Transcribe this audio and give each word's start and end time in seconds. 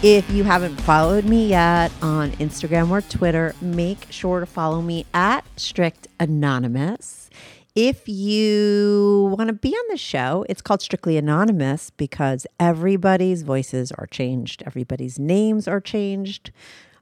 If 0.00 0.30
you 0.30 0.44
haven't 0.44 0.80
followed 0.82 1.24
me 1.24 1.48
yet 1.48 1.90
on 2.00 2.30
Instagram 2.32 2.90
or 2.90 3.00
Twitter, 3.00 3.52
make 3.60 4.12
sure 4.12 4.38
to 4.38 4.46
follow 4.46 4.80
me 4.80 5.06
at 5.12 5.44
Strict 5.56 6.06
Anonymous. 6.20 7.28
If 7.74 8.08
you 8.08 9.34
want 9.36 9.48
to 9.48 9.54
be 9.54 9.70
on 9.70 9.84
the 9.90 9.96
show, 9.96 10.46
it's 10.48 10.62
called 10.62 10.82
Strictly 10.82 11.16
Anonymous 11.16 11.90
because 11.90 12.46
everybody's 12.60 13.42
voices 13.42 13.90
are 13.90 14.06
changed, 14.06 14.62
everybody's 14.64 15.18
names 15.18 15.66
are 15.66 15.80
changed. 15.80 16.52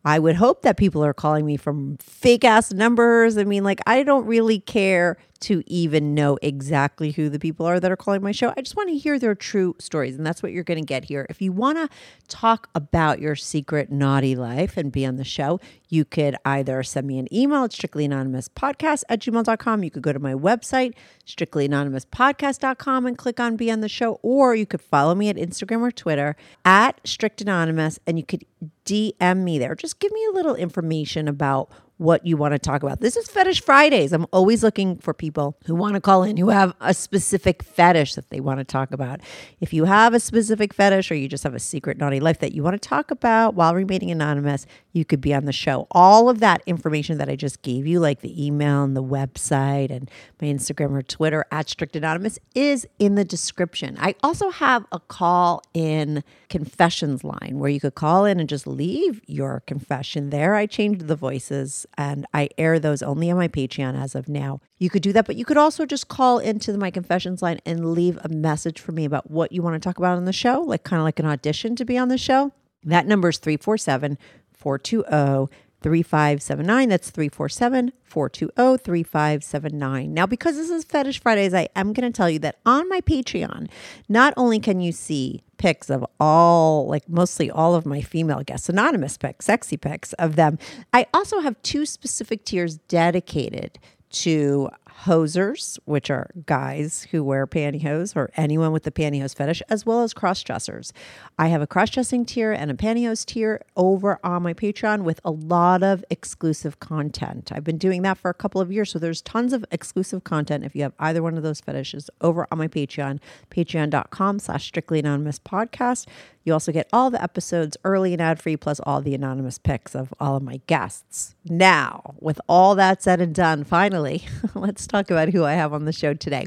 I 0.02 0.18
would 0.18 0.36
hope 0.36 0.62
that 0.62 0.78
people 0.78 1.04
are 1.04 1.12
calling 1.12 1.44
me 1.44 1.58
from 1.58 1.98
fake 1.98 2.44
ass 2.44 2.72
numbers. 2.72 3.36
I 3.36 3.44
mean, 3.44 3.62
like, 3.62 3.80
I 3.86 4.04
don't 4.04 4.24
really 4.24 4.60
care 4.60 5.18
to 5.38 5.62
even 5.66 6.14
know 6.14 6.38
exactly 6.42 7.12
who 7.12 7.28
the 7.28 7.38
people 7.38 7.66
are 7.66 7.80
that 7.80 7.90
are 7.90 7.96
calling 7.96 8.22
my 8.22 8.32
show. 8.32 8.52
I 8.56 8.62
just 8.62 8.76
want 8.76 8.88
to 8.88 8.96
hear 8.96 9.18
their 9.18 9.34
true 9.34 9.74
stories. 9.78 10.16
And 10.16 10.26
that's 10.26 10.42
what 10.42 10.52
you're 10.52 10.64
going 10.64 10.80
to 10.80 10.86
get 10.86 11.04
here. 11.04 11.26
If 11.28 11.40
you 11.42 11.52
want 11.52 11.78
to 11.78 11.88
talk 12.28 12.68
about 12.74 13.20
your 13.20 13.36
secret 13.36 13.90
naughty 13.90 14.34
life 14.34 14.76
and 14.76 14.90
be 14.90 15.06
on 15.06 15.16
the 15.16 15.24
show, 15.24 15.60
you 15.88 16.04
could 16.04 16.36
either 16.44 16.82
send 16.82 17.06
me 17.06 17.18
an 17.18 17.32
email 17.32 17.64
at 17.64 17.70
strictlyanonymouspodcast 17.70 19.02
at 19.08 19.20
gmail.com. 19.20 19.84
You 19.84 19.90
could 19.90 20.02
go 20.02 20.12
to 20.12 20.18
my 20.18 20.34
website, 20.34 20.94
strictlyanonymouspodcast.com, 21.26 23.06
and 23.06 23.18
click 23.18 23.40
on 23.40 23.56
Be 23.56 23.70
on 23.70 23.80
the 23.80 23.88
Show. 23.88 24.18
Or 24.22 24.54
you 24.54 24.66
could 24.66 24.80
follow 24.80 25.14
me 25.14 25.28
at 25.28 25.36
Instagram 25.36 25.82
or 25.82 25.90
Twitter 25.90 26.36
at 26.64 27.00
Strict 27.04 27.40
Anonymous, 27.40 27.98
and 28.06 28.18
you 28.18 28.24
could 28.24 28.44
DM 28.84 29.38
me 29.38 29.58
there. 29.58 29.74
Just 29.74 29.98
give 29.98 30.12
me 30.12 30.24
a 30.26 30.34
little 30.34 30.54
information 30.54 31.28
about 31.28 31.70
what 31.98 32.26
you 32.26 32.36
want 32.36 32.52
to 32.52 32.58
talk 32.58 32.82
about. 32.82 33.00
This 33.00 33.16
is 33.16 33.28
Fetish 33.28 33.62
Fridays. 33.62 34.12
I'm 34.12 34.26
always 34.32 34.62
looking 34.62 34.96
for 34.96 35.14
people 35.14 35.56
who 35.64 35.74
want 35.74 35.94
to 35.94 36.00
call 36.00 36.22
in 36.22 36.36
who 36.36 36.50
have 36.50 36.74
a 36.80 36.92
specific 36.92 37.62
fetish 37.62 38.14
that 38.16 38.28
they 38.28 38.38
want 38.38 38.58
to 38.58 38.64
talk 38.64 38.92
about. 38.92 39.20
If 39.60 39.72
you 39.72 39.84
have 39.84 40.12
a 40.12 40.20
specific 40.20 40.74
fetish 40.74 41.10
or 41.10 41.14
you 41.14 41.26
just 41.26 41.44
have 41.44 41.54
a 41.54 41.58
secret 41.58 41.96
naughty 41.96 42.20
life 42.20 42.38
that 42.40 42.52
you 42.52 42.62
want 42.62 42.80
to 42.80 42.88
talk 42.88 43.10
about 43.10 43.54
while 43.54 43.74
remaining 43.74 44.10
anonymous, 44.10 44.66
you 44.92 45.04
could 45.04 45.22
be 45.22 45.32
on 45.32 45.46
the 45.46 45.52
show. 45.52 45.86
All 45.90 46.28
of 46.28 46.40
that 46.40 46.62
information 46.66 47.16
that 47.18 47.30
I 47.30 47.36
just 47.36 47.62
gave 47.62 47.86
you, 47.86 47.98
like 48.00 48.20
the 48.20 48.44
email 48.44 48.84
and 48.84 48.96
the 48.96 49.02
website 49.02 49.90
and 49.90 50.10
my 50.40 50.48
Instagram 50.48 50.92
or 50.92 51.02
Twitter 51.02 51.46
at 51.50 51.70
Strict 51.70 51.96
Anonymous, 51.96 52.38
is 52.54 52.86
in 52.98 53.14
the 53.14 53.24
description. 53.24 53.96
I 53.98 54.14
also 54.22 54.50
have 54.50 54.84
a 54.92 55.00
call 55.00 55.62
in 55.72 56.22
confessions 56.48 57.24
line 57.24 57.58
where 57.58 57.70
you 57.70 57.80
could 57.80 57.94
call 57.94 58.26
in 58.26 58.38
and 58.38 58.48
just 58.48 58.66
leave 58.66 59.22
your 59.26 59.62
confession 59.66 60.30
there. 60.30 60.54
I 60.54 60.66
changed 60.66 61.06
the 61.06 61.16
voices 61.16 61.85
and 61.96 62.26
I 62.32 62.48
air 62.58 62.78
those 62.78 63.02
only 63.02 63.30
on 63.30 63.36
my 63.36 63.48
Patreon 63.48 64.00
as 64.00 64.14
of 64.14 64.28
now. 64.28 64.60
You 64.78 64.90
could 64.90 65.02
do 65.02 65.12
that, 65.12 65.26
but 65.26 65.36
you 65.36 65.44
could 65.44 65.56
also 65.56 65.86
just 65.86 66.08
call 66.08 66.38
into 66.38 66.76
my 66.76 66.90
confessions 66.90 67.42
line 67.42 67.60
and 67.64 67.92
leave 67.92 68.18
a 68.22 68.28
message 68.28 68.80
for 68.80 68.92
me 68.92 69.04
about 69.04 69.30
what 69.30 69.52
you 69.52 69.62
want 69.62 69.74
to 69.74 69.80
talk 69.80 69.98
about 69.98 70.16
on 70.16 70.24
the 70.24 70.32
show, 70.32 70.60
like 70.60 70.84
kind 70.84 71.00
of 71.00 71.04
like 71.04 71.18
an 71.18 71.26
audition 71.26 71.76
to 71.76 71.84
be 71.84 71.98
on 71.98 72.08
the 72.08 72.18
show. 72.18 72.52
That 72.84 73.06
number 73.06 73.28
is 73.28 73.38
347 73.38 74.18
420 74.52 75.52
3579. 75.82 76.88
That's 76.88 77.10
347 77.10 77.92
420 78.02 78.78
3579. 78.78 80.14
Now, 80.14 80.26
because 80.26 80.56
this 80.56 80.70
is 80.70 80.84
Fetish 80.84 81.20
Fridays, 81.20 81.54
I 81.54 81.68
am 81.76 81.92
going 81.92 82.10
to 82.10 82.16
tell 82.16 82.30
you 82.30 82.38
that 82.40 82.58
on 82.64 82.88
my 82.88 83.00
Patreon, 83.00 83.68
not 84.08 84.34
only 84.36 84.58
can 84.58 84.80
you 84.80 84.92
see 84.92 85.42
pics 85.58 85.90
of 85.90 86.04
all, 86.20 86.86
like 86.86 87.08
mostly 87.08 87.50
all 87.50 87.74
of 87.74 87.86
my 87.86 88.00
female 88.00 88.42
guests, 88.42 88.68
anonymous 88.68 89.16
pics, 89.16 89.46
sexy 89.46 89.76
pics 89.76 90.12
of 90.14 90.36
them, 90.36 90.58
I 90.92 91.06
also 91.14 91.40
have 91.40 91.60
two 91.62 91.86
specific 91.86 92.44
tiers 92.44 92.76
dedicated 92.88 93.78
to 94.10 94.70
hosers, 95.04 95.78
which 95.84 96.10
are 96.10 96.30
guys 96.46 97.06
who 97.10 97.22
wear 97.22 97.46
pantyhose 97.46 98.16
or 98.16 98.30
anyone 98.36 98.72
with 98.72 98.84
the 98.84 98.90
pantyhose 98.90 99.34
fetish, 99.34 99.62
as 99.68 99.84
well 99.84 100.02
as 100.02 100.14
cross 100.14 100.42
dressers. 100.42 100.92
I 101.38 101.48
have 101.48 101.62
a 101.62 101.66
cross 101.66 101.90
dressing 101.90 102.24
tier 102.24 102.52
and 102.52 102.70
a 102.70 102.74
pantyhose 102.74 103.24
tier 103.24 103.62
over 103.76 104.18
on 104.24 104.42
my 104.42 104.54
Patreon 104.54 105.02
with 105.02 105.20
a 105.24 105.30
lot 105.30 105.82
of 105.82 106.04
exclusive 106.10 106.80
content. 106.80 107.52
I've 107.52 107.64
been 107.64 107.78
doing 107.78 108.02
that 108.02 108.18
for 108.18 108.30
a 108.30 108.34
couple 108.34 108.60
of 108.60 108.72
years, 108.72 108.90
so 108.90 108.98
there's 108.98 109.22
tons 109.22 109.52
of 109.52 109.64
exclusive 109.70 110.24
content 110.24 110.64
if 110.64 110.74
you 110.74 110.82
have 110.82 110.94
either 110.98 111.22
one 111.22 111.36
of 111.36 111.42
those 111.42 111.60
fetishes 111.60 112.10
over 112.20 112.46
on 112.50 112.58
my 112.58 112.68
Patreon, 112.68 113.20
patreon.com 113.50 114.38
slash 114.38 114.64
strictly 114.66 114.98
anonymous 115.00 115.38
podcast. 115.38 116.06
You 116.46 116.52
also 116.52 116.70
get 116.70 116.88
all 116.92 117.10
the 117.10 117.20
episodes 117.20 117.76
early 117.82 118.12
and 118.12 118.22
ad 118.22 118.40
free, 118.40 118.56
plus 118.56 118.78
all 118.80 119.02
the 119.02 119.16
anonymous 119.16 119.58
pics 119.58 119.96
of 119.96 120.14
all 120.20 120.36
of 120.36 120.44
my 120.44 120.60
guests. 120.68 121.34
Now, 121.44 122.14
with 122.20 122.40
all 122.48 122.76
that 122.76 123.02
said 123.02 123.20
and 123.20 123.34
done, 123.34 123.64
finally, 123.64 124.22
let's 124.54 124.86
talk 124.86 125.10
about 125.10 125.30
who 125.30 125.44
I 125.44 125.54
have 125.54 125.72
on 125.72 125.86
the 125.86 125.92
show 125.92 126.14
today. 126.14 126.46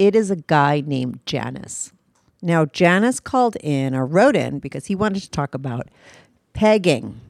It 0.00 0.16
is 0.16 0.32
a 0.32 0.36
guy 0.36 0.82
named 0.84 1.20
Janus. 1.26 1.92
Now, 2.42 2.64
Janus 2.66 3.20
called 3.20 3.56
in 3.60 3.94
or 3.94 4.04
wrote 4.04 4.34
in 4.34 4.58
because 4.58 4.86
he 4.86 4.96
wanted 4.96 5.22
to 5.22 5.30
talk 5.30 5.54
about 5.54 5.88
pegging. 6.52 7.20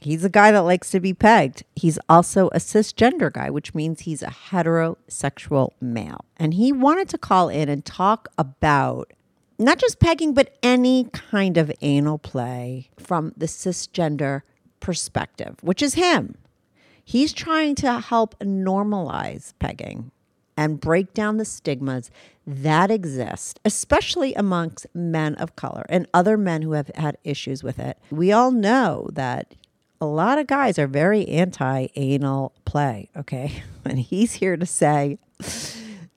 He's 0.00 0.24
a 0.24 0.28
guy 0.28 0.50
that 0.50 0.62
likes 0.62 0.90
to 0.90 0.98
be 0.98 1.14
pegged. 1.14 1.62
He's 1.76 2.00
also 2.08 2.48
a 2.48 2.58
cisgender 2.58 3.32
guy, 3.32 3.48
which 3.48 3.74
means 3.76 4.00
he's 4.00 4.22
a 4.22 4.34
heterosexual 4.50 5.70
male. 5.80 6.24
And 6.36 6.54
he 6.54 6.72
wanted 6.72 7.08
to 7.10 7.18
call 7.18 7.48
in 7.48 7.68
and 7.68 7.84
talk 7.84 8.26
about 8.36 9.12
not 9.60 9.78
just 9.78 10.00
pegging, 10.00 10.32
but 10.34 10.56
any 10.62 11.04
kind 11.12 11.56
of 11.56 11.70
anal 11.82 12.18
play 12.18 12.88
from 12.98 13.32
the 13.36 13.46
cisgender 13.46 14.42
perspective, 14.80 15.56
which 15.60 15.82
is 15.82 15.94
him. 15.94 16.36
He's 17.04 17.32
trying 17.32 17.74
to 17.76 18.00
help 18.00 18.38
normalize 18.38 19.52
pegging 19.58 20.10
and 20.56 20.80
break 20.80 21.12
down 21.14 21.36
the 21.36 21.44
stigmas 21.44 22.10
that 22.46 22.90
exist, 22.90 23.60
especially 23.64 24.34
amongst 24.34 24.86
men 24.94 25.34
of 25.36 25.56
color 25.56 25.84
and 25.88 26.06
other 26.12 26.36
men 26.36 26.62
who 26.62 26.72
have 26.72 26.90
had 26.94 27.16
issues 27.22 27.62
with 27.62 27.78
it. 27.78 27.98
We 28.10 28.32
all 28.32 28.50
know 28.50 29.08
that 29.12 29.54
a 30.00 30.06
lot 30.06 30.38
of 30.38 30.46
guys 30.46 30.78
are 30.78 30.86
very 30.86 31.28
anti 31.28 31.88
anal 31.96 32.52
play, 32.64 33.10
okay? 33.16 33.62
And 33.84 33.98
he's 33.98 34.34
here 34.34 34.58
to 34.58 34.66
say, 34.66 35.18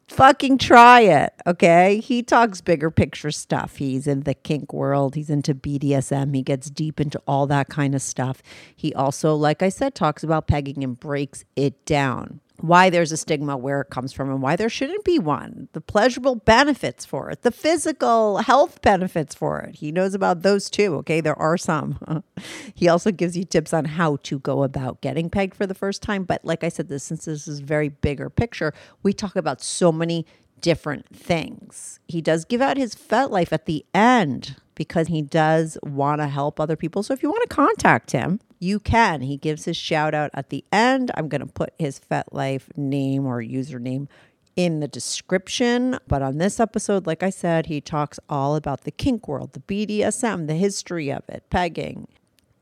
fucking 0.08 0.58
try 0.58 1.02
it, 1.02 1.34
okay? 1.46 2.00
He 2.00 2.24
talks 2.24 2.62
bigger 2.62 2.92
picture 2.92 3.32
stuff. 3.32 3.78
He's 3.78 4.08
in 4.08 4.22
the 4.22 4.34
kink 4.34 4.74
world, 4.74 5.16
he's 5.16 5.30
into 5.30 5.56
BDSM, 5.56 6.36
he 6.36 6.42
gets 6.42 6.70
deep 6.70 7.00
into 7.00 7.22
all 7.28 7.48
that 7.48 7.70
kind 7.70 7.96
of 7.96 8.02
stuff. 8.02 8.42
He 8.76 8.94
also, 8.94 9.36
like 9.36 9.64
I 9.64 9.70
said, 9.70 9.96
talks 9.96 10.24
about 10.24 10.48
pegging 10.48 10.84
and 10.84 11.00
breaks 11.00 11.46
it 11.56 11.86
down 11.86 12.40
why 12.64 12.90
there's 12.90 13.12
a 13.12 13.18
stigma, 13.18 13.58
where 13.58 13.82
it 13.82 13.90
comes 13.90 14.14
from, 14.14 14.30
and 14.30 14.42
why 14.42 14.56
there 14.56 14.70
shouldn't 14.70 15.04
be 15.04 15.20
one, 15.20 15.68
the 15.74 15.82
pleasurable 15.82 16.36
benefits 16.36 17.04
for 17.04 17.30
it, 17.30 17.42
the 17.42 17.52
physical 17.52 18.38
health 18.38 18.82
benefits 18.82 19.36
for 19.36 19.60
it. 19.60 19.76
He 19.76 19.92
knows 19.92 20.14
about 20.14 20.44
those 20.44 20.70
too, 20.70 20.96
okay? 20.96 21.20
There 21.20 21.38
are 21.38 21.58
some. 21.58 22.24
he 22.74 22.88
also 22.88 23.12
gives 23.12 23.36
you 23.36 23.44
tips 23.44 23.74
on 23.74 23.84
how 23.84 24.16
to 24.24 24.40
go 24.40 24.64
about 24.64 25.02
getting 25.02 25.30
pegged 25.30 25.56
for 25.56 25.68
the 25.68 25.74
first 25.74 26.02
time. 26.02 26.24
But 26.24 26.46
like 26.46 26.64
I 26.64 26.70
said, 26.70 26.88
this 26.88 27.04
since 27.04 27.26
this 27.26 27.50
is 27.50 27.60
a 27.60 27.64
very 27.64 27.90
bigger 27.90 28.30
picture, 28.30 28.74
we 29.04 29.12
talk 29.12 29.36
about 29.36 29.62
so 29.62 29.92
many 29.92 30.26
different 30.62 31.14
things. 31.14 32.00
He 32.08 32.22
does 32.22 32.46
give 32.46 32.62
out 32.62 32.78
his 32.78 32.96
FetLife 32.96 33.52
at 33.52 33.66
the 33.66 33.86
end 33.94 34.56
because 34.76 35.08
he 35.08 35.22
does 35.22 35.78
want 35.84 36.22
to 36.22 36.28
help 36.28 36.62
other 36.62 36.78
people. 36.78 37.04
So 37.04 37.14
if 37.14 37.22
you 37.22 37.30
want 37.30 37.42
to 37.42 37.54
contact 37.54 38.12
him, 38.12 38.40
you 38.64 38.80
can. 38.80 39.22
He 39.22 39.38
gives 39.38 39.66
his 39.66 39.78
shout 39.78 40.16
out 40.16 40.32
at 40.34 40.50
the 40.50 40.64
end. 40.72 41.12
I'm 41.16 41.28
going 41.28 41.42
to 41.42 41.54
put 41.54 41.74
his 41.78 42.00
FetLife 42.00 42.76
name 42.78 43.26
or 43.26 43.42
username 43.44 44.08
in 44.56 44.80
the 44.80 44.88
description. 44.88 46.00
But 46.08 46.22
on 46.22 46.38
this 46.38 46.60
episode, 46.60 47.06
like 47.06 47.22
I 47.22 47.30
said, 47.30 47.68
he 47.68 47.82
talks 47.82 48.20
all 48.30 48.56
about 48.56 48.82
the 48.82 48.92
kink 48.92 49.28
world, 49.28 49.54
the 49.54 49.60
BDSM, 49.60 50.48
the 50.48 50.56
history 50.56 51.12
of 51.12 51.24
it, 51.28 51.44
pegging, 51.50 52.08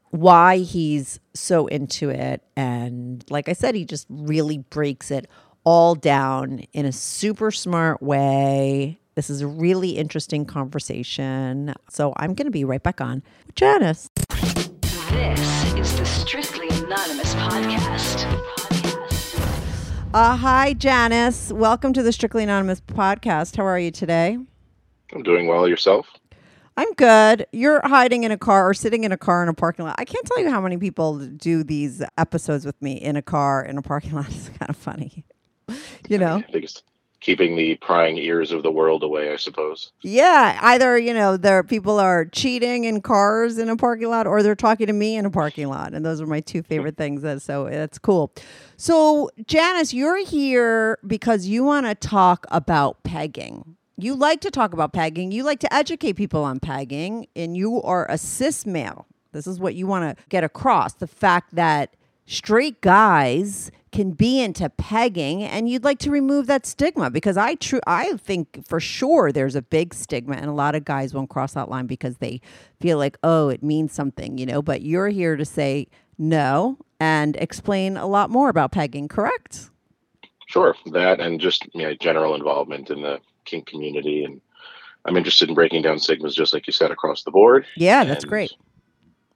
why 0.09 0.57
he's 0.57 1.19
so 1.33 1.68
into 1.68 2.09
it. 2.09 2.44
And 2.56 3.24
like 3.30 3.48
I 3.48 3.53
said, 3.53 3.75
he 3.75 3.86
just 3.86 4.07
really 4.09 4.57
breaks 4.57 5.12
it 5.12 5.30
all 5.63 5.95
down 5.95 6.59
in 6.74 6.86
a 6.86 6.92
super 6.92 7.51
smart 7.51 8.01
way. 8.01 9.00
This 9.15 9.30
is 9.30 9.42
a 9.42 9.48
really 9.48 9.92
interesting 9.92 10.45
conversation. 10.45 11.74
So 11.89 12.13
I'm 12.18 12.33
going 12.33 12.45
to 12.45 12.51
be 12.51 12.63
right 12.63 12.81
back 12.81 13.01
on 13.01 13.24
Janus. 13.56 14.09
This 15.21 15.73
is 15.75 16.00
the 16.00 16.06
Strictly 16.06 16.68
Anonymous 16.83 17.35
podcast. 17.35 18.23
Uh, 20.15 20.35
hi, 20.35 20.73
Janus. 20.73 21.51
Welcome 21.51 21.94
to 21.94 22.01
the 22.01 22.12
Strictly 22.12 22.41
Anonymous 22.41 22.81
podcast. 22.81 23.56
How 23.56 23.63
are 23.68 23.77
you 23.77 23.91
today? 23.91 24.39
I'm 25.13 25.21
doing 25.21 25.45
well. 25.45 25.68
Yourself? 25.68 26.07
I'm 26.75 26.91
good. 26.94 27.45
You're 27.51 27.81
hiding 27.88 28.23
in 28.23 28.31
a 28.31 28.38
car 28.38 28.68
or 28.68 28.73
sitting 28.73 29.03
in 29.03 29.12
a 29.12 29.18
car 29.18 29.44
in 29.44 29.50
a 29.50 29.53
parking 29.53 29.85
lot. 29.85 29.94
I 30.00 30.06
can't 30.06 30.25
tell 30.25 30.39
you 30.39 30.50
how 30.50 30.59
many 30.59 30.77
people 30.77 31.19
do 31.19 31.63
these 31.63 32.01
episodes 32.17 32.65
with 32.65 32.81
me 32.81 32.94
in 32.94 33.15
a 33.15 33.21
car 33.21 33.63
in 33.63 33.77
a 33.77 33.83
parking 33.83 34.13
lot. 34.13 34.25
It's 34.29 34.50
kind 34.50 34.69
of 34.69 34.75
funny. 34.75 35.24
You 36.09 36.17
know? 36.17 36.38
I 36.38 36.51
think 36.51 36.63
it's 36.63 36.81
keeping 37.21 37.56
the 37.56 37.75
prying 37.75 38.18
ears 38.18 38.51
of 38.51 38.63
the 38.63 38.71
world 38.71 39.03
away, 39.03 39.31
I 39.31 39.38
suppose. 39.38 39.91
Yeah, 40.01 40.59
either 40.62 40.97
you 40.97 41.13
know, 41.13 41.38
there 41.38 41.63
people 41.63 42.00
are 42.00 42.25
cheating 42.25 42.83
in 42.83 43.01
cars 43.01 43.57
in 43.57 43.69
a 43.69 43.77
parking 43.77 44.09
lot, 44.09 44.27
or 44.27 44.44
they're 44.44 44.56
talking 44.56 44.88
to 44.88 44.94
me 44.94 45.15
in 45.15 45.25
a 45.25 45.29
parking 45.29 45.69
lot, 45.69 45.94
and 45.94 46.03
those 46.03 46.19
are 46.19 46.27
my 46.27 46.41
two 46.41 46.59
mm-hmm. 46.59 46.68
favorite 46.68 46.97
things. 46.97 47.21
That 47.21 47.41
so 47.41 47.69
that's 47.69 48.00
cool. 48.00 48.33
So 48.75 49.29
Janus, 49.47 49.94
you're 49.94 50.25
here 50.25 50.97
because 51.07 51.45
you 51.45 51.63
want 51.63 51.85
to 51.85 51.95
talk 51.95 52.45
about 52.50 53.03
pegging. 53.03 53.77
You 53.97 54.15
like 54.15 54.41
to 54.41 54.51
talk 54.51 54.74
about 54.74 54.94
pegging. 54.94 55.31
You 55.31 55.44
like 55.44 55.59
to 55.59 55.74
educate 55.74 56.13
people 56.13 56.44
on 56.44 56.59
pegging, 56.59 57.27
and 57.35 57.56
you 57.56 57.81
are 57.83 58.09
a 58.09 58.17
cis 58.17 58.65
male. 58.65 59.06
This 59.31 59.47
is 59.47 59.59
what 59.59 59.75
you 59.75 59.85
want 59.85 60.17
to 60.17 60.24
get 60.29 60.44
across: 60.44 60.95
the 60.95 61.07
fact 61.07 61.56
that 61.56 61.95
straight 62.25 62.81
guys 62.81 63.71
can 63.91 64.11
be 64.11 64.39
into 64.41 64.69
pegging 64.69 65.43
and 65.43 65.69
you'd 65.69 65.83
like 65.83 65.99
to 65.99 66.09
remove 66.09 66.47
that 66.47 66.65
stigma 66.65 67.09
because 67.09 67.35
I 67.38 67.55
true 67.55 67.81
I 67.85 68.13
think 68.17 68.65
for 68.65 68.79
sure 68.79 69.31
there's 69.31 69.55
a 69.55 69.61
big 69.61 69.93
stigma 69.93 70.35
and 70.35 70.45
a 70.45 70.53
lot 70.53 70.75
of 70.75 70.85
guys 70.85 71.13
won't 71.13 71.29
cross 71.29 71.53
that 71.53 71.69
line 71.69 71.88
because 71.88 72.17
they 72.17 72.39
feel 72.79 72.97
like 72.97 73.17
oh 73.23 73.49
it 73.49 73.63
means 73.63 73.91
something 73.93 74.38
you 74.38 74.45
know? 74.45 74.61
But 74.61 74.81
you're 74.81 75.09
here 75.09 75.35
to 75.35 75.45
say 75.45 75.88
no 76.17 76.77
and 76.99 77.35
explain 77.38 77.97
a 77.97 78.05
lot 78.07 78.29
more 78.29 78.49
about 78.49 78.71
pegging 78.71 79.07
correct? 79.07 79.69
Sure, 80.47 80.75
that 80.91 81.19
and 81.19 81.39
just 81.39 81.67
you 81.73 81.83
know, 81.83 81.93
general 81.95 82.35
involvement 82.35 82.89
in 82.89 83.01
the 83.01 83.19
kink 83.45 83.65
community 83.67 84.23
and 84.23 84.41
I'm 85.05 85.17
interested 85.17 85.49
in 85.49 85.55
breaking 85.55 85.81
down 85.81 85.99
stigmas 85.99 86.35
just 86.35 86.53
like 86.53 86.67
you 86.67 86.73
said 86.73 86.91
across 86.91 87.23
the 87.23 87.31
board. 87.31 87.65
yeah 87.75 88.03
that's 88.03 88.23
And 88.23 88.29
great 88.29 88.53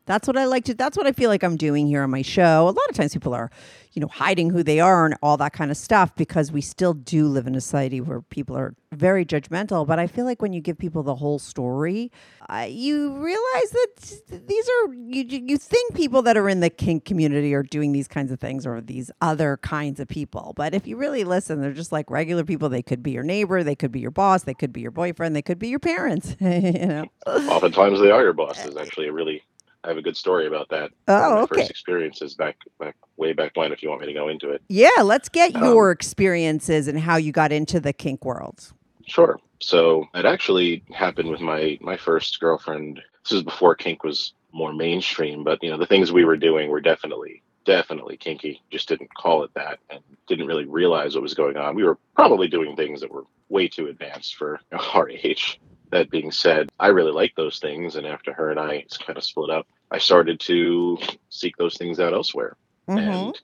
that's 0.06 0.28
what 0.28 0.38
I 0.38 0.46
like 0.46 0.66
to 0.66 0.74
that's 0.74 0.98
what 0.98 1.08
I 1.08 1.12
feel 1.12 1.30
like 1.30 1.44
I'm 1.44 1.58
doing 1.58 1.88
here 1.88 2.04
on 2.04 2.10
my 2.10 2.22
show. 2.22 2.64
A 2.64 2.72
lot 2.72 2.90
of 2.90 2.96
times 2.96 3.14
people 3.14 3.34
are, 3.34 3.50
you 3.94 4.02
know, 4.02 4.08
hiding 4.08 4.50
who 4.50 4.64
they 4.64 4.80
are 4.80 5.06
and 5.06 5.16
all 5.22 5.38
that 5.38 5.54
kind 5.54 5.72
of 5.72 5.78
stuff 5.78 6.16
because 6.16 6.52
we 6.52 6.62
still 6.62 6.94
do 6.94 7.28
live 7.28 7.48
in 7.48 7.56
a 7.56 7.62
society 7.62 8.02
where 8.02 8.22
people 8.22 8.56
are 8.56 8.76
very 8.92 9.26
judgmental, 9.26 9.86
but 9.86 10.00
I 10.00 10.08
feel 10.08 10.26
like 10.26 10.42
when 10.42 10.54
you 10.54 10.62
give 10.62 10.78
people 10.78 11.04
the 11.04 11.16
whole 11.16 11.40
story, 11.40 12.12
uh, 12.50 12.66
you 12.70 13.14
realize 13.18 13.72
that 13.72 14.48
these 14.48 14.70
are 14.70 14.94
you 14.94 15.26
you 15.28 15.58
think 15.58 15.96
people 15.96 16.22
that 16.22 16.38
are 16.38 16.48
in 16.48 16.60
the 16.60 16.70
kink 16.70 17.06
community 17.06 17.54
are 17.54 17.64
doing 17.64 17.92
these 17.92 18.08
kinds 18.08 18.32
of 18.32 18.40
things 18.40 18.66
or 18.66 18.82
these 18.82 19.12
other 19.22 19.58
kinds 19.58 20.00
of 20.00 20.08
people. 20.08 20.54
But 20.56 20.74
if 20.74 20.88
you 20.88 20.98
really 20.98 21.24
listen, 21.24 21.62
they're 21.62 21.74
just 21.74 21.92
like 21.92 22.10
regular 22.10 22.44
people. 22.44 22.70
They 22.70 22.84
could 22.84 23.04
be 23.04 23.12
your 23.12 23.24
neighbor, 23.24 23.64
they 23.64 23.76
could 23.76 23.92
be 23.92 24.00
your 24.00 24.12
boss, 24.12 24.44
they 24.44 24.54
could 24.54 24.72
be 24.72 24.82
your 24.82 24.92
boyfriend, 24.92 25.36
they 25.36 25.42
could 25.42 25.60
be 25.60 25.70
your 25.70 25.80
parents, 25.80 26.36
you 26.40 26.86
know. 26.86 27.06
Oftentimes 27.28 28.00
they 28.00 28.12
are 28.12 28.22
your 28.22 28.34
boss. 28.34 28.62
There's 28.64 28.78
actually 28.78 29.08
a 29.08 29.12
really 29.12 29.44
I 29.86 29.90
have 29.90 29.98
a 29.98 30.02
good 30.02 30.18
story 30.18 30.48
about 30.48 30.70
that. 30.70 30.92
Oh, 31.08 31.14
One 31.14 31.24
of 31.24 31.36
my 31.36 31.42
okay. 31.44 31.56
First 31.62 31.70
experiences 31.70 32.34
back 32.34 32.58
back 32.80 32.96
way 33.18 33.34
back 33.34 33.52
when. 33.56 33.72
If 33.72 33.84
you 33.84 33.90
want 33.90 34.02
me 34.02 34.08
to 34.08 34.14
go 34.14 34.30
into 34.30 34.50
it. 34.50 34.62
Yeah, 34.68 35.02
let's 35.04 35.30
get 35.30 35.56
Um, 35.56 35.64
your 35.64 35.92
experiences 35.92 36.88
and 36.88 37.00
how 37.00 37.18
you 37.18 37.32
got 37.32 37.52
into 37.52 37.80
the 37.80 37.94
kink 37.94 38.26
world. 38.26 38.74
Sure. 39.08 39.40
So 39.62 40.08
it 40.16 40.26
actually 40.26 40.84
happened 40.92 41.30
with 41.30 41.42
my 41.42 41.78
my 41.82 41.98
first 41.98 42.40
girlfriend. 42.40 43.02
This 43.24 43.34
was 43.34 43.44
before 43.44 43.76
kink 43.76 44.04
was 44.04 44.34
more 44.52 44.74
mainstream, 44.74 45.44
but 45.44 45.62
you 45.64 45.70
know 45.70 45.78
the 45.78 45.86
things 45.86 46.12
we 46.12 46.26
were 46.26 46.38
doing 46.38 46.70
were 46.70 46.82
definitely 46.82 47.44
definitely 47.66 48.18
kinky. 48.18 48.62
Just 48.72 48.88
didn't 48.88 49.14
call 49.14 49.44
it 49.44 49.52
that 49.56 49.80
and 49.90 50.00
didn't 50.28 50.48
really 50.48 50.66
realize 50.66 51.16
what 51.16 51.22
was 51.24 51.34
going 51.34 51.58
on. 51.58 51.76
We 51.76 51.84
were 51.84 51.98
probably 52.16 52.48
doing 52.48 52.76
things 52.76 53.02
that 53.02 53.12
were 53.12 53.26
way 53.50 53.68
too 53.68 53.88
advanced 53.88 54.36
for 54.36 54.60
our 54.94 55.10
age. 55.10 55.60
That 55.92 56.10
being 56.10 56.32
said, 56.32 56.70
I 56.80 56.88
really 56.88 57.12
like 57.12 57.36
those 57.36 57.60
things, 57.60 57.96
and 57.96 58.06
after 58.06 58.34
her 58.34 58.50
and 58.50 58.60
I 58.60 58.86
kind 59.06 59.18
of 59.18 59.24
split 59.24 59.50
up, 59.50 59.68
I 59.92 60.00
started 60.00 60.40
to 60.42 60.98
seek 61.30 61.56
those 61.58 61.78
things 61.78 62.00
out 62.00 62.14
elsewhere. 62.14 62.58
Mhm. 62.88 62.98
And 62.98 63.42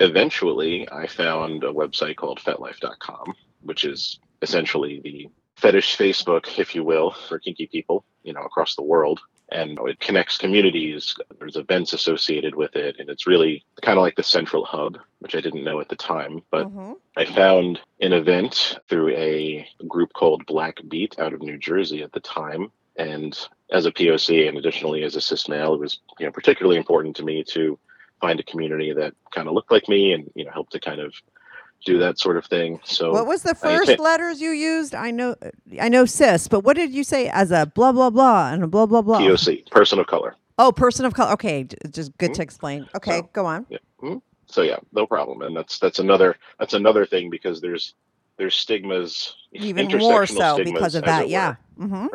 eventually, 0.00 0.88
I 0.90 1.06
found 1.06 1.64
a 1.64 1.72
website 1.72 2.16
called 2.16 2.40
FetLife.com, 2.40 3.34
which 3.62 3.84
is 3.84 4.18
essentially 4.42 5.00
the 5.00 5.28
fetish 5.56 5.96
Facebook, 5.96 6.58
if 6.58 6.74
you 6.74 6.84
will, 6.84 7.12
for 7.12 7.38
kinky 7.38 7.66
people, 7.66 8.04
you 8.22 8.32
know, 8.32 8.42
across 8.42 8.74
the 8.74 8.82
world. 8.82 9.20
And 9.52 9.78
it 9.82 10.00
connects 10.00 10.38
communities. 10.38 11.14
There's 11.38 11.56
events 11.56 11.92
associated 11.92 12.54
with 12.54 12.74
it, 12.74 12.96
and 12.98 13.10
it's 13.10 13.26
really 13.26 13.64
kind 13.82 13.98
of 13.98 14.02
like 14.02 14.16
the 14.16 14.22
central 14.22 14.64
hub, 14.64 14.98
which 15.18 15.34
I 15.34 15.40
didn't 15.40 15.64
know 15.64 15.80
at 15.80 15.88
the 15.88 15.96
time. 15.96 16.42
But 16.50 16.68
Mhm. 16.68 16.96
I 17.16 17.24
found 17.26 17.80
an 18.00 18.12
event 18.12 18.78
through 18.88 19.10
a 19.10 19.68
group 19.86 20.12
called 20.14 20.46
Black 20.46 20.80
Beat 20.88 21.18
out 21.18 21.34
of 21.34 21.42
New 21.42 21.58
Jersey 21.58 22.02
at 22.02 22.12
the 22.12 22.20
time. 22.20 22.72
And 22.96 23.38
as 23.70 23.86
a 23.86 23.92
POC 23.92 24.48
and 24.48 24.56
additionally 24.58 25.02
as 25.02 25.16
a 25.16 25.20
cis 25.20 25.48
male, 25.48 25.74
it 25.74 25.80
was 25.80 26.00
you 26.18 26.26
know 26.26 26.32
particularly 26.32 26.78
important 26.78 27.16
to 27.16 27.24
me 27.24 27.44
to 27.44 27.78
find 28.20 28.38
a 28.40 28.44
community 28.44 28.92
that 28.92 29.14
kind 29.34 29.48
of 29.48 29.54
looked 29.54 29.72
like 29.72 29.88
me 29.88 30.12
and 30.12 30.30
you 30.34 30.44
know 30.44 30.50
help 30.52 30.70
to 30.70 30.80
kind 30.80 31.00
of 31.00 31.14
do 31.84 31.98
that 31.98 32.18
sort 32.18 32.36
of 32.36 32.44
thing. 32.46 32.80
So 32.84 33.12
What 33.12 33.26
was 33.26 33.42
the 33.42 33.54
first 33.54 33.98
letters 33.98 34.40
you 34.40 34.50
used? 34.50 34.94
I 34.94 35.10
know, 35.10 35.34
I 35.80 35.88
know, 35.88 36.04
cis, 36.04 36.48
but 36.48 36.60
what 36.64 36.76
did 36.76 36.92
you 36.92 37.04
say 37.04 37.28
as 37.28 37.50
a 37.50 37.66
blah 37.66 37.92
blah 37.92 38.10
blah 38.10 38.50
and 38.52 38.62
a 38.62 38.66
blah 38.66 38.86
blah 38.86 39.02
blah? 39.02 39.18
POC, 39.20 39.68
person 39.70 39.98
of 39.98 40.06
color. 40.06 40.36
Oh, 40.58 40.70
person 40.72 41.04
of 41.04 41.14
color. 41.14 41.32
Okay, 41.32 41.66
just 41.90 42.16
good 42.18 42.30
Mhm. 42.30 42.34
to 42.34 42.42
explain. 42.42 42.88
Okay, 42.94 43.18
So- 43.18 43.30
go 43.32 43.46
on. 43.46 43.66
Yeah. 43.68 43.78
Mhm. 44.02 44.22
So 44.46 44.62
yeah, 44.62 44.76
no 44.92 45.06
problem. 45.06 45.42
And 45.42 45.56
that's 45.56 45.78
that's 45.78 45.98
another 45.98 46.36
that's 46.58 46.74
another 46.74 47.06
thing 47.06 47.30
because 47.30 47.60
there's 47.60 47.94
there's 48.36 48.54
stigmas 48.54 49.34
Even 49.52 49.86
more 49.98 50.26
so 50.26 50.62
because 50.62 50.94
of 50.94 51.04
that. 51.04 51.28
Yeah. 51.28 51.56
were. 51.76 51.86
hmm 51.86 52.06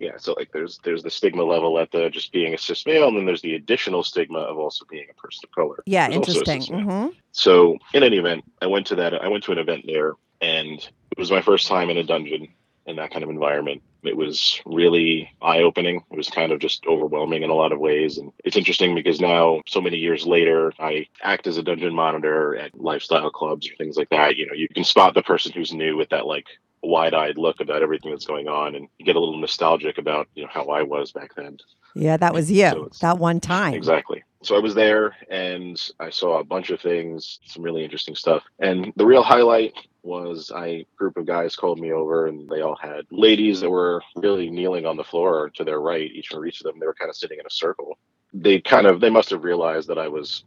Yeah, 0.00 0.16
so 0.16 0.34
like 0.36 0.50
there's 0.52 0.80
there's 0.82 1.02
the 1.02 1.10
stigma 1.10 1.42
level 1.44 1.78
at 1.78 1.92
the 1.92 2.08
just 2.08 2.32
being 2.32 2.54
a 2.54 2.58
cis 2.58 2.86
male, 2.86 3.08
and 3.08 3.18
then 3.18 3.26
there's 3.26 3.42
the 3.42 3.54
additional 3.54 4.02
stigma 4.02 4.38
of 4.38 4.58
also 4.58 4.86
being 4.90 5.06
a 5.10 5.14
person 5.14 5.42
of 5.44 5.50
color. 5.52 5.82
Yeah. 5.84 6.10
Interesting. 6.10 6.62
cis 6.62 6.70
male. 6.70 6.80
hmm 6.80 7.06
So 7.32 7.78
in 7.92 8.02
any 8.02 8.16
event, 8.16 8.44
I 8.62 8.66
went 8.66 8.86
to 8.88 8.96
that. 8.96 9.14
I 9.14 9.28
went 9.28 9.44
to 9.44 9.52
an 9.52 9.58
event 9.58 9.84
there, 9.86 10.14
and 10.40 10.78
it 11.10 11.18
was 11.18 11.30
my 11.30 11.42
first 11.42 11.68
time 11.68 11.90
in 11.90 11.98
a 11.98 12.02
dungeon 12.02 12.48
in 12.86 12.96
that 12.96 13.10
kind 13.10 13.22
of 13.22 13.28
environment. 13.30 13.82
It 14.02 14.16
was 14.16 14.60
really 14.64 15.30
eye 15.42 15.60
opening. 15.60 16.02
It 16.10 16.16
was 16.16 16.30
kind 16.30 16.50
of 16.50 16.60
just 16.60 16.86
overwhelming 16.86 17.42
in 17.42 17.50
a 17.50 17.54
lot 17.54 17.72
of 17.72 17.78
ways. 17.78 18.16
And 18.16 18.32
it's 18.44 18.56
interesting 18.56 18.94
because 18.94 19.20
now, 19.20 19.60
so 19.66 19.82
many 19.82 19.98
years 19.98 20.26
later, 20.26 20.72
I 20.78 21.06
act 21.22 21.46
as 21.46 21.58
a 21.58 21.62
dungeon 21.62 21.94
monitor 21.94 22.56
at 22.56 22.74
lifestyle 22.74 23.30
clubs 23.30 23.68
or 23.68 23.74
things 23.76 23.98
like 23.98 24.08
that. 24.08 24.36
You 24.36 24.46
know, 24.46 24.54
you 24.54 24.68
can 24.68 24.84
spot 24.84 25.12
the 25.12 25.22
person 25.22 25.52
who's 25.52 25.74
new 25.74 25.96
with 25.98 26.08
that 26.08 26.26
like 26.26 26.46
wide-eyed 26.82 27.36
look 27.38 27.60
about 27.60 27.82
everything 27.82 28.10
that's 28.10 28.26
going 28.26 28.48
on 28.48 28.74
and 28.74 28.88
you 28.98 29.04
get 29.04 29.16
a 29.16 29.20
little 29.20 29.38
nostalgic 29.38 29.98
about 29.98 30.28
you 30.34 30.42
know 30.42 30.48
how 30.52 30.64
i 30.66 30.82
was 30.82 31.12
back 31.12 31.34
then 31.34 31.56
Yeah, 31.94 32.16
that 32.16 32.32
was 32.32 32.50
you. 32.50 32.70
So 32.70 32.88
that 33.00 33.18
one 33.18 33.40
time. 33.40 33.74
exactly 33.74 34.22
so 34.42 34.56
i 34.56 34.58
was 34.60 34.74
there 34.74 35.14
and 35.30 35.78
i 36.00 36.08
saw 36.08 36.38
a 36.38 36.44
bunch 36.44 36.70
of 36.70 36.80
things 36.80 37.40
some 37.44 37.62
really 37.62 37.84
interesting 37.84 38.14
stuff 38.14 38.42
and 38.60 38.92
the 38.96 39.04
real 39.04 39.22
highlight 39.22 39.74
was 40.02 40.50
I, 40.50 40.66
a 40.66 40.86
group 40.96 41.18
of 41.18 41.26
guys 41.26 41.54
called 41.54 41.78
me 41.78 41.92
over 41.92 42.26
and 42.28 42.48
they 42.48 42.62
all 42.62 42.76
had 42.80 43.04
ladies 43.10 43.60
that 43.60 43.68
were 43.70 44.02
really 44.16 44.48
kneeling 44.48 44.86
on 44.86 44.96
the 44.96 45.04
floor 45.04 45.50
to 45.56 45.64
their 45.64 45.80
right 45.80 46.10
each 46.10 46.28
for 46.28 46.46
each 46.46 46.60
of 46.60 46.64
them 46.64 46.80
they 46.80 46.86
were 46.86 46.94
kind 46.94 47.10
of 47.10 47.16
sitting 47.16 47.38
in 47.38 47.44
a 47.46 47.50
circle 47.50 47.98
they 48.32 48.60
kind 48.60 48.86
of 48.86 49.00
they 49.00 49.10
must 49.10 49.28
have 49.28 49.44
realized 49.44 49.88
that 49.88 49.98
i 49.98 50.08
was 50.08 50.44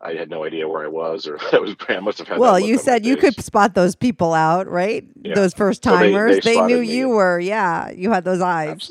i 0.00 0.12
had 0.14 0.30
no 0.30 0.44
idea 0.44 0.68
where 0.68 0.84
i 0.84 0.88
was 0.88 1.26
or 1.26 1.38
that 1.52 1.60
was 1.60 1.74
i 1.88 1.98
must 2.00 2.18
have 2.18 2.28
had 2.28 2.38
Well, 2.38 2.58
you 2.60 2.78
said 2.78 3.04
you 3.06 3.16
could 3.16 3.34
spot 3.42 3.74
those 3.74 3.94
people 3.96 4.32
out, 4.34 4.66
right? 4.68 5.04
Yeah. 5.22 5.34
Those 5.34 5.54
first 5.54 5.82
So 5.84 5.90
they- 5.96 6.10
timers. 6.10 6.40
they 6.44 6.54
they, 6.54 6.60
knew 6.66 6.80
me. 6.80 6.96
you 6.96 7.08
were. 7.08 7.40
Yeah, 7.40 7.90
you 7.90 8.10
had 8.10 8.24
those 8.24 8.40
eyes. 8.40 8.90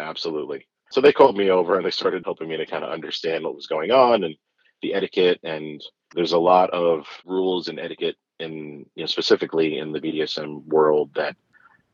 Absolutely. 0.00 0.66
So 0.90 1.00
they 1.00 1.12
called 1.12 1.36
me 1.36 1.50
over 1.50 1.76
and 1.76 1.84
they 1.86 1.90
started 1.90 2.22
helping 2.24 2.48
me 2.48 2.56
to 2.56 2.66
kind 2.66 2.84
of 2.84 2.90
understand 2.90 3.44
what 3.44 3.54
was 3.54 3.66
going 3.66 3.90
on 3.90 4.24
and 4.24 4.34
the 4.82 4.94
etiquette. 4.94 5.40
And 5.42 5.82
there's 6.14 6.32
a 6.32 6.38
lot 6.38 6.70
of 6.70 7.06
rules 7.24 7.68
and 7.68 7.78
etiquette 7.80 8.16
in, 8.40 8.84
you 8.94 9.02
know, 9.02 9.06
specifically 9.06 9.78
in 9.78 9.92
the 9.92 10.00
BDSM 10.00 10.64
world 10.66 11.10
that 11.14 11.36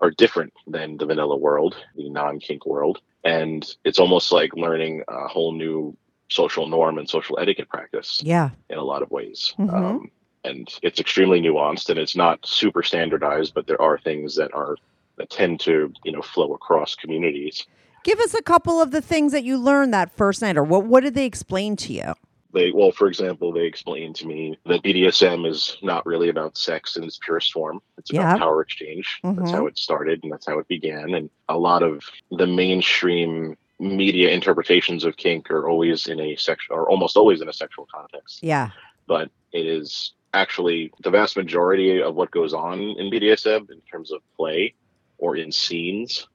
are 0.01 0.11
different 0.11 0.53
than 0.67 0.97
the 0.97 1.07
vanilla 1.07 1.37
world, 1.37 1.77
the 1.97 2.09
non 2.11 2.41
kink 2.41 2.67
world. 2.67 3.01
And 3.25 3.69
it's 3.85 3.99
almost 3.99 4.33
like 4.33 4.55
learning 4.55 5.03
a 5.09 5.29
whole 5.29 5.53
new 5.53 5.97
social 6.31 6.67
norm 6.69 6.99
and 6.99 7.09
social 7.09 7.39
etiquette 7.39 7.69
practice 7.69 8.21
yeah. 8.23 8.51
in 8.71 8.79
a 8.79 8.85
lot 8.85 9.03
of 9.03 9.11
ways. 9.11 9.55
Mhm. 9.59 9.73
Um, 9.75 10.11
and 10.45 10.69
it's 10.83 11.01
extremely 11.01 11.41
nuanced 11.41 11.91
and 11.91 11.99
it's 11.99 12.17
not 12.17 12.45
super 12.47 12.83
standardized, 12.83 13.55
but 13.55 13.67
there 13.67 13.81
are 13.81 13.99
things 13.99 14.37
that 14.37 14.53
are 14.55 14.77
that 15.17 15.31
tend 15.31 15.59
to, 15.59 15.93
you 16.05 16.13
know, 16.13 16.23
flow 16.23 16.55
across 16.55 16.95
communities. 16.95 17.67
Give 18.05 18.21
us 18.21 18.35
a 18.35 18.43
couple 18.43 18.81
of 18.81 18.93
the 18.93 19.01
things 19.01 19.33
that 19.33 19.43
you 19.43 19.59
learned 19.59 19.93
that 19.93 20.13
first 20.17 20.41
night, 20.43 20.57
or 20.57 20.63
what? 20.63 20.85
What 20.85 21.03
did 21.03 21.15
they 21.15 21.27
explain 21.27 21.77
to 21.77 21.93
you? 21.93 22.15
they 22.55 22.73
well 22.73 22.91
for 22.91 23.09
example 23.09 23.53
they 23.53 23.67
explained 23.67 24.17
to 24.17 24.27
me 24.27 24.59
that 24.65 24.83
bdsm 24.83 25.47
is 25.47 25.77
not 25.83 26.07
really 26.07 26.31
about 26.31 26.57
sex 26.57 26.97
in 26.97 27.05
its 27.05 27.19
purest 27.23 27.53
form 27.53 27.79
it's 27.99 28.11
about 28.11 28.23
Yeah. 28.23 28.39
power 28.39 28.63
exchange 28.63 29.21
that's 29.23 29.51
Mhm. 29.51 29.55
how 29.55 29.67
it 29.67 29.77
started 29.79 30.21
and 30.23 30.33
that's 30.33 30.47
how 30.47 30.59
it 30.59 30.67
began 30.67 31.13
and 31.13 31.29
a 31.51 31.59
lot 31.59 31.83
of 31.83 32.03
the 32.31 32.47
mainstream 32.47 33.55
media 33.79 34.31
interpretations 34.31 35.05
of 35.05 35.17
kink 35.17 35.51
are 35.51 35.69
always 35.69 36.07
in 36.09 36.21
a 36.21 36.37
sexual 36.37 36.77
or 36.77 36.89
almost 36.91 37.17
always 37.17 37.41
in 37.41 37.49
a 37.49 37.53
sexual 37.53 37.87
context 37.93 38.43
Yeah. 38.43 38.71
but 39.07 39.31
it 39.53 39.67
is 39.67 40.13
actually 40.35 40.93
the 41.03 41.11
vast 41.11 41.37
majority 41.37 42.03
of 42.03 42.15
what 42.15 42.31
goes 42.31 42.53
on 42.53 42.81
in 42.81 43.11
bdsm 43.11 43.71
in 43.71 43.81
terms 43.91 44.13
of 44.13 44.21
play 44.37 44.75
or 45.19 45.37
in 45.37 45.51
scenes 45.53 46.27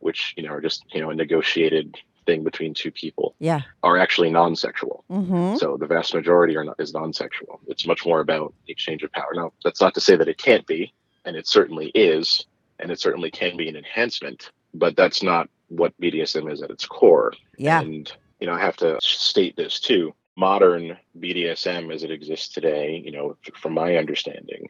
which 0.00 0.34
you 0.36 0.42
know 0.42 0.50
are 0.52 0.60
just 0.60 0.84
you 0.92 1.00
know 1.00 1.10
a 1.10 1.14
negotiated 1.14 1.96
thing 2.26 2.42
between 2.42 2.74
two 2.74 2.90
people 2.90 3.34
Yeah. 3.38 3.60
are 3.84 3.96
actually 3.98 4.30
non-sexual 4.30 5.04
Mm-hmm. 5.10 5.56
so 5.56 5.76
the 5.78 5.86
vast 5.86 6.12
majority 6.14 6.56
are 6.56 6.64
not, 6.64 6.74
is 6.80 6.92
non-sexual. 6.92 7.60
It's 7.68 7.86
much 7.86 8.04
more 8.04 8.20
about 8.20 8.52
the 8.66 8.72
exchange 8.72 9.04
of 9.04 9.12
power. 9.12 9.30
Now, 9.34 9.52
that's 9.62 9.80
not 9.80 9.94
to 9.94 10.00
say 10.00 10.16
that 10.16 10.26
it 10.26 10.36
can't 10.36 10.66
be, 10.66 10.92
and 11.24 11.36
it 11.36 11.46
certainly 11.46 11.92
is, 11.94 12.44
and 12.80 12.90
it 12.90 12.98
certainly 13.00 13.30
can 13.30 13.56
be 13.56 13.68
an 13.68 13.76
enhancement, 13.76 14.50
but 14.74 14.96
that's 14.96 15.22
not 15.22 15.48
what 15.68 15.92
BDSM 16.00 16.52
is 16.52 16.62
at 16.62 16.70
its 16.70 16.86
core. 16.86 17.32
Yeah. 17.58 17.80
And 17.80 18.10
you 18.40 18.46
know, 18.46 18.52
I 18.54 18.60
have 18.60 18.76
to 18.78 18.98
state 19.00 19.56
this 19.56 19.80
too. 19.80 20.14
Modern 20.36 20.96
BDSM 21.18 21.92
as 21.94 22.02
it 22.02 22.10
exists 22.10 22.52
today, 22.52 23.00
you 23.04 23.10
know, 23.10 23.36
from 23.54 23.72
my 23.72 23.96
understanding, 23.96 24.68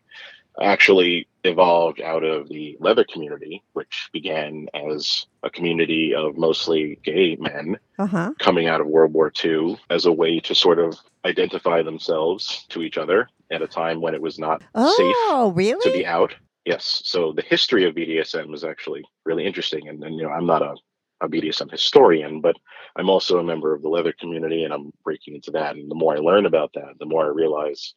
actually 0.62 1.26
evolved 1.44 2.00
out 2.00 2.22
of 2.24 2.48
the 2.48 2.76
leather 2.80 3.04
community, 3.12 3.62
which 3.72 4.08
began 4.12 4.68
as 4.74 5.26
a 5.42 5.50
community 5.50 6.14
of 6.14 6.36
mostly 6.38 6.98
gay 7.04 7.36
men 7.36 7.76
Uh 7.98 8.06
huh. 8.06 8.32
coming 8.38 8.66
out 8.68 8.80
of 8.80 8.86
World 8.86 9.12
War 9.12 9.32
II 9.44 9.78
as 9.90 10.06
a 10.06 10.12
way 10.12 10.38
to 10.40 10.54
sort 10.54 10.78
of 10.78 10.96
identify 11.24 11.82
themselves 11.82 12.64
to 12.68 12.82
each 12.82 12.96
other 12.96 13.28
at 13.50 13.60
a 13.62 13.66
time 13.66 14.00
when 14.00 14.14
it 14.14 14.22
was 14.22 14.38
not 14.38 14.62
Oh, 14.74 14.94
safe 14.96 15.16
to 15.82 15.92
be 15.92 16.06
out. 16.06 16.34
Yes. 16.64 17.02
So 17.04 17.32
the 17.32 17.42
history 17.42 17.84
of 17.84 17.94
BDSM 17.94 18.52
is 18.54 18.64
actually 18.64 19.04
really 19.24 19.44
interesting. 19.46 19.88
And, 19.88 20.02
and 20.02 20.16
you 20.16 20.22
know, 20.22 20.30
I'm 20.30 20.46
not 20.46 20.62
a, 20.62 20.74
a 21.20 21.28
BDSM 21.28 21.70
historian, 21.70 22.40
but 22.40 22.56
I'm 22.96 23.10
also 23.10 23.38
a 23.38 23.44
member 23.44 23.74
of 23.74 23.82
the 23.82 23.88
leather 23.88 24.14
community 24.18 24.64
and 24.64 24.72
I'm 24.72 24.92
breaking 25.04 25.34
into 25.34 25.50
that. 25.52 25.76
And 25.76 25.90
the 25.90 25.94
more 25.94 26.14
I 26.14 26.20
learn 26.20 26.46
about 26.46 26.72
that, 26.74 26.94
the 26.98 27.06
more 27.06 27.24
I 27.24 27.28
realize 27.28 27.94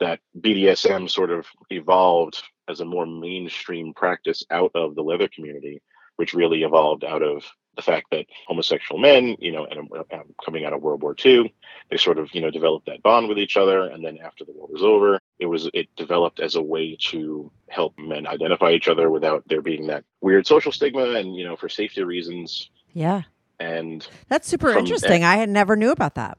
that 0.00 0.20
BDSM 0.38 1.10
sort 1.10 1.30
of 1.30 1.46
evolved 1.70 2.42
as 2.68 2.80
a 2.80 2.84
more 2.84 3.06
mainstream 3.06 3.92
practice 3.94 4.44
out 4.50 4.70
of 4.74 4.94
the 4.94 5.02
leather 5.02 5.28
community, 5.34 5.82
which 6.16 6.34
really 6.34 6.62
evolved 6.62 7.04
out 7.04 7.22
of 7.22 7.44
the 7.76 7.82
fact 7.82 8.06
that 8.10 8.26
homosexual 8.46 9.00
men, 9.00 9.36
you 9.38 9.52
know, 9.52 9.64
and 9.64 9.88
um, 10.12 10.34
coming 10.44 10.64
out 10.64 10.72
of 10.72 10.82
World 10.82 11.02
War 11.02 11.14
II, 11.24 11.52
they 11.90 11.96
sort 11.96 12.18
of, 12.18 12.34
you 12.34 12.40
know, 12.40 12.50
developed 12.50 12.86
that 12.86 13.02
bond 13.02 13.28
with 13.28 13.38
each 13.38 13.56
other. 13.56 13.82
And 13.82 14.04
then 14.04 14.18
after 14.18 14.44
the 14.44 14.52
war 14.52 14.68
was 14.70 14.82
over, 14.82 15.20
it 15.38 15.46
was 15.46 15.70
it 15.72 15.88
developed 15.96 16.40
as 16.40 16.54
a 16.54 16.62
way 16.62 16.96
to 17.08 17.50
help 17.68 17.94
men 17.98 18.26
identify 18.26 18.72
each 18.72 18.88
other 18.88 19.10
without 19.10 19.44
there 19.46 19.62
being 19.62 19.86
that 19.86 20.04
weird 20.20 20.46
social 20.46 20.72
stigma 20.72 21.12
and, 21.14 21.34
you 21.34 21.44
know, 21.44 21.56
for 21.56 21.68
safety 21.68 22.02
reasons. 22.02 22.70
Yeah. 22.92 23.22
And 23.58 24.06
That's 24.28 24.48
super 24.48 24.72
From 24.72 24.80
interesting. 24.80 25.22
I 25.22 25.36
had 25.36 25.48
never 25.48 25.76
knew 25.76 25.90
about 25.90 26.14
that. 26.14 26.38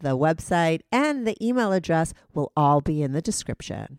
the 0.00 0.16
website, 0.16 0.80
and 0.90 1.26
the 1.26 1.36
email 1.44 1.72
address 1.72 2.12
will 2.34 2.52
all 2.56 2.80
be 2.80 3.02
in 3.02 3.12
the 3.12 3.22
description. 3.22 3.98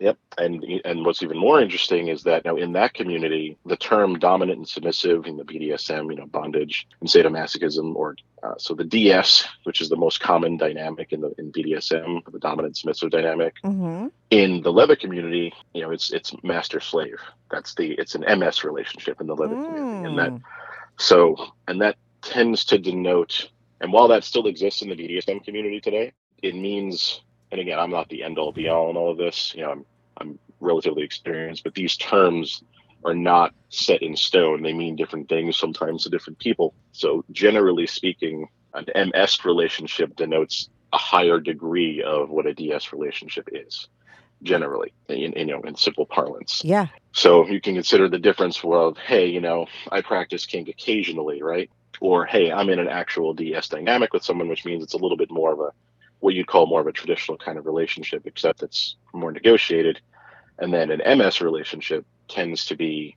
Yep, 0.00 0.16
and 0.38 0.64
and 0.86 1.04
what's 1.04 1.22
even 1.22 1.36
more 1.36 1.60
interesting 1.60 2.08
is 2.08 2.22
that 2.22 2.46
now 2.46 2.56
in 2.56 2.72
that 2.72 2.94
community, 2.94 3.58
the 3.66 3.76
term 3.76 4.18
dominant 4.18 4.56
and 4.56 4.66
submissive 4.68 5.26
in 5.26 5.36
the 5.36 5.44
BDSM, 5.44 6.10
you 6.10 6.16
know, 6.16 6.24
bondage 6.24 6.88
and 7.00 7.08
sadomasochism, 7.08 7.94
or 7.94 8.16
uh, 8.42 8.54
so 8.56 8.72
the 8.72 8.82
DS, 8.82 9.46
which 9.64 9.82
is 9.82 9.90
the 9.90 9.96
most 9.96 10.20
common 10.20 10.56
dynamic 10.56 11.12
in 11.12 11.20
the 11.20 11.34
in 11.36 11.52
BDSM, 11.52 12.24
the 12.32 12.38
dominant 12.38 12.78
submissive 12.78 13.10
dynamic. 13.10 13.56
Mm-hmm. 13.62 14.06
In 14.30 14.62
the 14.62 14.72
leather 14.72 14.96
community, 14.96 15.52
you 15.74 15.82
know, 15.82 15.90
it's 15.90 16.10
it's 16.10 16.32
master 16.42 16.80
slave. 16.80 17.20
That's 17.50 17.74
the 17.74 17.92
it's 17.92 18.14
an 18.14 18.24
MS 18.38 18.64
relationship 18.64 19.20
in 19.20 19.26
the 19.26 19.36
leather 19.36 19.54
community, 19.54 20.08
and 20.08 20.18
that 20.18 20.32
so 21.00 21.34
and 21.66 21.80
that 21.80 21.96
tends 22.22 22.64
to 22.66 22.78
denote. 22.78 23.50
And 23.80 23.92
while 23.92 24.08
that 24.08 24.24
still 24.24 24.46
exists 24.46 24.82
in 24.82 24.90
the 24.90 24.96
BDSM 24.96 25.42
community 25.44 25.80
today, 25.80 26.12
it 26.42 26.54
means. 26.54 27.22
And 27.50 27.60
again, 27.60 27.80
I'm 27.80 27.90
not 27.90 28.08
the 28.08 28.22
end 28.22 28.38
all 28.38 28.52
be 28.52 28.68
all 28.68 28.90
in 28.90 28.96
all 28.96 29.10
of 29.10 29.18
this. 29.18 29.52
You 29.56 29.62
know, 29.62 29.70
I'm 29.72 29.84
I'm 30.18 30.38
relatively 30.60 31.02
experienced, 31.02 31.64
but 31.64 31.74
these 31.74 31.96
terms 31.96 32.62
are 33.04 33.14
not 33.14 33.54
set 33.70 34.02
in 34.02 34.14
stone. 34.14 34.62
They 34.62 34.74
mean 34.74 34.94
different 34.94 35.28
things 35.28 35.56
sometimes 35.56 36.04
to 36.04 36.10
different 36.10 36.38
people. 36.38 36.74
So 36.92 37.24
generally 37.32 37.86
speaking, 37.86 38.46
an 38.74 38.86
MS 38.94 39.44
relationship 39.44 40.14
denotes 40.16 40.68
a 40.92 40.98
higher 40.98 41.40
degree 41.40 42.02
of 42.02 42.28
what 42.30 42.46
a 42.46 42.54
DS 42.54 42.92
relationship 42.92 43.48
is. 43.52 43.88
Generally, 44.42 44.92
in, 45.08 45.34
in 45.34 45.48
you 45.48 45.54
know, 45.54 45.60
in 45.62 45.76
simple 45.76 46.06
parlance. 46.06 46.62
Yeah. 46.64 46.86
So 47.12 47.46
you 47.46 47.60
can 47.60 47.74
consider 47.74 48.08
the 48.08 48.18
difference 48.18 48.60
of, 48.64 48.96
hey, 48.96 49.26
you 49.26 49.40
know, 49.40 49.66
I 49.92 50.00
practice 50.00 50.46
kink 50.46 50.68
occasionally, 50.68 51.42
right? 51.42 51.70
Or 52.00 52.24
hey, 52.24 52.50
I'm 52.50 52.70
in 52.70 52.78
an 52.78 52.88
actual 52.88 53.34
DS 53.34 53.68
dynamic 53.68 54.14
with 54.14 54.24
someone, 54.24 54.48
which 54.48 54.64
means 54.64 54.82
it's 54.82 54.94
a 54.94 54.98
little 54.98 55.18
bit 55.18 55.30
more 55.30 55.52
of 55.52 55.60
a 55.60 55.72
what 56.20 56.34
you'd 56.34 56.46
call 56.46 56.66
more 56.66 56.80
of 56.80 56.86
a 56.86 56.92
traditional 56.92 57.36
kind 57.36 57.58
of 57.58 57.66
relationship, 57.66 58.22
except 58.26 58.62
it's 58.62 58.96
more 59.12 59.32
negotiated. 59.32 60.00
And 60.58 60.72
then 60.72 60.90
an 60.90 61.18
MS 61.18 61.40
relationship 61.40 62.06
tends 62.28 62.66
to 62.66 62.76
be, 62.76 63.16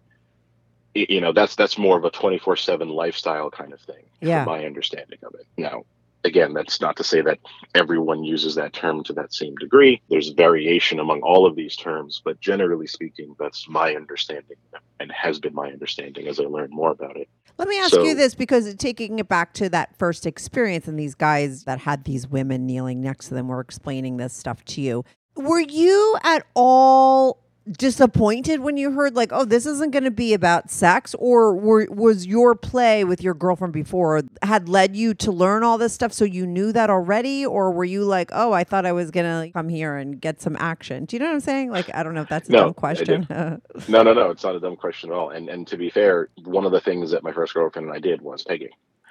you 0.93 1.21
know, 1.21 1.33
that's 1.33 1.55
that's 1.55 1.77
more 1.77 1.97
of 1.97 2.05
a 2.05 2.09
twenty 2.09 2.39
four 2.39 2.55
seven 2.55 2.89
lifestyle 2.89 3.49
kind 3.49 3.73
of 3.73 3.79
thing. 3.81 4.03
Yeah. 4.21 4.43
From 4.43 4.53
my 4.53 4.65
understanding 4.65 5.19
of 5.23 5.33
it. 5.35 5.45
Now, 5.57 5.83
again, 6.23 6.53
that's 6.53 6.79
not 6.81 6.95
to 6.97 7.03
say 7.03 7.21
that 7.21 7.39
everyone 7.75 8.23
uses 8.23 8.55
that 8.55 8.73
term 8.73 9.03
to 9.03 9.13
that 9.13 9.33
same 9.33 9.55
degree. 9.55 10.01
There's 10.09 10.29
variation 10.29 10.99
among 10.99 11.21
all 11.21 11.45
of 11.45 11.55
these 11.55 11.75
terms, 11.75 12.21
but 12.23 12.39
generally 12.39 12.87
speaking, 12.87 13.35
that's 13.39 13.67
my 13.67 13.95
understanding 13.95 14.57
and 14.99 15.11
has 15.11 15.39
been 15.39 15.53
my 15.53 15.69
understanding 15.69 16.27
as 16.27 16.39
I 16.39 16.43
learn 16.43 16.69
more 16.71 16.91
about 16.91 17.17
it. 17.17 17.27
Let 17.57 17.67
me 17.67 17.77
ask 17.79 17.91
So- 17.91 18.03
you 18.03 18.15
this 18.15 18.35
because 18.35 18.73
taking 18.75 19.19
it 19.19 19.27
back 19.27 19.53
to 19.55 19.69
that 19.69 19.97
first 19.97 20.25
experience 20.25 20.87
and 20.87 20.97
these 20.97 21.15
guys 21.15 21.65
that 21.65 21.79
had 21.79 22.05
these 22.05 22.27
women 22.27 22.65
kneeling 22.65 23.01
next 23.01 23.27
to 23.27 23.33
them 23.33 23.47
were 23.47 23.59
explaining 23.59 24.17
this 24.17 24.33
stuff 24.33 24.63
to 24.65 24.81
you. 24.81 25.03
Were 25.35 25.59
you 25.59 26.17
at 26.23 26.45
all 26.53 27.42
disappointed 27.72 28.60
when 28.62 28.77
you 28.77 28.91
heard 28.91 29.15
like, 29.15 29.32
"Oh, 29.32 29.46
this 29.46 29.65
isn't 29.65 29.91
going 29.91 30.03
to 30.03 30.12
be 30.12 30.34
about 30.34 30.70
sex," 30.72 31.15
or 31.20 31.55
were, 31.55 31.88
was 31.89 32.25
your 32.27 32.55
play 32.55 33.03
with 33.03 33.22
your 33.22 33.34
girlfriend 33.34 33.74
before 33.74 34.22
had 34.43 34.70
led 34.70 34.96
you 34.96 35.13
to 35.15 35.32
learn 35.32 35.63
all 35.63 35.77
this 35.77 35.93
stuff, 35.93 36.13
so 36.13 36.25
you 36.25 36.46
knew 36.48 36.72
that 36.74 36.89
already, 36.89 37.46
or 37.46 37.72
were 37.72 37.86
you 37.86 38.03
like, 38.05 38.29
"Oh, 38.34 38.53
I 38.53 38.63
thought 38.63 38.86
I 38.86 38.91
was 38.91 39.12
going 39.12 39.25
to 39.48 39.51
come 39.53 39.70
here 39.70 39.96
and 39.98 40.20
get 40.22 40.41
some 40.41 40.55
action"? 40.60 41.05
Do 41.05 41.15
you 41.15 41.20
know 41.20 41.27
what 41.27 41.34
I'm 41.36 41.39
saying? 41.41 41.72
Like, 41.72 41.89
I 41.93 42.03
don't 42.03 42.13
know 42.13 42.22
if 42.22 42.29
that's 42.29 42.50
a 42.50 42.53
No, 42.53 42.58
dumb 42.58 42.74
question. 42.74 43.27
No, 43.88 44.03
no, 44.03 44.13
no. 44.13 44.29
It's 44.32 44.43
not 44.43 44.55
a 44.55 44.60
dumb 44.60 44.77
question 44.77 45.12
at 45.12 45.15
all. 45.15 45.29
And 45.32 45.50
and 45.50 45.67
to 45.67 45.77
be 45.77 45.89
fair, 45.89 46.29
one 46.46 46.65
of 46.65 46.72
the 46.72 46.82
things 46.82 47.12
that 47.12 47.24
my 47.24 47.34
first 47.34 47.53
girlfriend 47.53 47.88
and 47.88 47.96
I 47.96 48.00
did 48.00 48.22
was 48.22 48.43
pegging. 48.43 48.70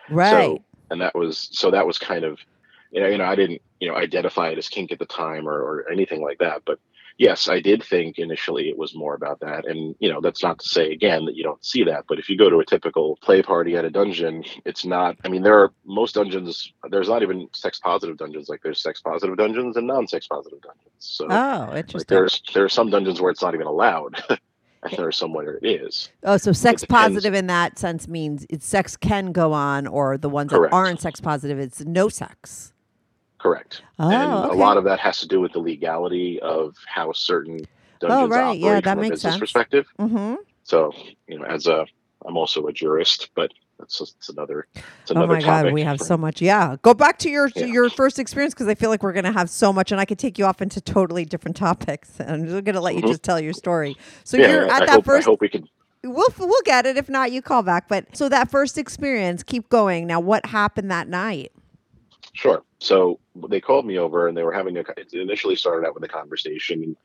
right. 0.09 0.31
So 0.31 0.65
and 0.91 1.01
that 1.01 1.15
was 1.15 1.49
so 1.53 1.71
that 1.71 1.87
was 1.87 1.99
kind 1.99 2.25
of 2.25 2.39
you 2.91 3.01
know, 3.01 3.09
you 3.09 3.19
know, 3.19 3.25
I 3.25 3.37
didn't, 3.37 3.63
you 3.81 3.89
know, 3.89 3.97
identify 3.97 4.49
it 4.51 4.59
as 4.59 4.69
kink 4.69 4.93
at 4.93 4.99
the 4.99 5.07
time 5.07 5.49
or, 5.49 5.55
or 5.55 5.91
anything 5.91 6.23
like 6.23 6.39
that. 6.39 6.63
But 6.67 6.79
yes, 7.19 7.49
I 7.49 7.61
did 7.61 7.83
think 7.83 8.19
initially 8.19 8.69
it 8.69 8.79
was 8.79 8.95
more 8.95 9.15
about 9.15 9.41
that. 9.41 9.67
And, 9.67 9.95
you 9.99 10.13
know, 10.13 10.21
that's 10.21 10.43
not 10.43 10.59
to 10.61 10.69
say 10.69 10.93
again 10.93 11.25
that 11.27 11.37
you 11.37 11.43
don't 11.43 11.65
see 11.65 11.85
that. 11.85 12.05
But 12.09 12.19
if 12.19 12.29
you 12.29 12.37
go 12.37 12.51
to 12.51 12.61
a 12.61 12.65
typical 12.65 13.19
play 13.23 13.43
party 13.43 13.77
at 13.77 13.85
a 13.85 13.91
dungeon, 13.91 14.45
it's 14.65 14.85
not 14.85 15.17
I 15.25 15.29
mean, 15.29 15.43
there 15.43 15.59
are 15.59 15.73
most 15.85 16.15
dungeons 16.15 16.73
there's 16.91 17.09
not 17.09 17.23
even 17.23 17.49
sex 17.53 17.79
positive 17.79 18.17
dungeons, 18.17 18.49
like 18.49 18.63
there's 18.63 18.83
sex 18.83 19.01
positive 19.01 19.37
dungeons 19.37 19.77
and 19.77 19.87
non 19.87 20.07
sex 20.07 20.27
positive 20.27 20.61
dungeons. 20.61 20.91
So 20.99 21.27
oh, 21.27 21.69
like 21.71 21.87
interesting. 21.87 22.05
there's 22.09 22.43
there 22.55 22.65
are 22.65 22.69
some 22.69 22.91
dungeons 22.91 23.21
where 23.21 23.31
it's 23.31 23.43
not 23.43 23.55
even 23.55 23.67
allowed. 23.67 24.23
and 24.83 24.93
eh. 24.93 24.97
there 24.97 25.07
are 25.07 25.13
some 25.13 25.33
where 25.33 25.55
it 25.55 25.67
is. 25.67 26.11
Oh, 26.25 26.37
so 26.37 26.53
sex 26.53 26.85
positive 26.85 27.35
in 27.35 27.47
that 27.47 27.79
sense 27.79 28.09
means 28.09 28.47
it's 28.51 28.67
sex 28.67 28.97
can 28.97 29.33
go 29.33 29.53
on, 29.53 29.87
or 29.87 30.19
the 30.19 30.29
ones 30.29 30.51
Correct. 30.51 30.71
that 30.71 30.77
aren't 30.77 31.01
sex 31.01 31.21
positive, 31.21 31.59
it's 31.59 31.85
no 31.85 32.09
sex. 32.09 32.72
Correct. 33.43 33.83
Oh, 33.99 34.09
and 34.09 34.33
okay. 34.33 34.55
a 34.55 34.59
lot 34.59 34.77
of 34.77 34.85
that 34.85 35.01
has 35.01 35.19
to 35.19 35.27
do 35.27 35.41
with 35.41 35.53
the 35.53 35.59
legality 35.59 36.39
of 36.41 36.77
how 36.87 37.11
certain 37.13 37.57
dungeons 37.99 38.23
Oh, 38.23 38.29
right. 38.29 38.41
operate 38.45 38.61
Yeah, 38.61 38.81
that 38.81 38.85
from 38.85 38.99
a 38.99 39.03
business 39.03 39.21
sense. 39.23 39.39
perspective. 39.39 39.85
Mm-hmm. 39.99 40.35
So, 40.63 40.93
you 41.27 41.41
know, 41.41 41.45
as 41.47 41.67
a, 41.67 41.85
I'm 42.25 42.37
also 42.37 42.69
a 42.69 42.73
jurist, 42.73 43.31
but 43.35 43.51
that's 43.81 43.99
just 43.99 44.15
it's 44.19 44.29
another, 44.29 44.69
it's 44.77 45.11
Oh 45.11 45.17
another 45.17 45.35
my 45.35 45.41
god, 45.41 45.73
we 45.73 45.83
have 45.83 45.99
for- 45.99 46.05
so 46.05 46.17
much. 46.17 46.41
Yeah, 46.41 46.77
go 46.83 46.95
back 46.95 47.19
to 47.19 47.31
your 47.31 47.51
Yeah. 47.57 47.65
your 47.65 47.91
first 47.91 48.21
experience 48.21 48.55
because 48.55 48.69
I 48.69 48.77
feel 48.77 48.91
like 48.91 49.03
we're 49.03 49.13
gonna 49.13 49.33
have 49.33 49.51
so 49.51 49.73
much, 49.73 49.91
and 49.91 50.01
I 50.01 50.05
could 50.05 50.21
take 50.21 50.39
you 50.39 50.45
off 50.45 50.63
into 50.63 50.81
totally 50.81 51.25
different 51.25 51.57
topics. 51.57 52.21
And 52.21 52.31
I'm 52.31 52.47
just 52.47 52.63
gonna 52.65 52.81
let 52.81 52.95
you 52.95 53.03
Mhm. 53.03 53.09
just 53.09 53.25
tell 53.25 53.41
your 53.41 53.53
story. 53.55 53.97
So 54.23 54.37
Yeah, 54.37 54.53
you're 54.53 54.65
at 54.67 54.83
I 54.83 54.87
that 54.87 54.91
hope, 54.91 55.05
first. 55.05 55.27
I 55.27 55.31
hope 55.33 55.41
we 55.41 55.49
could. 55.49 55.69
We'll 56.05 56.29
we'll 56.39 56.61
get 56.65 56.87
it. 56.87 56.97
If 56.97 57.09
not, 57.09 57.33
you 57.33 57.43
call 57.43 57.65
back. 57.65 57.89
But 57.89 58.17
so 58.17 58.29
that 58.29 58.53
first 58.53 58.79
experience, 58.79 59.43
keep 59.43 59.69
going. 59.69 60.07
Now, 60.07 60.21
what 60.21 60.47
happened 60.47 60.89
that 60.93 61.09
night? 61.09 61.51
Sure. 62.35 62.63
So 62.81 63.21
they 63.49 63.61
called 63.61 63.87
me 63.87 63.99
over 63.99 64.27
and 64.29 64.37
they 64.37 64.43
were 64.43 64.53
having 64.53 64.77
a, 64.79 64.81
it 64.97 65.13
initially 65.13 65.57
started 65.57 65.87
out 65.87 65.95
with 65.95 66.03
a 66.05 66.09
conversation 66.09 66.83
and 66.83 66.97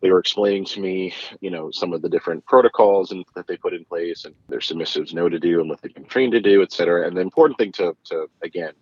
they 0.00 0.10
were 0.10 0.18
explaining 0.20 0.64
to 0.66 0.80
me, 0.80 1.12
you 1.40 1.50
know, 1.50 1.70
some 1.70 1.92
of 1.92 2.02
the 2.02 2.08
different 2.08 2.44
protocols 2.46 3.10
and 3.12 3.24
that 3.34 3.46
they 3.46 3.56
put 3.56 3.72
in 3.74 3.84
place 3.84 4.24
and 4.24 4.34
their 4.48 4.60
submissives 4.60 5.12
know 5.12 5.28
to 5.28 5.38
do 5.40 5.60
and 5.60 5.68
what 5.68 5.80
they've 5.80 5.94
been 5.94 6.04
trained 6.04 6.32
to 6.32 6.40
do, 6.40 6.62
et 6.62 6.72
cetera. 6.72 7.06
And 7.06 7.16
the 7.16 7.20
important 7.22 7.58
thing 7.58 7.72
to, 7.72 7.96
to 8.04 8.26
again, 8.42 8.72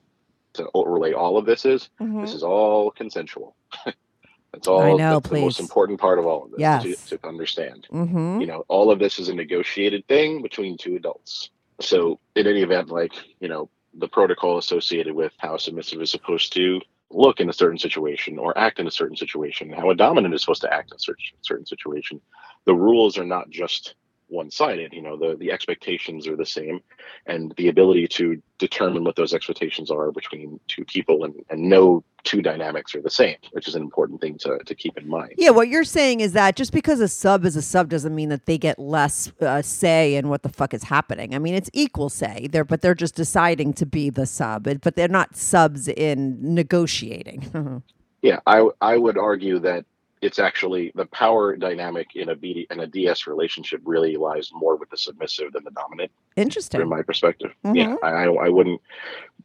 to 0.54 0.68
relay 0.74 1.12
all 1.12 1.36
of 1.38 1.46
this 1.46 1.64
is 1.64 1.88
Mhm. 2.00 2.20
this 2.20 2.34
is 2.34 2.42
all 2.42 2.90
consensual. 2.90 3.56
that's 4.52 4.68
all 4.68 4.82
I 4.82 4.92
know, 4.92 4.96
that's 5.20 5.28
the 5.30 5.40
most 5.40 5.56
please. 5.56 5.60
important 5.60 6.00
part 6.00 6.18
of 6.18 6.26
all 6.26 6.44
of 6.44 6.50
this 6.50 6.60
Yes. 6.60 6.82
to, 6.82 7.16
to 7.18 7.26
understand. 7.26 7.86
Mm-hmm. 7.90 8.40
You 8.40 8.46
know, 8.46 8.64
all 8.68 8.90
of 8.90 8.98
this 8.98 9.18
is 9.18 9.28
a 9.30 9.34
negotiated 9.34 10.06
thing 10.06 10.42
between 10.42 10.76
two 10.76 10.96
adults. 10.96 11.50
So 11.80 12.20
in 12.36 12.46
any 12.46 12.62
event, 12.62 12.88
like, 12.90 13.12
you 13.40 13.48
know, 13.48 13.68
the 13.98 14.08
protocol 14.08 14.58
associated 14.58 15.14
with 15.14 15.32
how 15.38 15.56
submissive 15.56 16.00
is 16.00 16.10
supposed 16.10 16.52
to 16.54 16.80
look 17.10 17.40
in 17.40 17.48
a 17.48 17.52
certain 17.52 17.78
situation 17.78 18.38
or 18.38 18.56
act 18.58 18.78
in 18.78 18.86
a 18.86 18.90
certain 18.90 19.16
situation, 19.16 19.70
how 19.70 19.90
a 19.90 19.94
dominant 19.94 20.34
is 20.34 20.40
supposed 20.42 20.62
to 20.62 20.72
act 20.72 20.90
in 20.90 20.96
a 20.96 21.24
certain 21.42 21.66
situation. 21.66 22.20
The 22.66 22.74
rules 22.74 23.18
are 23.18 23.24
not 23.24 23.50
just 23.50 23.94
one 24.34 24.50
sided, 24.50 24.92
you 24.92 25.00
know, 25.00 25.16
the, 25.16 25.36
the 25.36 25.50
expectations 25.50 26.26
are 26.26 26.36
the 26.36 26.44
same 26.46 26.80
and 27.26 27.54
the 27.56 27.68
ability 27.68 28.06
to 28.08 28.42
determine 28.58 29.04
what 29.04 29.16
those 29.16 29.32
expectations 29.32 29.90
are 29.90 30.12
between 30.12 30.60
two 30.68 30.84
people 30.84 31.24
and, 31.24 31.34
and 31.50 31.62
know 31.62 32.04
two 32.24 32.42
dynamics 32.42 32.94
are 32.94 33.02
the 33.02 33.10
same, 33.10 33.36
which 33.52 33.68
is 33.68 33.74
an 33.74 33.82
important 33.82 34.20
thing 34.20 34.36
to, 34.38 34.58
to 34.66 34.74
keep 34.74 34.96
in 34.98 35.08
mind. 35.08 35.32
Yeah, 35.36 35.50
what 35.50 35.68
you're 35.68 35.84
saying 35.84 36.20
is 36.20 36.32
that 36.32 36.56
just 36.56 36.72
because 36.72 37.00
a 37.00 37.08
sub 37.08 37.44
is 37.44 37.56
a 37.56 37.62
sub 37.62 37.88
doesn't 37.88 38.14
mean 38.14 38.28
that 38.30 38.46
they 38.46 38.58
get 38.58 38.78
less 38.78 39.32
uh, 39.40 39.62
say 39.62 40.14
in 40.16 40.28
what 40.28 40.42
the 40.42 40.48
fuck 40.48 40.74
is 40.74 40.84
happening. 40.84 41.34
I 41.34 41.38
mean, 41.38 41.54
it's 41.54 41.70
equal 41.72 42.08
say 42.08 42.48
there, 42.50 42.64
but 42.64 42.80
they're 42.82 42.94
just 42.94 43.14
deciding 43.14 43.72
to 43.74 43.86
be 43.86 44.10
the 44.10 44.26
sub, 44.26 44.64
but- 44.64 44.80
but 44.80 44.96
they're 44.96 45.08
not 45.08 45.36
subs 45.36 45.88
in 45.88 46.38
negotiating. 46.54 47.82
Yeah, 48.22 48.40
I 48.46 48.66
I 48.80 48.96
would 48.96 49.18
argue 49.18 49.58
that 49.58 49.84
it's 50.24 50.38
actually 50.38 50.90
the 50.94 51.04
power 51.06 51.54
dynamic 51.54 52.16
in 52.16 52.30
a 52.30 52.36
BD 52.36 52.66
in 52.70 52.80
a 52.80 52.86
DS 52.86 53.26
relationship 53.26 53.82
really 53.84 54.16
lies 54.16 54.50
more 54.52 54.74
with 54.76 54.88
the 54.88 54.96
submissive 54.96 55.52
than 55.52 55.64
the 55.64 55.70
dominant, 55.70 56.10
Interesting. 56.36 56.80
from 56.80 56.88
my 56.88 57.02
perspective. 57.02 57.52
Mm-hmm. 57.64 57.76
Yeah, 57.76 57.96
I 58.02 58.24
I 58.24 58.48
wouldn't. 58.48 58.80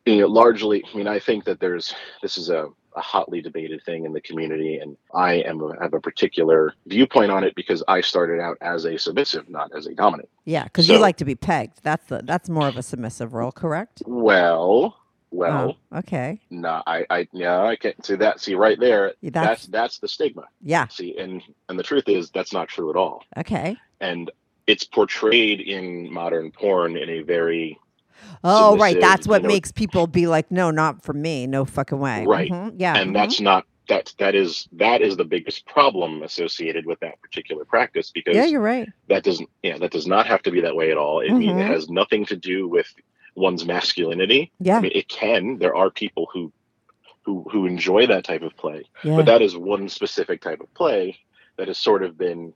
You 0.05 0.21
know, 0.21 0.27
largely, 0.27 0.83
I 0.91 0.97
mean, 0.97 1.07
I 1.07 1.19
think 1.19 1.43
that 1.43 1.59
there's 1.59 1.93
this 2.21 2.37
is 2.37 2.49
a, 2.49 2.67
a 2.95 3.01
hotly 3.01 3.41
debated 3.41 3.83
thing 3.83 4.05
in 4.05 4.13
the 4.13 4.21
community, 4.21 4.77
and 4.77 4.95
I 5.13 5.33
am 5.33 5.61
a, 5.61 5.77
have 5.81 5.93
a 5.93 5.99
particular 5.99 6.73
viewpoint 6.87 7.29
on 7.29 7.43
it 7.43 7.53
because 7.55 7.83
I 7.89 7.99
started 7.99 8.39
out 8.39 8.57
as 8.61 8.85
a 8.85 8.97
submissive, 8.97 9.49
not 9.49 9.75
as 9.75 9.85
a 9.85 9.93
dominant. 9.93 10.29
Yeah, 10.45 10.63
because 10.63 10.87
you 10.87 10.97
like 10.97 11.17
to 11.17 11.25
be 11.25 11.35
pegged. 11.35 11.83
That's 11.83 12.05
the 12.05 12.21
that's 12.23 12.47
more 12.47 12.69
of 12.69 12.77
a 12.77 12.83
submissive 12.83 13.33
role, 13.33 13.51
correct? 13.51 14.01
Well, 14.05 14.95
well, 15.31 15.77
Oh, 15.91 15.97
okay. 15.99 16.39
no, 16.49 16.81
I 16.87 17.05
I 17.09 17.27
yeah, 17.31 17.61
I 17.61 17.75
can't 17.75 18.03
see 18.05 18.15
that. 18.15 18.39
See 18.39 18.55
right 18.55 18.79
there, 18.79 19.13
that's 19.21 19.33
that's- 19.33 19.65
that's 19.67 19.99
the 19.99 20.07
stigma. 20.07 20.45
Yeah. 20.61 20.87
See, 20.87 21.17
and 21.17 21.41
and 21.69 21.77
the 21.77 21.83
truth 21.83 22.07
is 22.07 22.29
that's 22.31 22.53
not 22.53 22.67
true 22.67 22.89
at 22.89 22.95
all. 22.95 23.23
Okay. 23.37 23.77
and 24.01 24.31
it's 24.67 24.83
portrayed 24.83 25.59
in 25.61 26.13
modern 26.13 26.51
porn 26.51 26.95
in 26.95 27.09
a 27.09 27.21
very 27.21 27.77
Oh, 28.43 28.77
right. 28.77 28.99
That's 29.01 29.25
you 29.25 29.31
what 29.31 29.41
know- 29.41 29.47
makes 29.47 29.71
people 29.71 30.05
be 30.07 30.27
like, 30.27 30.51
no, 30.51 30.69
not 30.71 31.03
for 31.03 31.13
me. 31.13 31.47
No 31.47 31.65
fucking 31.65 31.99
way. 31.99 32.25
Right. 32.25 32.51
Mhm. 32.51 32.73
Yeah. 32.77 32.95
and 32.97 33.09
mhm. 33.11 33.13
that's 33.13 33.39
not 33.41 33.65
that 33.87 34.13
that 34.19 34.35
is 34.35 34.67
that 34.73 35.01
is 35.01 35.17
the 35.17 35.25
biggest 35.25 35.65
problem 35.65 36.21
associated 36.21 36.85
with 36.85 36.99
that 36.99 37.19
particular 37.21 37.65
practice 37.65 38.11
because 38.13 38.35
yeah, 38.35 38.45
you're 38.45 38.61
right. 38.61 38.87
that 39.07 39.23
doesn't 39.23 39.49
yeah 39.63 39.79
that 39.79 39.89
does 39.89 40.05
not 40.05 40.27
have 40.27 40.43
to 40.43 40.51
be 40.51 40.61
that 40.61 40.75
way 40.75 40.91
at 40.91 40.97
all 40.97 41.21
it 41.21 41.31
Mhm. 41.31 41.59
it 41.59 41.65
has 41.65 41.89
nothing 41.89 42.23
to 42.27 42.35
do 42.35 42.67
with 42.67 42.85
one's 43.35 43.65
masculinity 43.65 44.51
Yeah. 44.59 44.77
i 44.77 44.81
mean 44.81 44.91
it 44.95 45.07
can 45.07 45.57
there 45.59 45.75
are 45.75 45.89
people 45.89 46.27
who 46.33 46.51
who 47.23 47.45
who 47.51 47.65
enjoy 47.65 48.07
that 48.07 48.23
type 48.23 48.41
of 48.41 48.55
play 48.57 48.83
Yeah. 49.03 49.17
but 49.17 49.25
that 49.27 49.41
is 49.41 49.55
one 49.57 49.87
specific 49.89 50.41
type 50.41 50.61
of 50.61 50.73
play 50.73 51.17
that 51.57 51.67
has 51.67 51.77
sort 51.77 52.03
of 52.03 52.17
been 52.17 52.53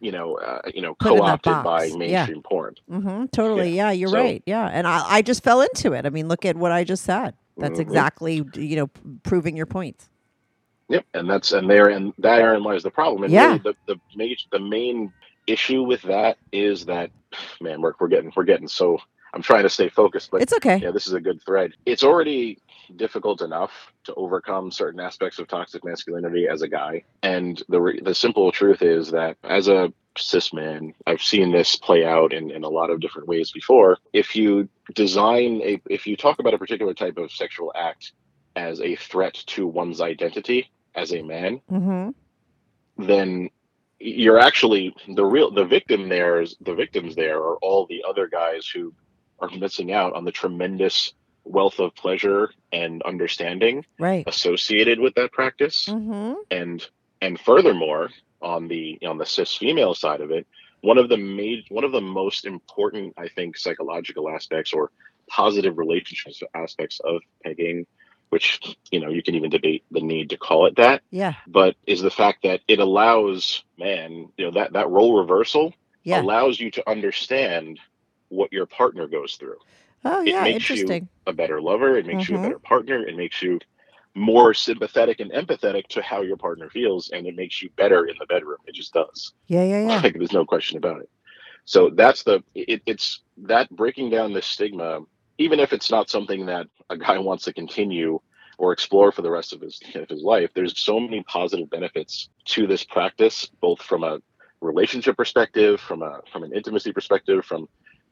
you 0.00 0.12
know 0.12 0.36
uh, 0.36 0.60
you 0.74 0.82
know 0.82 0.94
Put 0.94 1.16
co-opted 1.18 1.52
by 1.52 1.62
box. 1.62 1.90
Yeah. 1.92 1.96
mainstream 1.98 2.42
porn 2.42 2.74
Mm-hmm, 2.90 3.26
totally. 3.26 3.70
Yeah, 3.74 3.90
you're 3.92 4.10
So- 4.10 4.18
right. 4.22 4.42
Yeah, 4.46 4.66
and 4.66 4.86
I, 4.86 5.02
I 5.08 5.22
just 5.22 5.42
fell 5.42 5.62
into 5.62 5.92
it. 5.94 6.04
I 6.04 6.10
mean, 6.10 6.28
look 6.28 6.44
at 6.44 6.54
what 6.56 6.70
I 6.70 6.84
just 6.84 7.02
said. 7.04 7.34
That's 7.56 7.78
Mhm. 7.78 7.82
exactly 7.82 8.44
you 8.54 8.76
know 8.76 8.88
proving 9.22 9.56
your 9.56 9.64
point. 9.66 10.04
Yep, 10.90 11.04
and 11.14 11.28
that's 11.30 11.52
and 11.52 11.68
there 11.68 11.88
and 11.88 12.12
therein 12.18 12.62
lies 12.62 12.82
the 12.82 12.90
problem. 12.90 13.24
And 13.24 13.32
Yeah. 13.32 13.46
really 13.46 13.58
the 13.60 13.74
the 13.86 14.00
major 14.14 14.44
the 14.52 14.60
main 14.60 15.12
issue 15.46 15.82
with 15.82 16.02
that 16.02 16.36
is 16.52 16.84
that 16.86 17.10
man, 17.62 17.80
we're 17.80 17.94
we're 17.98 18.08
getting 18.08 18.30
we're 18.36 18.44
getting 18.44 18.68
so 18.68 18.98
I'm 19.36 19.42
trying 19.42 19.64
to 19.64 19.68
stay 19.68 19.90
focused, 19.90 20.30
but 20.30 20.40
It's 20.40 20.54
okay. 20.54 20.78
yeah, 20.78 20.90
this 20.90 21.06
is 21.06 21.12
a 21.12 21.20
good 21.20 21.42
thread. 21.44 21.72
It's 21.84 22.02
already 22.02 22.58
difficult 22.96 23.42
enough 23.42 23.70
to 24.04 24.14
overcome 24.14 24.70
certain 24.70 24.98
aspects 24.98 25.38
of 25.38 25.46
toxic 25.46 25.84
masculinity 25.84 26.48
as 26.48 26.62
a 26.62 26.68
guy, 26.68 27.04
and 27.22 27.62
the 27.68 27.80
re- 27.80 28.00
the 28.00 28.14
simple 28.14 28.50
truth 28.50 28.80
is 28.80 29.10
that 29.10 29.36
as 29.44 29.68
a 29.68 29.92
cis 30.16 30.54
man, 30.54 30.94
I've 31.06 31.20
seen 31.20 31.52
this 31.52 31.76
play 31.76 32.06
out 32.06 32.32
in, 32.32 32.50
in 32.50 32.64
a 32.64 32.68
lot 32.68 32.88
of 32.88 33.00
different 33.00 33.28
ways 33.28 33.50
before. 33.52 33.98
If 34.14 34.34
you 34.34 34.68
design 34.94 35.60
a 35.62 35.80
if 35.90 36.06
you 36.06 36.16
talk 36.16 36.38
about 36.38 36.54
a 36.54 36.58
particular 36.58 36.94
type 36.94 37.18
of 37.18 37.30
sexual 37.30 37.72
act 37.76 38.12
as 38.56 38.80
a 38.80 38.96
threat 38.96 39.34
to 39.48 39.66
one's 39.66 40.00
identity 40.00 40.70
as 40.94 41.12
a 41.12 41.20
man, 41.22 41.60
Mm-hmm. 41.70 43.04
then 43.06 43.50
you're 43.98 44.38
actually 44.38 44.94
the 45.14 45.24
real 45.24 45.50
the 45.50 45.64
victim 45.64 46.08
there 46.08 46.40
is 46.40 46.56
the 46.60 46.74
victims 46.74 47.14
there 47.16 47.38
are 47.38 47.56
all 47.56 47.86
the 47.86 48.02
other 48.08 48.28
guys 48.28 48.66
who 48.68 48.92
are 49.40 49.50
missing 49.50 49.92
out 49.92 50.14
on 50.14 50.24
the 50.24 50.32
tremendous 50.32 51.12
wealth 51.44 51.78
of 51.78 51.94
pleasure 51.94 52.50
and 52.72 53.02
understanding 53.02 53.84
Right. 53.98 54.24
associated 54.26 54.98
with 55.00 55.14
that 55.14 55.32
practice 55.32 55.86
Mm-hmm. 55.88 56.34
and 56.50 56.84
and 57.20 57.38
furthermore 57.40 58.10
on 58.42 58.68
the 58.68 58.98
on 59.06 59.18
the 59.18 59.26
cis 59.26 59.54
female 59.54 59.94
side 59.94 60.20
of 60.20 60.30
it 60.30 60.46
one 60.82 60.98
of 60.98 61.08
the 61.08 61.16
made 61.16 61.64
one 61.70 61.84
of 61.84 61.92
the 61.92 62.00
most 62.00 62.44
important 62.44 63.14
i 63.16 63.28
think 63.28 63.56
psychological 63.56 64.28
aspects 64.28 64.72
or 64.72 64.90
positive 65.30 65.78
relationships 65.78 66.42
aspects 66.54 67.00
of 67.04 67.20
pegging 67.44 67.86
which 68.30 68.60
you 68.90 69.00
know 69.00 69.08
you 69.08 69.22
can 69.22 69.34
even 69.36 69.50
debate 69.50 69.84
the 69.90 70.00
need 70.00 70.30
to 70.30 70.36
call 70.36 70.66
it 70.66 70.76
that 70.76 71.02
Yeah. 71.10 71.34
but 71.46 71.76
is 71.86 72.02
the 72.02 72.10
fact 72.10 72.42
that 72.42 72.60
it 72.68 72.78
allows 72.80 73.64
man 73.78 74.28
you 74.36 74.44
know 74.46 74.50
that 74.52 74.72
that 74.74 74.90
role 74.90 75.16
reversal 75.18 75.72
Yeah. 76.04 76.20
allows 76.20 76.60
you 76.60 76.70
to 76.72 76.90
understand 76.90 77.78
what 78.28 78.52
your 78.52 78.66
partner 78.66 79.06
goes 79.08 79.36
through 79.36 79.56
Oh 80.04 80.22
it 80.22 80.28
yeah. 80.28 80.44
makes 80.44 80.70
you 80.70 81.08
a 81.26 81.32
better 81.32 81.60
lover. 81.60 81.96
It 81.98 82.06
makes 82.06 82.28
you 82.28 82.36
a 82.36 82.38
Mhm. 82.38 82.42
better 82.42 82.58
partner. 82.60 83.06
It 83.06 83.16
makes 83.16 83.42
you 83.42 83.58
more 84.14 84.54
sympathetic 84.54 85.20
and 85.20 85.32
empathetic 85.32 85.86
to 85.88 86.02
how 86.02 86.22
your 86.22 86.36
partner 86.36 86.70
feels, 86.70 87.10
and 87.10 87.26
it 87.26 87.34
makes 87.36 87.60
you 87.62 87.70
better 87.76 88.06
in 88.06 88.16
the 88.18 88.26
bedroom. 88.26 88.58
It 88.66 88.74
just 88.74 88.92
does. 88.94 89.32
Yeah. 89.48 89.64
Yeah. 89.64 89.86
Yeah. 89.88 90.00
Like 90.02 90.14
there's 90.14 90.32
no 90.32 90.44
question 90.46 90.78
about 90.78 91.00
it. 91.02 91.10
So 91.64 91.90
that's 91.90 92.22
the 92.22 92.42
it, 92.54 92.82
it's 92.86 93.22
that 93.38 93.68
breaking 93.70 94.10
down 94.10 94.32
this 94.32 94.46
stigma, 94.46 95.00
even 95.38 95.60
if 95.60 95.72
it's 95.72 95.90
not 95.90 96.08
something 96.10 96.46
that 96.46 96.66
a 96.90 96.96
guy 96.96 97.18
wants 97.18 97.44
to 97.44 97.52
continue 97.52 98.20
or 98.58 98.72
explore 98.72 99.12
for 99.12 99.22
the 99.22 99.30
rest 99.30 99.52
of 99.52 99.60
his 99.60 99.80
of 99.94 100.08
his 100.08 100.22
life. 100.22 100.50
There's 100.54 100.78
so 100.78 101.00
many 101.00 101.22
positive 101.24 101.68
benefits 101.70 102.30
to 102.46 102.66
this 102.66 102.84
practice, 102.84 103.46
both 103.60 103.82
from 103.82 104.04
a 104.04 104.20
relationship 104.60 105.16
perspective, 105.16 105.80
from 105.80 106.02
a 106.02 106.20
from 106.32 106.44
an 106.44 106.52
intimacy 106.54 106.92
perspective, 106.92 107.44
from 107.44 107.68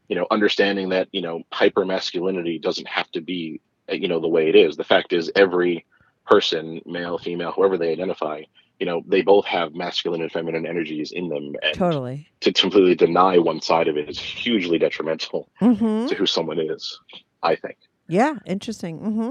you 0.08 0.16
know 0.16 0.26
understanding 0.30 0.90
that 0.90 1.08
you 1.12 1.20
know 1.22 1.42
hyper 1.52 1.84
masculinity 1.84 2.58
doesn't 2.58 2.88
have 2.88 3.10
to 3.12 3.20
be 3.20 3.60
uh, 3.90 3.94
you 3.94 4.08
know 4.08 4.20
the 4.20 4.28
way 4.28 4.48
it 4.48 4.56
is. 4.56 4.76
The 4.76 4.84
fact 4.84 5.12
is 5.12 5.30
every 5.34 5.84
person, 6.26 6.80
male, 6.86 7.18
female, 7.18 7.52
whoever 7.52 7.76
they 7.76 7.92
identify, 7.92 8.42
you 8.78 8.86
know, 8.86 9.02
they 9.06 9.20
both 9.20 9.44
have 9.44 9.74
masculine 9.74 10.22
and 10.22 10.32
feminine 10.32 10.66
energies 10.66 11.12
in 11.12 11.28
them, 11.28 11.52
and 11.62 11.74
Totally. 11.74 12.26
to 12.40 12.52
completely 12.52 12.94
deny 12.94 13.38
one 13.38 13.60
side 13.60 13.88
of 13.88 13.96
it 13.98 14.08
is 14.08 14.18
hugely 14.18 14.78
detrimental 14.78 15.50
Mm-hmm. 15.60 16.06
to 16.06 16.14
who 16.14 16.26
someone 16.26 16.58
is. 16.58 16.98
I 17.42 17.56
think. 17.56 17.76
Yeah. 18.08 18.34
Interesting. 18.46 19.00
Mm-hmm. 19.00 19.30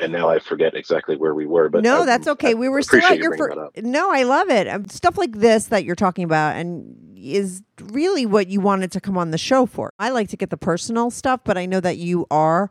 And 0.00 0.12
now 0.12 0.28
I 0.28 0.38
forget 0.38 0.74
exactly 0.74 1.16
where 1.16 1.34
we 1.34 1.44
were, 1.46 1.68
but 1.68 1.82
no, 1.82 2.02
I- 2.02 2.06
that's 2.06 2.28
okay. 2.28 2.50
I 2.50 2.54
we 2.54 2.68
were 2.68 2.82
still 2.82 3.00
at 3.02 3.18
your 3.18 3.36
first. 3.36 3.56
No, 3.82 4.10
I 4.12 4.22
love 4.22 4.48
it. 4.48 4.68
Um, 4.68 4.88
Stuff 4.88 5.18
like 5.18 5.32
this 5.38 5.66
that 5.66 5.84
you're 5.84 5.96
talking 5.96 6.24
about, 6.24 6.56
and 6.56 6.96
is 7.16 7.62
really 7.80 8.26
what 8.26 8.48
you 8.48 8.60
wanted 8.60 8.90
to 8.92 9.00
come 9.00 9.16
on 9.18 9.30
the 9.30 9.38
show 9.38 9.64
for. 9.66 9.92
I 9.98 10.10
like 10.10 10.28
to 10.30 10.36
get 10.36 10.50
the 10.50 10.56
personal 10.56 11.10
stuff, 11.10 11.40
but 11.44 11.56
I 11.58 11.66
know 11.66 11.80
that 11.80 11.96
you 11.96 12.26
are 12.30 12.70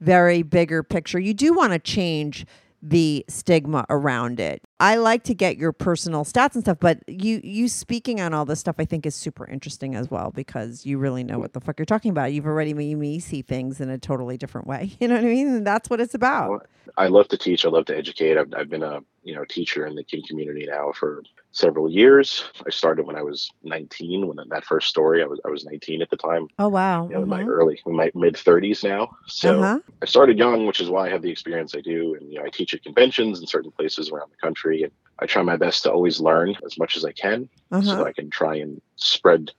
very 0.00 0.42
bigger 0.42 0.82
picture. 0.82 1.18
You 1.18 1.34
do 1.34 1.52
want 1.52 1.72
to 1.74 1.78
change 1.78 2.46
the 2.82 3.24
stigma 3.28 3.84
around 3.90 4.40
it. 4.40 4.62
I 4.78 4.96
like 4.96 5.24
to 5.24 5.34
get 5.34 5.58
your 5.58 5.72
personal 5.72 6.24
stats 6.24 6.54
and 6.54 6.64
stuff, 6.64 6.78
but 6.80 6.98
you 7.06 7.40
you 7.44 7.68
speaking 7.68 8.20
on 8.20 8.32
all 8.32 8.44
this 8.44 8.60
stuff 8.60 8.76
I 8.78 8.84
think 8.84 9.06
is 9.06 9.14
super 9.14 9.46
interesting 9.46 9.94
as 9.94 10.10
well 10.10 10.30
because 10.30 10.86
you 10.86 10.98
really 10.98 11.24
know 11.24 11.38
what 11.38 11.52
the 11.52 11.60
fuck 11.60 11.78
you're 11.78 11.86
talking 11.86 12.10
about. 12.10 12.32
You've 12.32 12.46
already 12.46 12.74
made 12.74 12.94
me 12.94 13.20
see 13.20 13.42
things 13.42 13.80
in 13.80 13.90
a 13.90 13.98
totally 13.98 14.36
different 14.36 14.66
way. 14.66 14.92
You 15.00 15.08
know 15.08 15.14
what 15.14 15.24
I 15.24 15.28
mean? 15.28 15.48
And 15.48 15.66
that's 15.66 15.88
what 15.88 15.98
it's 15.98 16.14
about. 16.14 16.66
I 16.98 17.06
love 17.06 17.28
to 17.28 17.38
teach. 17.38 17.64
I 17.64 17.70
love 17.70 17.86
to 17.86 17.96
educate. 17.96 18.36
I've, 18.36 18.52
I've 18.54 18.68
been 18.68 18.82
a 18.82 19.00
you 19.22 19.34
know 19.34 19.44
teacher 19.44 19.86
in 19.86 19.94
the 19.94 20.04
community 20.04 20.66
now 20.66 20.92
for 20.92 21.22
several 21.52 21.90
years. 21.90 22.44
I 22.66 22.70
started 22.70 23.06
when 23.06 23.16
I 23.16 23.22
was 23.22 23.50
19. 23.62 24.26
When 24.26 24.36
that 24.50 24.64
first 24.64 24.88
story, 24.88 25.22
I 25.22 25.26
was 25.26 25.40
I 25.44 25.50
was 25.50 25.64
19 25.64 26.02
at 26.02 26.10
the 26.10 26.16
time. 26.16 26.48
Oh 26.58 26.68
wow. 26.68 27.08
You 27.08 27.16
know, 27.16 27.22
in 27.22 27.28
my 27.28 27.42
Mhm. 27.42 27.48
early, 27.48 27.80
in 27.86 27.96
my 27.96 28.10
mid 28.14 28.36
30s 28.36 28.84
now. 28.84 29.10
So 29.26 29.60
Uh-huh. 29.62 29.80
I 30.02 30.06
started 30.06 30.38
young, 30.38 30.66
which 30.66 30.80
is 30.80 30.90
why 30.90 31.06
I 31.06 31.10
have 31.10 31.22
the 31.22 31.30
experience 31.30 31.74
I 31.74 31.80
do. 31.80 32.14
And 32.14 32.32
you 32.32 32.38
know, 32.38 32.44
I 32.46 32.50
teach 32.50 32.74
at 32.74 32.82
conventions 32.82 33.40
in 33.40 33.46
certain 33.46 33.72
places 33.72 34.10
around 34.10 34.30
the 34.30 34.36
country, 34.46 34.82
and 34.82 34.92
I 35.20 35.26
try 35.26 35.42
my 35.42 35.56
best 35.56 35.82
to 35.84 35.92
always 35.92 36.20
learn 36.20 36.56
as 36.64 36.78
much 36.78 36.96
as 36.96 37.04
I 37.04 37.12
can, 37.12 37.48
so 37.80 37.96
Uh-huh. 37.96 37.96
that 37.96 38.06
I 38.08 38.12
can 38.12 38.30
try 38.30 38.56
and 38.56 38.80
spread, 38.96 39.50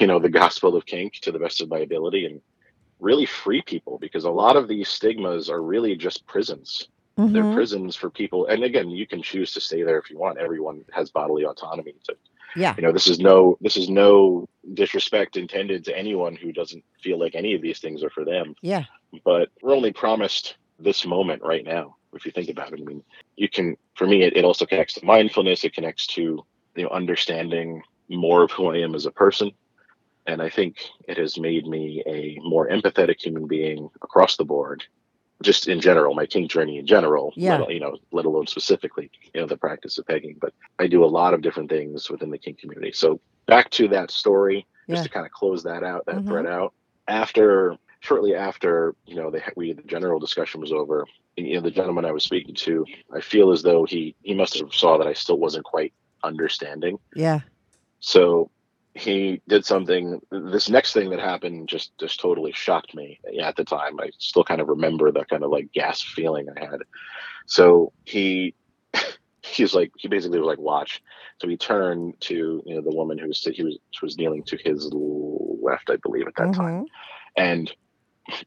you 0.00 0.06
know, 0.06 0.18
the 0.18 0.28
gospel 0.30 0.76
of 0.76 0.86
kink 0.86 1.14
to 1.22 1.32
the 1.32 1.38
best 1.38 1.60
of 1.60 1.68
my 1.70 1.78
ability 1.80 2.26
and 2.26 2.40
really 3.00 3.26
free 3.26 3.62
people 3.62 3.98
because 3.98 4.24
a 4.24 4.30
lot 4.30 4.56
of 4.56 4.68
these 4.68 4.88
stigmas 4.88 5.48
are 5.50 5.62
really 5.62 5.96
just 5.96 6.26
prisons. 6.26 6.88
They're 7.26 7.44
Mhm. 7.44 7.54
prisons 7.54 7.96
for 7.96 8.10
people. 8.10 8.46
And 8.46 8.64
again, 8.64 8.90
you 8.90 9.06
can 9.06 9.22
choose 9.22 9.52
to 9.52 9.60
stay 9.60 9.82
there 9.82 9.98
if 9.98 10.10
you 10.10 10.18
want. 10.18 10.38
Everyone 10.38 10.84
has 10.92 11.10
bodily 11.10 11.44
autonomy 11.44 11.94
to 12.08 12.16
Yeah. 12.56 12.74
you 12.76 12.82
know 12.82 12.92
this 12.92 13.06
is 13.06 13.20
no 13.20 13.56
this 13.60 13.76
is 13.76 13.88
no 13.88 14.48
disrespect 14.74 15.36
intended 15.36 15.84
to 15.84 15.96
anyone 15.96 16.34
who 16.34 16.52
doesn't 16.52 16.84
feel 17.02 17.18
like 17.18 17.34
any 17.36 17.54
of 17.54 17.62
these 17.62 17.78
things 17.78 18.02
are 18.02 18.10
for 18.10 18.24
them 18.24 18.54
Yeah. 18.62 18.84
but 19.24 19.50
we're 19.62 19.74
only 19.74 19.92
promised 19.92 20.56
this 20.78 21.06
moment 21.06 21.42
right 21.42 21.64
now 21.64 21.96
if 22.12 22.24
you 22.26 22.32
think 22.32 22.48
about 22.50 22.72
it 22.72 22.80
i 22.80 22.84
mean 22.84 23.04
you 23.36 23.48
can 23.48 23.76
for 23.94 24.06
me 24.06 24.22
it, 24.24 24.36
it 24.36 24.44
also 24.44 24.66
connects 24.66 24.94
to 24.94 25.04
mindfulness 25.04 25.62
it 25.64 25.74
connects 25.74 26.06
to 26.08 26.44
you 26.76 26.82
know 26.82 26.88
understanding 26.90 27.82
more 28.08 28.42
of 28.42 28.50
who 28.50 28.66
i 28.74 28.78
am 28.78 28.94
as 28.96 29.06
a 29.06 29.12
person 29.12 29.52
and 30.26 30.42
i 30.42 30.48
think 30.48 30.76
it 31.06 31.16
has 31.18 31.38
made 31.38 31.66
me 31.68 32.02
a 32.06 32.36
more 32.42 32.68
empathetic 32.68 33.20
human 33.20 33.46
being 33.46 33.88
across 34.02 34.36
the 34.36 34.44
board 34.44 34.82
just 35.42 35.68
in 35.68 35.80
general 35.80 36.14
my 36.14 36.26
kink 36.26 36.50
journey 36.50 36.78
in 36.78 36.86
general 36.86 37.32
Yeah. 37.36 37.58
let, 37.58 37.70
you 37.72 37.80
know 37.80 37.96
let 38.12 38.26
alone 38.26 38.46
specifically 38.46 39.10
you 39.34 39.40
know 39.40 39.46
the 39.46 39.56
practice 39.56 39.98
of 39.98 40.06
pegging 40.06 40.36
but 40.40 40.52
i 40.78 40.86
do 40.86 41.04
a 41.04 41.06
lot 41.06 41.34
of 41.34 41.40
different 41.42 41.70
things 41.70 42.10
within 42.10 42.30
the 42.30 42.38
kink 42.38 42.58
community 42.58 42.92
so 42.92 43.20
back 43.46 43.70
to 43.70 43.88
that 43.88 44.10
story 44.10 44.66
just 44.88 45.04
to 45.04 45.08
kind 45.08 45.26
of 45.26 45.32
close 45.32 45.62
that 45.62 45.82
out 45.82 46.04
that 46.06 46.16
Mhm. 46.16 46.26
thread 46.28 46.46
out 46.46 46.72
after 47.08 47.76
shortly 48.00 48.34
after 48.34 48.94
you 49.06 49.16
know 49.16 49.30
the 49.30 49.42
we 49.56 49.72
the 49.72 49.82
general 49.82 50.18
discussion 50.18 50.60
was 50.60 50.72
over 50.72 51.06
and, 51.36 51.46
you 51.46 51.54
know 51.54 51.60
the 51.60 51.70
gentleman 51.70 52.04
i 52.04 52.12
was 52.12 52.24
speaking 52.24 52.54
to 52.54 52.84
i 53.14 53.20
feel 53.20 53.50
as 53.52 53.62
though 53.62 53.84
he 53.84 54.14
he 54.22 54.34
must 54.34 54.58
have 54.58 54.72
saw 54.74 54.98
that 54.98 55.06
i 55.06 55.12
still 55.12 55.38
wasn't 55.38 55.64
quite 55.64 55.92
understanding 56.22 56.98
Yeah. 57.14 57.40
so 58.00 58.50
he 58.94 59.40
did 59.48 59.64
something 59.64 60.20
this 60.30 60.68
next 60.68 60.92
thing 60.92 61.10
that 61.10 61.20
happened 61.20 61.68
just 61.68 61.92
just 61.98 62.20
totally 62.20 62.52
shocked 62.52 62.94
me. 62.94 63.20
At 63.42 63.56
the 63.56 63.64
time 63.64 64.00
i 64.00 64.10
still 64.18 64.44
kind 64.44 64.60
of 64.60 64.68
remember 64.68 65.10
that 65.12 65.28
kind 65.28 65.44
of 65.44 65.50
like 65.50 65.72
gasp 65.72 66.06
feeling 66.08 66.46
i 66.56 66.60
had. 66.60 66.80
So 67.46 67.92
he 68.04 68.54
he's 69.42 69.74
like 69.74 69.92
he 69.96 70.08
basically 70.08 70.38
was 70.38 70.46
like 70.46 70.58
watch. 70.58 71.02
So 71.40 71.48
he 71.48 71.56
turned 71.56 72.20
to 72.22 72.62
you 72.66 72.74
know 72.74 72.82
the 72.82 72.94
woman 72.94 73.18
who 73.18 73.28
was 73.28 73.42
he 73.42 73.62
was 73.62 73.78
was 74.02 74.16
kneeling 74.18 74.42
to 74.44 74.56
his 74.64 74.90
left 74.92 75.90
i 75.90 75.96
believe 75.96 76.26
at 76.26 76.34
that 76.36 76.52
time. 76.52 76.84
Mhm. 76.84 76.86
and 77.36 77.72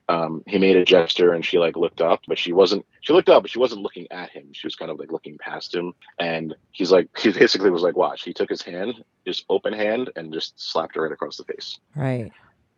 um, 0.09 0.43
he 0.47 0.57
made 0.57 0.75
a 0.75 0.85
gesture 0.85 1.33
and 1.33 1.45
she 1.45 1.59
like 1.59 1.75
looked 1.75 2.01
up 2.01 2.21
but 2.27 2.37
she 2.37 2.53
wasn't 2.53 2.85
she 3.01 3.13
looked 3.13 3.29
up 3.29 3.43
but 3.43 3.51
she 3.51 3.59
wasn't 3.59 3.81
looking 3.81 4.07
at 4.11 4.29
him. 4.29 4.49
She 4.53 4.67
was 4.67 4.75
kind 4.75 4.91
of 4.91 4.99
like 4.99 5.11
looking 5.11 5.37
past 5.37 5.73
him. 5.73 5.93
And 6.19 6.55
he's 6.71 6.91
like 6.91 7.09
he 7.17 7.31
basically 7.31 7.69
was 7.69 7.81
like 7.81 7.95
watch. 7.95 8.23
He 8.23 8.33
took 8.33 8.49
his 8.49 8.61
hand 8.61 9.03
just 9.25 9.45
open 9.49 9.73
hand 9.73 10.09
and 10.15 10.33
just 10.33 10.59
slapped 10.59 10.95
her 10.95 11.03
right 11.03 11.11
across 11.11 11.37
the 11.37 11.43
face. 11.45 11.79
Right. 11.95 12.31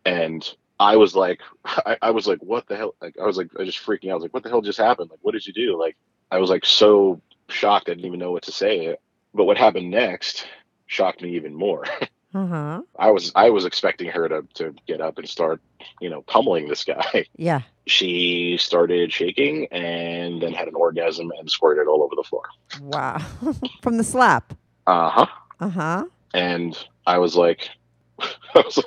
and 0.04 0.48
i 0.78 0.96
was 0.96 1.14
like 1.14 1.40
I, 1.64 1.96
I 2.02 2.10
was 2.10 2.26
like 2.26 2.40
what 2.40 2.66
the 2.68 2.76
hell? 2.76 2.94
Like 3.00 3.16
i 3.20 3.24
was 3.24 3.36
like 3.36 3.48
i 3.56 3.62
was 3.62 3.74
just 3.74 3.84
freaking 3.86 4.08
out. 4.08 4.12
I 4.12 4.14
was 4.14 4.22
like 4.24 4.34
what 4.34 4.42
the 4.42 4.48
hell 4.50 4.62
just 4.62 4.78
happened? 4.78 5.10
Like 5.10 5.20
what 5.22 5.32
did 5.32 5.46
you 5.46 5.52
do? 5.52 5.78
Like 5.78 5.96
i 6.30 6.38
was 6.38 6.50
like 6.50 6.64
so 6.64 7.20
shocked. 7.48 7.88
I 7.88 7.92
didn't 7.92 8.06
even 8.06 8.18
know 8.18 8.32
what 8.32 8.42
to 8.44 8.52
say. 8.52 8.96
But 9.34 9.44
what 9.44 9.58
happened 9.58 9.90
next 9.90 10.46
shocked 10.86 11.22
me 11.22 11.36
even 11.36 11.54
more 11.54 11.84
Uh 12.36 12.46
huh. 12.46 12.82
i 12.98 13.10
was 13.10 13.32
i 13.34 13.48
was 13.48 13.64
expecting 13.64 14.08
her 14.10 14.28
to 14.28 14.42
to 14.54 14.74
get 14.86 15.00
up 15.00 15.16
and 15.18 15.28
start 15.28 15.60
you 16.00 16.10
know 16.10 16.20
pummeling 16.22 16.68
this 16.68 16.84
guy 16.84 17.24
Yeah. 17.36 17.60
she 17.86 18.56
started 18.58 19.12
shaking 19.12 19.66
and 19.72 20.42
then 20.42 20.52
had 20.52 20.68
an 20.68 20.74
orgasm 20.74 21.32
and 21.38 21.50
squirted 21.50 21.86
all 21.88 22.02
over 22.02 22.14
the 22.16 22.24
floor. 22.24 22.42
Wow. 22.82 23.18
From 23.82 23.96
the 23.96 24.04
slap. 24.04 24.52
Uh 24.86 25.08
huh. 25.08 25.26
Uh 25.60 25.68
huh. 25.70 26.04
And 26.34 26.76
I 27.06 27.18
was 27.18 27.36
like, 27.36 27.70
I 28.20 28.28
was, 28.64 28.84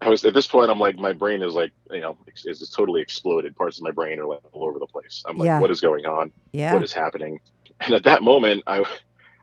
I 0.00 0.08
was 0.08 0.24
at 0.24 0.32
this 0.34 0.46
point. 0.46 0.70
I'm 0.70 0.78
like, 0.78 0.96
my 0.96 1.12
brain 1.12 1.42
is 1.42 1.54
like, 1.54 1.72
you 1.90 2.00
know, 2.00 2.16
is 2.44 2.62
is 2.62 2.70
totally 2.70 3.02
exploded. 3.02 3.56
Parts 3.56 3.78
of 3.78 3.82
my 3.84 3.90
brain 3.90 4.18
are 4.20 4.26
like 4.26 4.40
all 4.52 4.64
over 4.68 4.78
the 4.78 4.86
place. 4.86 5.22
I'm 5.26 5.36
like, 5.38 5.46
Yeah. 5.46 5.60
what 5.60 5.70
is 5.70 5.80
going 5.80 6.06
on? 6.06 6.30
Yeah. 6.52 6.72
What 6.72 6.82
is 6.84 6.92
happening? 6.92 7.40
And 7.80 7.92
at 7.94 8.04
that 8.04 8.22
moment, 8.22 8.62
I, 8.66 8.84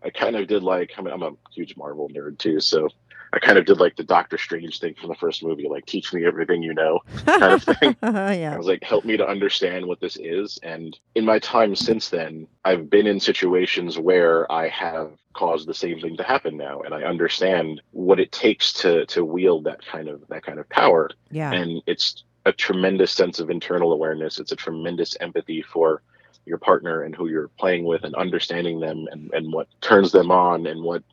I 0.04 0.10
kind 0.10 0.36
of 0.38 0.48
did 0.48 0.64
like, 0.64 0.92
I 0.98 1.02
mean, 1.02 1.14
I'm 1.14 1.22
a 1.24 1.32
huge 1.54 1.76
Marvel 1.78 2.10
nerd 2.10 2.38
too, 2.40 2.60
so 2.60 2.90
I 3.34 3.40
kind 3.40 3.58
of 3.58 3.66
did 3.66 3.80
like 3.80 3.96
the 3.96 4.04
Doctor 4.04 4.38
Strange 4.38 4.80
thing 4.80 4.94
from 4.94 5.10
the 5.10 5.16
first 5.16 5.44
movie, 5.44 5.68
like 5.68 5.88
teach 5.88 6.14
me 6.14 6.24
everything 6.24 6.62
you 6.62 6.74
know 6.74 7.00
kind 7.26 7.54
of 7.54 7.64
thing. 7.80 7.96
I 8.04 8.56
was 8.56 8.68
like, 8.68 8.84
help 8.84 9.06
me 9.06 9.18
to 9.18 9.28
understand 9.28 9.88
what 9.88 10.00
this 10.00 10.18
is. 10.18 10.60
And 10.62 10.98
in 11.16 11.26
my 11.26 11.40
time 11.40 11.76
since 11.76 12.10
then, 12.10 12.48
I've 12.64 12.90
been 12.92 13.08
in 13.08 13.20
situations 13.20 13.98
where 13.98 14.50
I 14.52 14.70
have 14.70 15.12
caused 15.34 15.68
the 15.68 15.74
same 15.74 16.00
thing 16.00 16.16
to 16.18 16.24
happen 16.24 16.56
now, 16.58 16.82
and 16.82 16.94
I 16.94 17.04
understand 17.04 17.82
what 17.92 18.20
it 18.20 18.32
takes 18.32 18.72
to 18.74 19.06
to 19.08 19.26
wield 19.26 19.64
that 19.64 19.84
kind 19.84 20.10
of 20.10 20.22
that 20.30 20.44
kind 20.44 20.60
of 20.60 20.70
power. 20.70 21.10
Yeah. 21.32 21.52
And 21.52 21.82
it's 21.88 22.24
a 22.46 22.54
tremendous 22.54 23.12
sense 23.12 23.40
of 23.40 23.50
internal 23.50 23.94
awareness. 23.94 24.40
It's 24.40 24.52
a 24.52 24.56
tremendous 24.56 25.18
empathy 25.20 25.64
for 25.64 26.04
your 26.46 26.58
partner 26.58 27.04
and 27.04 27.16
who 27.16 27.28
you're 27.28 27.48
playing 27.60 27.86
with 27.86 28.04
and 28.04 28.14
understanding 28.16 28.80
them 28.80 29.08
and, 29.12 29.34
and 29.34 29.52
what 29.52 29.68
turns 29.82 30.12
them 30.12 30.32
on 30.32 30.68
and 30.68 30.84
what 30.84 31.04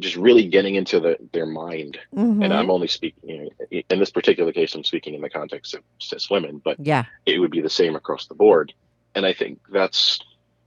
just 0.00 0.16
really 0.16 0.46
getting 0.46 0.74
into 0.74 1.00
the, 1.00 1.16
their 1.32 1.46
mind. 1.46 1.98
Mhm. 2.14 2.44
And 2.44 2.52
I'm 2.52 2.70
only 2.70 2.88
speaking, 2.88 3.28
you 3.28 3.50
know, 3.70 3.82
in 3.88 3.98
this 3.98 4.10
particular 4.10 4.52
case, 4.52 4.74
I'm 4.74 4.84
speaking 4.84 5.14
in 5.14 5.22
the 5.22 5.30
context 5.30 5.74
of 5.74 5.82
cis 5.98 6.28
women, 6.30 6.60
but 6.62 6.76
yeah. 6.78 7.04
it 7.26 7.38
would 7.38 7.50
be 7.50 7.62
the 7.62 7.70
same 7.70 7.96
across 7.96 8.26
the 8.26 8.34
board. 8.34 8.72
And 9.14 9.24
I 9.24 9.32
think 9.32 9.60
that's 9.70 10.20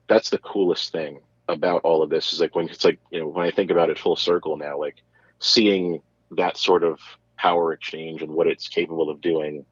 that's 0.08 0.30
the 0.30 0.40
coolest 0.40 0.92
thing 0.92 1.22
about 1.48 1.82
all 1.84 2.02
of 2.02 2.10
this 2.10 2.34
is 2.34 2.42
like 2.42 2.56
when 2.56 2.68
it's 2.68 2.84
like 2.84 3.00
you 3.12 3.20
know 3.20 3.28
when 3.28 3.46
I 3.46 3.52
think 3.52 3.72
about 3.72 3.90
it 3.90 4.00
full 4.00 4.16
circle 4.16 4.58
now, 4.58 4.78
like 4.78 4.98
seeing 5.40 6.02
that 6.32 6.58
sort 6.58 6.84
of 6.84 7.00
power 7.38 7.74
exchange 7.74 8.22
and 8.22 8.32
what 8.32 8.48
it's 8.48 8.68
capable 8.68 9.10
of 9.10 9.22
doing, 9.22 9.66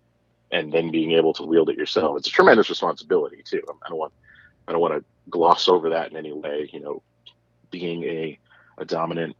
and 0.51 0.71
then 0.71 0.91
being 0.91 1.11
able 1.13 1.33
to 1.33 1.43
wield 1.43 1.69
it 1.69 1.77
yourself. 1.77 2.17
It's 2.17 2.27
a 2.27 2.31
tremendous 2.31 2.69
responsibility 2.69 3.41
too. 3.43 3.61
I 3.83 3.89
don't 3.89 3.97
want 3.97 4.13
I 4.69 4.71
don't 4.71 4.81
want 4.81 4.93
to 4.93 5.03
gloss 5.29 5.67
over 5.67 5.89
that 5.89 6.11
in 6.11 6.17
any 6.17 6.31
way. 6.31 6.69
You 6.71 6.79
know, 6.79 7.01
being 7.71 8.03
a 8.03 8.39
a 8.77 8.85
dominant 8.85 9.35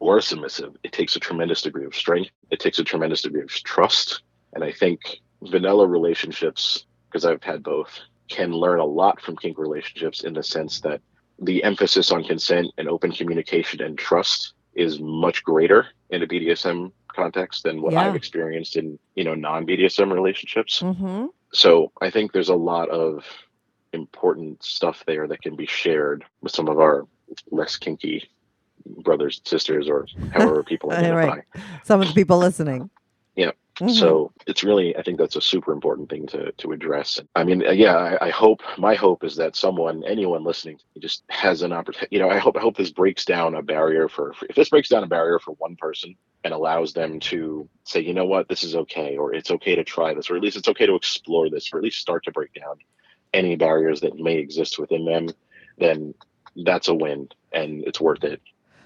or 0.00 0.18
a 0.18 0.22
submissive, 0.22 0.76
it 0.82 0.92
takes 0.92 1.16
a 1.16 1.20
tremendous 1.20 1.62
degree 1.62 1.86
of 1.86 1.94
strength. 1.94 2.30
It 2.50 2.60
takes 2.60 2.78
a 2.78 2.84
tremendous 2.84 3.22
degree 3.22 3.42
of 3.42 3.48
trust. 3.48 4.22
And 4.52 4.62
I 4.62 4.72
think 4.72 5.00
vanilla 5.40 5.86
relationships, 5.86 6.84
because 7.06 7.24
I've 7.24 7.42
had 7.42 7.62
both, 7.62 7.98
can 8.28 8.52
learn 8.52 8.80
a 8.80 8.84
lot 8.84 9.20
from 9.20 9.36
kink 9.36 9.56
relationships 9.56 10.24
in 10.24 10.34
the 10.34 10.42
sense 10.42 10.80
that 10.80 11.00
the 11.38 11.64
emphasis 11.64 12.10
on 12.10 12.24
consent 12.24 12.68
and 12.76 12.88
open 12.88 13.12
communication 13.12 13.82
and 13.82 13.96
trust 13.96 14.52
is 14.74 15.00
much 15.00 15.42
greater 15.42 15.86
in 16.10 16.22
a 16.22 16.26
BDSM 16.26 16.92
context 17.08 17.62
than 17.62 17.80
what 17.80 17.92
Yeah. 17.92 18.02
I've 18.02 18.16
experienced 18.16 18.76
in, 18.76 18.98
you 19.14 19.24
know, 19.24 19.34
non-BDSM 19.34 20.12
relationships. 20.12 20.80
Mm-hmm. 20.80 21.26
So 21.52 21.92
I 22.00 22.10
think 22.10 22.32
there's 22.32 22.48
a 22.48 22.56
lot 22.56 22.88
of 22.90 23.24
important 23.94 24.62
stuff 24.62 25.02
there 25.06 25.26
that 25.28 25.42
can 25.42 25.56
be 25.56 25.66
shared 25.66 26.24
with 26.42 26.52
some 26.52 26.68
of 26.68 26.78
our 26.78 27.06
less 27.50 27.76
kinky 27.76 28.28
brothers, 28.86 29.40
sisters, 29.44 29.88
or 29.88 30.06
however 30.32 30.62
people 30.72 30.90
identify. 30.92 31.26
right. 31.26 31.44
Some 31.84 32.02
of 32.02 32.08
the 32.08 32.14
people 32.14 32.38
listening. 32.38 32.90
Yeah. 33.34 33.52
Mhm. 33.76 33.90
So 33.90 34.30
it's 34.46 34.62
really, 34.62 34.96
I 34.96 35.02
think 35.02 35.18
that's 35.18 35.34
a 35.34 35.40
super 35.40 35.72
important 35.72 36.08
thing 36.08 36.26
to 36.28 36.52
to 36.52 36.70
address. 36.72 37.20
I 37.34 37.42
mean, 37.42 37.66
uh, 37.66 37.72
yeah, 37.72 37.96
I, 37.96 38.26
I 38.26 38.30
hope 38.30 38.60
my 38.78 38.94
hope 38.94 39.24
is 39.24 39.34
that 39.36 39.56
someone, 39.56 40.04
anyone 40.04 40.44
listening, 40.44 40.78
just 41.00 41.24
has 41.30 41.62
an 41.62 41.72
opportunity. 41.72 42.14
You 42.14 42.20
know, 42.22 42.30
I 42.30 42.38
hope 42.38 42.56
I 42.56 42.60
hope 42.60 42.76
this 42.76 42.92
breaks 42.92 43.24
down 43.24 43.56
a 43.56 43.62
barrier 43.62 44.08
for, 44.08 44.32
for 44.34 44.46
if 44.48 44.54
this 44.54 44.68
breaks 44.68 44.88
down 44.90 45.02
a 45.02 45.08
barrier 45.08 45.40
for 45.40 45.52
one 45.58 45.74
person 45.76 46.14
and 46.44 46.54
allows 46.54 46.92
them 46.92 47.18
to 47.18 47.68
say, 47.84 48.00
you 48.00 48.14
know 48.14 48.26
what, 48.26 48.48
this 48.48 48.62
is 48.62 48.76
okay, 48.76 49.16
or 49.16 49.34
it's 49.34 49.50
okay 49.50 49.74
to 49.74 49.82
try 49.82 50.14
this, 50.14 50.30
or 50.30 50.36
at 50.36 50.42
least 50.42 50.56
it's 50.56 50.68
okay 50.68 50.86
to 50.86 50.94
explore 50.94 51.50
this, 51.50 51.72
or 51.72 51.78
at 51.78 51.82
least 51.84 51.98
start 51.98 52.22
to 52.24 52.30
break 52.30 52.52
down 52.54 52.76
any 53.34 53.56
barriers 53.56 54.00
that 54.00 54.16
may 54.18 54.36
exist 54.36 54.78
within 54.78 55.04
them. 55.04 55.28
Then 55.78 56.14
that's 56.64 56.88
a 56.88 56.94
win, 56.94 57.28
and 57.52 57.84
it's 57.84 58.00
worth 58.00 58.24
it. 58.24 58.40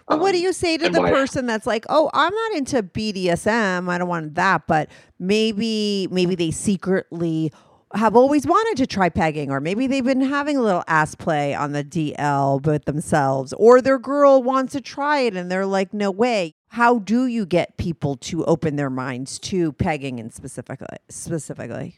Well, 0.09 0.21
what 0.21 0.33
do 0.33 0.39
Um, 0.39 0.45
you 0.45 0.53
say 0.55 0.79
to 0.79 0.87
and 0.87 0.95
the 0.95 1.03
when 1.03 1.13
I- 1.15 1.17
person 1.17 1.47
that's 1.47 1.67
like, 1.67 1.85
"Oh, 1.91 2.11
I'm 2.15 2.35
not 2.35 2.53
into 2.57 2.83
BDSM. 2.83 3.89
I 3.91 3.99
don't 3.99 4.09
want 4.09 4.35
that, 4.37 4.67
but 4.67 4.89
maybe 5.19 6.09
maybe 6.11 6.35
they 6.35 6.51
secretly 6.51 7.53
have 7.95 8.15
always 8.17 8.47
wanted 8.47 8.77
to 8.77 8.87
try 8.87 9.09
pegging 9.09 9.51
or 9.51 9.61
maybe 9.63 9.87
they've 9.87 10.05
been 10.05 10.21
having 10.21 10.59
a 10.59 10.63
little 10.63 10.85
ass 10.89 11.15
play 11.15 11.55
on 11.55 11.73
the 11.73 11.83
DL 11.83 12.61
with 12.63 12.85
themselves 12.85 13.55
or 13.55 13.81
their 13.81 13.99
girl 13.99 14.43
wants 14.43 14.75
to 14.75 14.81
try 14.83 15.21
it 15.21 15.35
and 15.35 15.51
they're 15.51 15.65
like, 15.67 15.93
"No 15.95 16.11
way." 16.11 16.55
How 16.73 16.99
do 16.99 17.25
you 17.27 17.47
get 17.47 17.79
people 17.79 18.17
to 18.17 18.45
open 18.45 18.77
their 18.77 18.91
minds 18.91 19.39
to 19.41 19.73
pegging 19.73 20.21
and 20.21 20.33
specifically 20.33 20.87
specifically? 21.09 21.95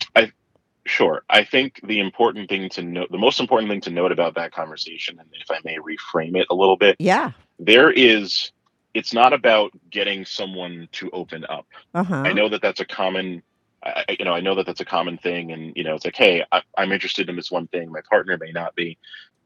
Sure. 0.91 1.23
I 1.31 1.45
think 1.45 1.81
the 1.85 2.01
important 2.01 2.49
thing 2.49 2.69
to 2.71 2.83
note, 2.83 3.13
the 3.13 3.19
most 3.19 3.39
important 3.39 3.71
thing 3.71 3.81
to 3.83 3.91
note 3.91 4.11
about 4.11 4.35
that 4.35 4.53
conversation, 4.53 5.21
and 5.21 5.29
if 5.33 5.49
I 5.49 5.61
may 5.65 5.77
reframe 5.79 6.37
it 6.37 6.49
a 6.51 6.55
little 6.55 6.77
bit, 6.77 6.97
Yeah. 6.99 7.31
there 7.61 7.93
is, 7.93 8.51
it's 8.93 9.15
not 9.15 9.33
about 9.33 9.71
getting 9.91 10.25
someone 10.25 10.89
to 10.93 11.09
open 11.13 11.47
up. 11.49 11.67
Uh-huh. 11.95 12.17
I 12.17 12.33
know 12.33 12.49
that 12.49 12.61
that's 12.61 12.81
a 12.81 12.85
common, 12.85 13.41
I, 13.85 14.17
you 14.19 14.25
know, 14.25 14.35
I 14.35 14.41
know 14.41 14.57
that 14.57 14.67
that's 14.67 14.81
a 14.81 14.85
common 14.85 15.17
thing. 15.17 15.53
And, 15.53 15.73
you 15.77 15.85
know, 15.85 15.95
it's 15.95 16.05
like, 16.05 16.17
hey, 16.17 16.45
I, 16.51 16.61
I'm 16.77 16.91
interested 16.91 17.29
in 17.29 17.37
this 17.37 17.53
one 17.53 17.69
thing. 17.69 17.93
My 17.93 18.03
partner 18.11 18.37
may 18.37 18.51
not 18.51 18.75
be. 18.75 18.99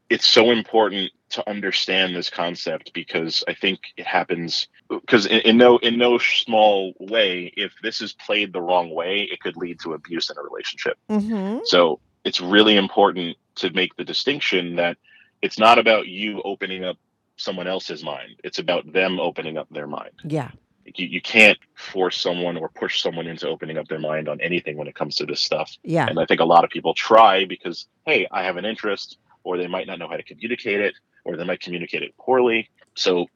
It's 0.09 0.27
so 0.27 0.51
important 0.51 1.11
to 1.29 1.49
understand 1.49 2.15
this 2.15 2.29
concept 2.29 2.93
because 2.93 3.43
I 3.47 3.53
think 3.53 3.79
it 3.97 4.05
happens 4.05 4.67
because 4.89 5.25
in, 5.25 5.39
in 5.41 5.57
no 5.57 5.77
in 5.79 5.97
no 5.97 6.17
small 6.17 6.93
way, 6.99 7.51
if 7.57 7.73
this 7.81 8.01
is 8.01 8.13
played 8.13 8.53
the 8.53 8.61
wrong 8.61 8.93
way, 8.93 9.23
it 9.31 9.39
could 9.39 9.57
lead 9.57 9.79
to 9.81 9.93
abuse 9.93 10.29
in 10.29 10.37
a 10.37 10.43
relationship. 10.43 10.97
Mhm. 11.09 11.61
So 11.65 11.99
it's 12.23 12.39
really 12.39 12.77
important 12.77 13.37
to 13.55 13.69
make 13.71 13.95
the 13.95 14.03
distinction 14.03 14.75
that 14.75 14.97
it's 15.41 15.59
not 15.59 15.79
about 15.79 16.07
you 16.07 16.41
opening 16.43 16.83
up 16.83 16.97
someone 17.37 17.67
else's 17.67 18.03
mind. 18.03 18.39
It's 18.43 18.59
about 18.59 18.91
them 18.91 19.19
opening 19.19 19.57
up 19.57 19.67
their 19.69 19.87
mind. 19.87 20.13
Yeah. 20.23 20.51
You, 20.85 21.07
you 21.07 21.21
can't 21.21 21.57
force 21.75 22.19
someone 22.19 22.57
or 22.57 22.69
push 22.69 23.01
someone 23.01 23.27
into 23.27 23.47
opening 23.47 23.77
up 23.77 23.87
their 23.87 23.99
mind 23.99 24.29
on 24.29 24.39
anything 24.39 24.77
when 24.77 24.87
it 24.87 24.95
comes 24.95 25.15
to 25.15 25.25
this 25.25 25.41
stuff. 25.41 25.75
Yeah. 25.83 26.07
And 26.07 26.19
I 26.19 26.25
think 26.25 26.41
a 26.41 26.45
lot 26.45 26.63
of 26.63 26.69
people 26.69 26.93
try 26.93 27.45
because, 27.45 27.87
hey, 28.05 28.27
I 28.31 28.43
have 28.43 28.57
an 28.57 28.65
interest, 28.65 29.17
or 29.45 29.57
they 29.57 29.67
might 29.67 29.87
not 29.87 29.99
know 29.99 30.09
how 30.09 30.17
to 30.17 30.23
communicate 30.23 30.81
it, 30.81 30.95
or 31.23 31.37
they 31.37 31.45
might 31.45 31.61
communicate 31.61 32.03
it 32.03 32.13
poorly. 32.17 32.69
So 32.95 33.27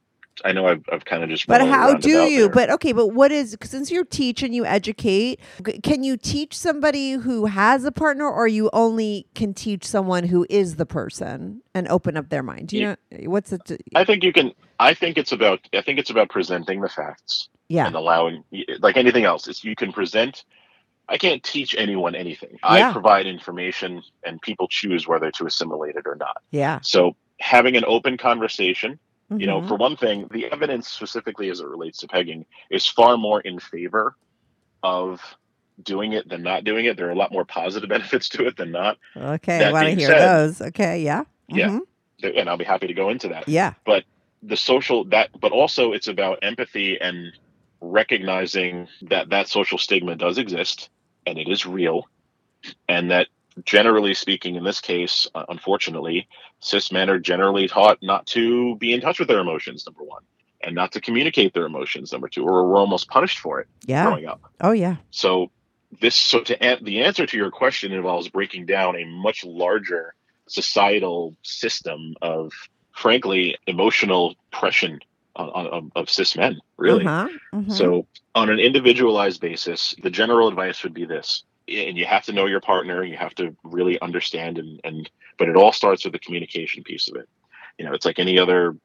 I 0.44 0.52
know 0.52 0.66
I've, 0.66 0.82
I've 0.92 1.04
kind 1.04 1.22
of 1.22 1.30
just. 1.30 1.46
But 1.46 1.60
how 1.66 1.94
do 1.94 2.08
you? 2.24 2.40
there. 2.42 2.48
But 2.50 2.70
okay, 2.70 2.92
but 2.92 3.08
what 3.08 3.30
is 3.32 3.56
since 3.62 3.90
you 3.90 4.04
teach 4.04 4.42
and 4.42 4.54
you 4.54 4.64
educate, 4.66 5.40
can 5.82 6.02
you 6.02 6.16
teach 6.16 6.56
somebody 6.56 7.12
who 7.12 7.46
has 7.46 7.84
a 7.84 7.92
partner 7.92 8.28
or 8.30 8.46
you 8.48 8.68
only 8.72 9.26
can 9.34 9.54
teach 9.54 9.84
someone 9.86 10.24
who 10.24 10.46
is 10.50 10.76
the 10.76 10.86
person 10.86 11.62
and 11.74 11.88
open 11.88 12.16
up 12.16 12.28
their 12.28 12.42
mind? 12.42 12.68
Do 12.68 12.76
you 12.76 12.82
You- 12.82 12.96
know 13.24 13.30
what's 13.30 13.52
it? 13.52 13.80
I 13.94 14.04
think 14.04 14.24
you 14.24 14.32
can. 14.32 14.52
I 14.78 14.94
think 14.94 15.16
it's 15.16 15.32
about. 15.32 15.60
I 15.74 15.80
think 15.82 15.98
it's 15.98 16.10
about 16.10 16.28
presenting 16.28 16.80
the 16.80 16.88
facts. 16.88 17.48
Yeah. 17.68 17.86
and 17.86 17.94
allowing 17.94 18.42
like 18.80 18.96
anything 18.96 19.22
else 19.24 19.46
is 19.46 19.62
you 19.62 19.76
can 19.76 19.92
present 19.92 20.42
i 21.10 21.18
can't 21.18 21.42
teach 21.42 21.74
anyone 21.76 22.14
anything 22.14 22.52
Yeah. 22.62 22.88
i 22.88 22.92
provide 22.92 23.26
information 23.26 24.02
and 24.24 24.40
people 24.40 24.66
choose 24.68 25.06
whether 25.06 25.30
to 25.32 25.46
assimilate 25.46 25.96
it 25.96 26.06
or 26.06 26.16
not 26.16 26.38
Yeah. 26.50 26.78
so 26.82 27.16
having 27.40 27.76
an 27.76 27.84
open 27.86 28.16
conversation 28.16 28.98
you 29.36 29.46
know 29.46 29.60
Mhm. 29.60 29.68
for 29.68 29.76
one 29.76 29.96
thing 29.96 30.28
the 30.30 30.46
evidence 30.46 30.88
specifically 30.88 31.50
as 31.50 31.60
it 31.60 31.66
relates 31.66 31.98
to 31.98 32.08
pegging 32.08 32.46
is 32.70 32.86
far 32.86 33.16
more 33.16 33.40
in 33.42 33.58
favor 33.58 34.16
of 34.82 35.20
doing 35.82 36.12
it 36.12 36.28
than 36.28 36.42
not 36.42 36.64
doing 36.64 36.84
it 36.86 36.96
there 36.96 37.06
are 37.08 37.12
a 37.18 37.20
lot 37.24 37.32
more 37.32 37.44
positive 37.44 37.88
benefits 37.96 38.28
to 38.30 38.46
it 38.46 38.56
than 38.56 38.70
not 38.70 38.96
Okay, 39.16 39.64
I 39.64 39.72
want 39.72 39.86
to 39.88 39.94
hear 39.94 40.08
said- 40.08 40.28
those. 40.38 40.60
Okay, 40.62 41.02
yeah. 41.02 41.24
Yeah. 41.48 41.78
Mhm. 42.22 42.38
and 42.38 42.48
i'll 42.50 42.56
be 42.58 42.64
happy 42.64 42.86
to 42.86 42.94
go 42.94 43.08
into 43.10 43.28
that 43.28 43.48
Yeah. 43.48 43.74
but 43.84 44.04
the 44.42 44.56
social 44.56 45.04
that 45.06 45.28
but 45.40 45.52
also 45.52 45.92
it's 45.92 46.08
about 46.08 46.38
empathy 46.42 46.98
and 47.00 47.32
recognizing 47.80 48.88
that 49.02 49.30
that 49.30 49.48
social 49.48 49.78
stigma 49.78 50.14
does 50.16 50.36
exist 50.38 50.90
and 51.26 51.38
it 51.38 51.48
is 51.48 51.66
real 51.66 52.08
and 52.88 53.10
that 53.10 53.28
generally 53.64 54.14
speaking 54.14 54.54
in 54.56 54.64
this 54.64 54.80
case 54.80 55.28
uh, 55.34 55.44
unfortunately 55.48 56.28
cis 56.60 56.92
men 56.92 57.10
are 57.10 57.18
generally 57.18 57.66
taught 57.68 57.98
not 58.02 58.26
to 58.26 58.76
be 58.76 58.92
in 58.92 59.00
touch 59.00 59.18
with 59.18 59.28
their 59.28 59.40
emotions 59.40 59.84
number 59.86 60.02
one 60.04 60.22
and 60.62 60.74
not 60.74 60.92
to 60.92 61.00
communicate 61.00 61.52
their 61.54 61.66
emotions 61.66 62.12
number 62.12 62.28
two 62.28 62.44
or 62.44 62.66
we're 62.68 62.76
almost 62.78 63.08
punished 63.08 63.38
for 63.38 63.60
it 63.60 63.66
Yeah. 63.86 64.04
growing 64.06 64.26
up 64.26 64.40
Oh 64.60 64.72
yeah. 64.72 64.96
so 65.10 65.50
this 66.00 66.14
so 66.14 66.40
to 66.42 66.62
an- 66.62 66.84
the 66.84 67.02
answer 67.02 67.26
to 67.26 67.36
your 67.36 67.50
question 67.50 67.92
involves 67.92 68.28
breaking 68.28 68.66
down 68.66 68.94
a 68.96 69.04
much 69.04 69.44
larger 69.44 70.14
societal 70.46 71.34
system 71.42 72.14
of 72.22 72.52
frankly 72.92 73.56
emotional 73.66 74.34
oppression 74.52 75.00
on, 75.36 75.90
of 75.96 76.10
cis 76.10 76.36
men 76.36 76.58
really 76.76 77.06
Uh-huh. 77.06 77.28
Mhm. 77.54 77.72
so 77.72 78.06
on 78.34 78.50
an 78.50 78.58
individualized 78.58 79.40
basis 79.40 79.94
the 80.02 80.10
general 80.10 80.48
advice 80.48 80.82
would 80.82 80.94
be 80.94 81.04
this 81.04 81.44
and 81.68 81.96
you 81.96 82.04
have 82.04 82.24
to 82.24 82.32
know 82.32 82.46
your 82.46 82.60
partner 82.60 83.04
you 83.04 83.16
have 83.16 83.34
to 83.36 83.54
really 83.62 84.00
understand 84.00 84.58
and, 84.58 84.80
and 84.84 85.10
but 85.38 85.48
it 85.48 85.56
all 85.56 85.72
starts 85.72 86.04
with 86.04 86.12
the 86.12 86.18
communication 86.18 86.82
piece 86.82 87.08
of 87.08 87.16
it 87.16 87.28
you 87.78 87.84
know 87.84 87.92
it's 87.92 88.04
like 88.04 88.18
any 88.18 88.38
other 88.38 88.76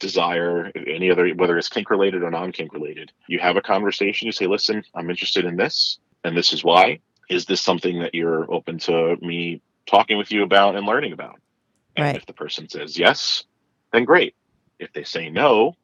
desire 0.00 0.70
any 0.86 1.10
other 1.10 1.28
whether 1.30 1.56
it's 1.56 1.68
kink 1.68 1.88
related 1.90 2.22
or 2.22 2.30
non-kink 2.30 2.72
related 2.74 3.12
you 3.28 3.38
have 3.38 3.56
a 3.56 3.62
conversation 3.62 4.26
you 4.26 4.32
say 4.32 4.46
listen 4.46 4.82
i'm 4.94 5.08
interested 5.08 5.44
in 5.44 5.56
this 5.56 5.98
and 6.24 6.36
this 6.36 6.52
is 6.52 6.62
why 6.64 6.98
is 7.30 7.46
this 7.46 7.60
something 7.60 8.00
that 8.00 8.14
you're 8.14 8.52
open 8.52 8.78
to 8.78 9.16
me 9.22 9.62
talking 9.86 10.18
with 10.18 10.30
you 10.32 10.42
about 10.42 10.76
and 10.76 10.86
learning 10.86 11.12
about 11.12 11.38
and 11.96 12.04
Right. 12.06 12.16
if 12.16 12.26
the 12.26 12.32
person 12.32 12.68
says 12.68 12.98
yes 12.98 13.44
then 13.92 14.04
great 14.04 14.34
if 14.78 14.92
they 14.92 15.04
say 15.04 15.30
no 15.30 15.76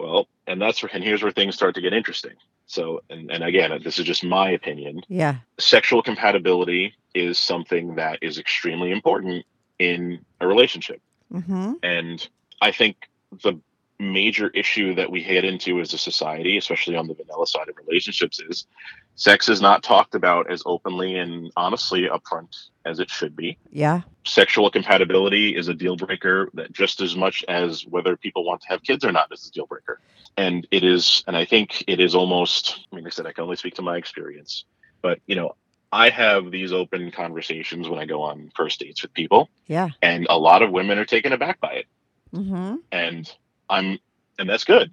well 0.00 0.26
and 0.46 0.60
that's 0.60 0.82
where 0.82 0.90
and 0.94 1.04
here's 1.04 1.22
where 1.22 1.32
things 1.32 1.54
start 1.54 1.74
to 1.74 1.80
get 1.80 1.92
interesting 1.92 2.34
so 2.66 3.00
and, 3.10 3.30
and 3.30 3.44
again 3.44 3.70
this 3.84 3.98
is 3.98 4.04
just 4.04 4.24
my 4.24 4.50
opinion 4.50 5.02
Yeah. 5.08 5.36
sexual 5.58 6.02
compatibility 6.02 6.94
is 7.14 7.38
something 7.38 7.96
that 7.96 8.18
is 8.22 8.38
extremely 8.38 8.90
important 8.90 9.44
in 9.78 10.24
a 10.40 10.46
relationship 10.46 11.00
Mm-hmm. 11.32 11.74
and 11.84 12.28
I 12.60 12.72
think 12.72 12.96
the 13.44 13.60
major 14.00 14.48
issue 14.50 14.94
that 14.94 15.10
we 15.10 15.22
head 15.22 15.44
into 15.44 15.80
as 15.80 15.92
a 15.92 15.98
society, 15.98 16.56
especially 16.56 16.96
on 16.96 17.06
the 17.06 17.14
vanilla 17.14 17.46
side 17.46 17.68
of 17.68 17.76
relationships, 17.76 18.40
is 18.40 18.66
sex 19.14 19.48
is 19.48 19.60
not 19.60 19.82
talked 19.82 20.14
about 20.14 20.50
as 20.50 20.62
openly 20.66 21.16
and 21.16 21.52
honestly 21.56 22.08
upfront 22.08 22.68
as 22.84 22.98
it 22.98 23.10
should 23.10 23.36
be. 23.36 23.58
Yeah. 23.70 24.00
Sexual 24.24 24.70
compatibility 24.70 25.54
is 25.54 25.68
a 25.68 25.74
deal 25.74 25.96
breaker 25.96 26.50
that 26.54 26.72
just 26.72 27.00
as 27.00 27.14
much 27.14 27.44
as 27.48 27.86
whether 27.86 28.16
people 28.16 28.44
want 28.44 28.62
to 28.62 28.68
have 28.68 28.82
kids 28.82 29.04
or 29.04 29.12
not 29.12 29.30
is 29.32 29.46
a 29.46 29.52
deal 29.52 29.66
breaker. 29.66 30.00
And 30.36 30.66
it 30.70 30.82
is, 30.82 31.22
and 31.26 31.36
I 31.36 31.44
think 31.44 31.84
it 31.86 32.00
is 32.00 32.14
almost, 32.14 32.86
I 32.90 32.96
mean, 32.96 33.04
like 33.04 33.12
I 33.12 33.14
said, 33.14 33.26
I 33.26 33.32
can 33.32 33.44
only 33.44 33.56
speak 33.56 33.74
to 33.74 33.82
my 33.82 33.96
experience, 33.96 34.64
but 35.02 35.20
you 35.26 35.36
know, 35.36 35.54
I 35.92 36.08
have 36.08 36.50
these 36.50 36.72
open 36.72 37.10
conversations 37.10 37.88
when 37.88 37.98
I 37.98 38.06
go 38.06 38.22
on 38.22 38.52
first 38.54 38.78
dates 38.80 39.02
with 39.02 39.12
people, 39.12 39.50
Yeah. 39.66 39.88
and 40.00 40.26
a 40.30 40.38
lot 40.38 40.62
of 40.62 40.70
women 40.70 40.98
are 40.98 41.04
taken 41.04 41.32
aback 41.32 41.60
by 41.60 41.72
it. 41.72 41.86
Mm-hmm. 42.32 42.76
And 42.92 43.30
I'm, 43.70 43.98
and 44.38 44.48
that's 44.48 44.64
good 44.64 44.92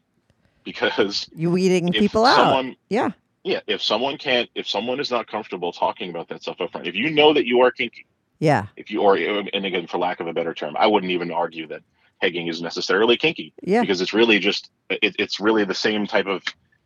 because 0.63 1.29
You 1.35 1.51
weeding 1.51 1.91
people 1.91 2.25
out. 2.25 2.65
yeah. 2.89 3.09
yeah, 3.43 3.59
if 3.67 3.81
someone 3.81 4.17
can't, 4.17 4.49
if 4.55 4.67
someone 4.67 4.99
is 4.99 5.09
not 5.11 5.27
comfortable 5.27 5.71
talking 5.71 6.09
about 6.09 6.29
that 6.29 6.41
stuff 6.43 6.61
up 6.61 6.71
front, 6.71 6.87
if 6.87 6.95
you 6.95 7.09
know 7.09 7.33
that 7.33 7.45
you 7.45 7.61
are 7.61 7.71
kinky, 7.71 8.05
Yeah. 8.39 8.67
if 8.75 8.91
you 8.91 9.01
or 9.01 9.15
and 9.17 9.65
again 9.65 9.87
for 9.87 9.97
lack 9.97 10.19
of 10.19 10.27
a 10.27 10.33
better 10.33 10.53
term, 10.53 10.75
I 10.77 10.87
wouldn't 10.87 11.11
even 11.11 11.31
argue 11.31 11.67
that 11.67 11.81
pegging 12.21 12.47
is 12.47 12.61
necessarily 12.61 13.15
kinky 13.17 13.53
Yeah. 13.61 13.81
because 13.81 14.01
it's 14.01 14.13
really 14.13 14.39
just 14.39 14.69
it, 14.89 15.15
it's 15.19 15.39
really 15.39 15.63
the 15.65 15.75
same 15.75 16.05
type 16.07 16.25
of 16.27 16.43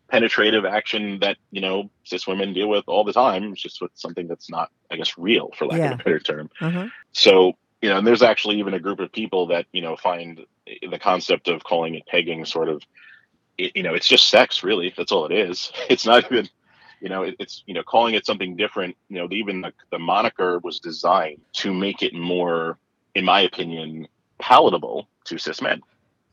penetrative 0.10 0.66
action 0.66 1.20
that 1.20 1.38
you 1.52 1.62
know 1.62 1.90
cis 2.04 2.28
women 2.28 2.54
deal 2.54 2.68
with 2.70 2.84
all 2.88 3.04
the 3.04 3.14
time. 3.14 3.52
It's 3.54 3.62
just 3.62 3.82
with 3.82 3.92
something 3.96 4.28
that's 4.28 4.50
not, 4.50 4.70
I 4.92 4.98
guess, 4.98 5.18
real 5.18 5.50
for 5.58 5.66
lack 5.68 5.80
Yeah. 5.80 5.94
of 5.94 6.00
a 6.02 6.04
better 6.04 6.20
term. 6.20 6.50
Uh-huh. 6.60 6.88
So 7.14 7.54
you 7.82 7.90
know, 7.90 7.98
and 7.98 8.06
there's 8.08 8.22
actually 8.22 8.60
even 8.60 8.74
a 8.74 8.80
group 8.80 9.00
of 9.00 9.12
people 9.12 9.48
that 9.48 9.66
you 9.72 9.82
know 9.82 9.96
find 9.98 10.46
the 10.90 11.00
concept 11.00 11.48
of 11.48 11.64
calling 11.64 11.96
it 11.96 12.06
pegging 12.08 12.46
sort 12.46 12.70
of, 12.70 12.82
it, 13.58 13.76
you 13.76 13.84
know, 13.84 13.94
it's 13.94 14.08
just 14.08 14.30
sex 14.30 14.64
really. 14.64 14.94
That's 14.96 15.12
all 15.12 15.26
it 15.26 15.32
is. 15.34 15.72
It's 15.90 16.06
not 16.06 16.24
even, 16.32 16.48
you 17.02 17.10
know, 17.10 17.24
it, 17.24 17.36
it's 17.40 17.64
you 17.66 17.74
know 17.74 17.84
calling 17.84 18.16
it 18.16 18.26
something 18.26 18.56
different. 18.56 18.96
You 19.10 19.20
know, 19.20 19.28
even 19.32 19.62
the, 19.62 19.74
the 19.92 20.00
moniker 20.00 20.60
was 20.60 20.80
designed 20.80 21.42
to 21.54 21.74
make 21.74 22.02
it 22.04 22.14
more, 22.14 22.78
in 23.16 23.26
my 23.26 23.42
opinion, 23.42 24.08
palatable 24.40 25.08
to 25.26 25.38
cis 25.38 25.62
men. 25.62 25.82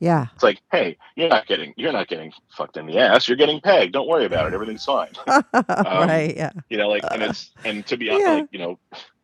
Yeah. 0.01 0.27
It's 0.35 0.45
like, 0.45 0.61
hey, 0.71 0.97
you're 1.17 1.29
not 1.29 1.47
getting 1.47 1.75
you're 1.77 1.93
not 1.93 2.07
getting 2.09 2.33
fucked 2.57 2.77
in 2.77 2.87
the 2.87 2.99
ass. 2.99 3.27
You're 3.27 3.37
getting 3.37 3.61
pegged. 3.61 3.95
Don't 3.95 4.07
worry 4.07 4.27
about 4.27 4.47
it. 4.47 4.55
Everything's 4.55 4.85
fine. 4.85 5.11
Um, 5.27 6.09
right. 6.09 6.37
Yeah. 6.37 6.53
You 6.71 6.77
know, 6.79 6.89
like, 6.89 7.03
and 7.11 7.23
it's 7.23 7.51
and 7.65 7.85
to 7.87 7.97
be 7.97 8.11
honest, 8.11 8.27
Yeah. 8.27 8.35
like, 8.35 8.49
you 8.53 8.59
know, 8.59 8.79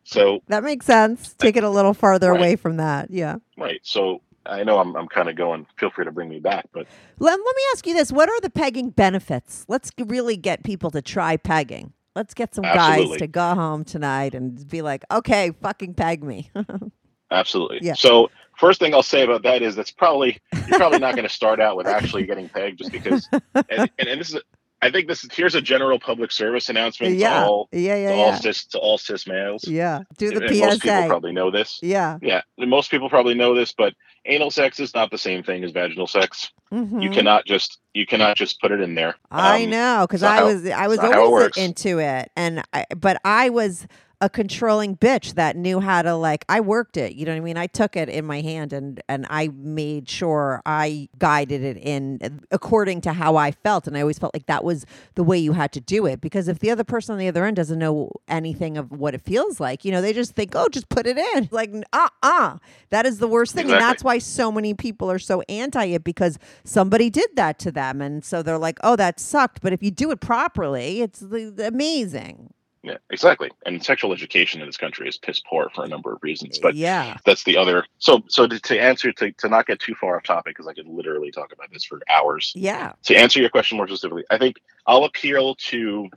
so 0.05 0.41
That 0.47 0.63
makes 0.63 0.85
sense. 0.85 1.33
Take 1.33 1.57
it 1.57 1.63
a 1.65 1.69
little 1.69 1.93
farther 1.93 2.31
Right. 2.31 2.39
away 2.39 2.55
from 2.55 2.77
that. 2.77 3.11
Yeah. 3.11 3.35
right. 3.57 3.79
So 3.83 4.21
I 4.45 4.63
know 4.63 4.77
I'm 4.79 4.95
I'm 4.95 5.07
kind 5.07 5.27
of 5.27 5.35
going. 5.35 5.65
Feel 5.77 5.89
free 5.89 6.05
to 6.05 6.11
bring 6.11 6.29
me 6.29 6.39
back, 6.39 6.65
but 6.71 6.85
Let, 7.19 7.31
let 7.31 7.37
me 7.55 7.61
ask 7.73 7.85
you 7.87 7.93
this. 7.95 8.11
What 8.11 8.29
are 8.29 8.39
the 8.41 8.49
pegging 8.49 8.91
benefits? 8.91 9.65
Let's 9.67 9.91
really 9.97 10.37
get 10.37 10.63
people 10.63 10.91
to 10.91 11.01
try 11.01 11.35
pegging. 11.35 11.93
Let's 12.15 12.33
get 12.33 12.55
some 12.55 12.63
guys 12.63 13.09
to 13.17 13.27
go 13.27 13.55
home 13.55 13.83
tonight 13.83 14.33
and 14.35 14.65
be 14.69 14.81
like, 14.81 15.03
okay, 15.11 15.51
fucking 15.61 15.95
peg 15.95 16.23
me. 16.23 16.49
absolutely. 17.31 17.79
Yeah. 17.81 17.93
So 17.95 18.29
first 18.57 18.79
thing 18.79 18.93
I'll 18.93 19.03
say 19.03 19.23
about 19.23 19.43
that 19.43 19.61
is 19.61 19.75
that's 19.75 19.91
probably 19.91 20.39
you're 20.53 20.77
probably 20.77 20.99
not 20.99 21.15
going 21.15 21.27
to 21.27 21.33
start 21.33 21.59
out 21.59 21.75
with 21.75 21.87
actually 21.87 22.25
getting 22.25 22.47
pegged 22.47 22.77
just 22.77 22.91
because. 22.91 23.27
And, 23.31 23.89
and, 23.99 24.07
and 24.07 24.21
this 24.21 24.33
is 24.33 24.41
I 24.81 24.91
think 24.91 25.07
this 25.07 25.23
is 25.23 25.29
here's 25.33 25.55
a 25.55 25.61
general 25.61 25.99
public 25.99 26.31
service 26.31 26.69
announcement 26.69 27.15
yeah. 27.15 27.39
to 27.41 27.45
all 27.45 27.69
yeah. 27.71 27.95
to 27.95 28.01
Yeah. 28.01 28.09
all 28.11 28.27
Yeah. 28.27 28.35
cis 28.35 28.65
to 28.67 28.77
all 28.79 28.97
cis 28.97 29.25
males. 29.25 29.67
Yeah. 29.67 30.01
Do 30.17 30.29
the 30.29 30.45
And 30.45 30.59
most 30.59 30.81
people 30.81 31.07
probably 31.07 31.31
know 31.31 31.49
this. 31.49 31.79
Yeah. 31.81 32.17
Yeah, 32.21 32.41
most 32.57 32.91
people 32.91 33.09
probably 33.09 33.33
know 33.33 33.55
this, 33.55 33.71
but 33.71 33.93
anal 34.25 34.51
sex 34.51 34.79
is 34.79 34.93
not 34.93 35.11
the 35.11 35.17
same 35.17 35.43
thing 35.43 35.63
as 35.63 35.71
vaginal 35.71 36.07
sex. 36.07 36.51
You 36.71 36.79
Mhm. 36.79 37.13
cannot 37.13 37.45
just 37.45 37.79
you 37.93 38.05
cannot 38.05 38.35
just 38.35 38.59
put 38.59 38.71
it 38.71 38.81
in 38.81 38.95
there. 38.95 39.15
I 39.31 39.63
Um, 39.63 39.69
know 39.69 40.05
because 40.07 40.23
I 40.23 40.43
was 40.43 40.67
I 40.67 40.87
was 40.87 40.99
how 40.99 41.11
it 41.11 41.15
always 41.17 41.57
into 41.57 41.99
it, 41.99 42.29
and 42.35 42.61
I, 42.73 42.85
but 42.97 43.19
I 43.23 43.49
was 43.49 43.87
a 44.21 44.29
controlling 44.29 44.95
bitch 44.95 45.35
that 45.35 45.55
knew 45.55 45.79
how 45.79 46.01
to 46.01 46.15
like. 46.15 46.45
I 46.49 46.59
worked 46.61 46.97
it, 46.97 47.15
you 47.15 47.25
know 47.25 47.33
what 47.33 47.37
I 47.37 47.41
mean. 47.41 47.57
I 47.57 47.67
took 47.67 47.95
it 47.95 48.09
in 48.09 48.25
my 48.25 48.41
hand 48.41 48.73
and 48.73 49.01
and 49.07 49.25
I 49.29 49.49
made 49.49 50.09
sure 50.09 50.61
I 50.65 51.09
guided 51.17 51.63
it 51.63 51.77
in 51.77 52.41
according 52.51 53.01
to 53.01 53.13
how 53.13 53.35
I 53.35 53.51
felt, 53.51 53.87
and 53.87 53.97
I 53.97 54.01
always 54.01 54.19
felt 54.19 54.33
like 54.33 54.45
that 54.47 54.63
was 54.63 54.85
the 55.15 55.23
way 55.23 55.37
you 55.37 55.53
had 55.53 55.71
to 55.73 55.81
do 55.81 56.05
it 56.05 56.21
because 56.21 56.47
if 56.47 56.59
the 56.59 56.71
other 56.71 56.83
person 56.83 57.13
on 57.13 57.19
the 57.19 57.27
other 57.27 57.45
end 57.45 57.57
doesn't 57.57 57.79
know 57.79 58.11
anything 58.27 58.77
of 58.77 58.91
what 58.91 59.13
it 59.13 59.21
feels 59.21 59.59
like, 59.59 59.83
you 59.85 59.91
know, 59.91 60.01
they 60.01 60.13
just 60.13 60.33
think, 60.33 60.51
oh, 60.55 60.69
just 60.69 60.89
put 60.89 61.05
it 61.07 61.17
in, 61.17 61.49
like 61.51 61.71
uh 61.93 62.09
uh 62.23 62.57
that 62.89 63.05
is 63.05 63.19
the 63.19 63.27
worst 63.27 63.53
thing, 63.53 63.69
and 63.71 63.81
that's 63.81 64.03
why 64.03 64.17
so 64.17 64.51
many 64.51 64.73
people 64.73 65.11
are 65.11 65.19
so 65.19 65.41
anti 65.49 65.85
it 65.85 66.03
because 66.03 66.39
somebody 66.63 67.09
did 67.09 67.29
that 67.35 67.59
to 67.59 67.71
them, 67.71 68.01
and 68.01 68.23
so 68.23 68.41
they're 68.41 68.57
like, 68.57 68.79
oh, 68.83 68.95
that 68.95 69.19
sucked. 69.19 69.61
But 69.61 69.73
if 69.73 69.83
you 69.83 69.91
do 69.91 70.11
it 70.11 70.21
properly, 70.21 71.01
it's 71.01 71.21
amazing. 71.21 72.53
Yeah, 72.85 72.97
exactly. 73.09 73.49
And 73.65 73.83
sexual 73.83 74.13
education 74.13 74.61
in 74.61 74.67
this 74.67 74.77
country 74.77 75.07
is 75.09 75.17
piss 75.17 75.39
poor 75.39 75.69
for 75.73 75.83
a 75.83 75.87
number 75.87 76.13
of 76.13 76.21
reasons. 76.21 76.59
But 76.59 76.75
yeah, 76.75 77.17
that's 77.25 77.43
the 77.43 77.57
other. 77.57 77.83
So 77.97 78.23
so 78.27 78.45
to, 78.47 78.59
to 78.59 78.79
answer 78.79 79.11
to, 79.13 79.31
to 79.31 79.49
not 79.49 79.65
get 79.65 79.79
too 79.79 79.95
far 79.95 80.17
off 80.17 80.23
topic 80.23 80.55
because 80.55 80.67
I 80.67 80.73
could 80.73 80.87
literally 80.87 81.31
talk 81.31 81.51
about 81.51 81.71
this 81.71 81.83
for 81.83 81.99
hours. 82.09 82.53
yeah, 82.55 82.93
To 83.05 83.15
answer 83.15 83.39
your 83.39 83.49
question 83.49 83.77
more 83.77 83.87
specifically, 83.87 84.23
I 84.29 84.37
think 84.37 84.57
I'll 84.85 85.05
appeal 85.05 85.55
to 85.55 86.09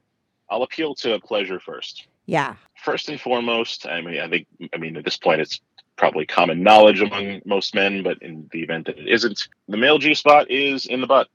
I'll 0.51 0.63
appeal 0.63 0.95
to 0.97 1.19
pleasure 1.21 1.59
first. 1.59 2.07
yeah, 2.27 2.55
First 2.85 3.09
and 3.09 3.19
foremost, 3.21 3.87
I 3.87 4.01
mean, 4.03 4.21
I 4.21 4.29
think 4.29 4.47
I 4.75 4.77
mean 4.77 4.97
at 4.99 5.05
this 5.05 5.17
point 5.17 5.41
it's 5.41 5.61
probably 5.97 6.27
common 6.27 6.63
knowledge 6.63 7.01
among 7.01 7.41
most 7.47 7.75
men, 7.75 8.03
but 8.03 8.21
in 8.23 8.49
the 8.53 8.63
event 8.63 8.87
that 8.87 8.99
it 8.99 9.09
isn't, 9.09 9.49
the 9.69 9.77
male 9.79 9.99
G 9.99 10.15
spot 10.15 10.51
is 10.51 10.85
in 10.87 11.01
the 11.01 11.07
butt. 11.07 11.29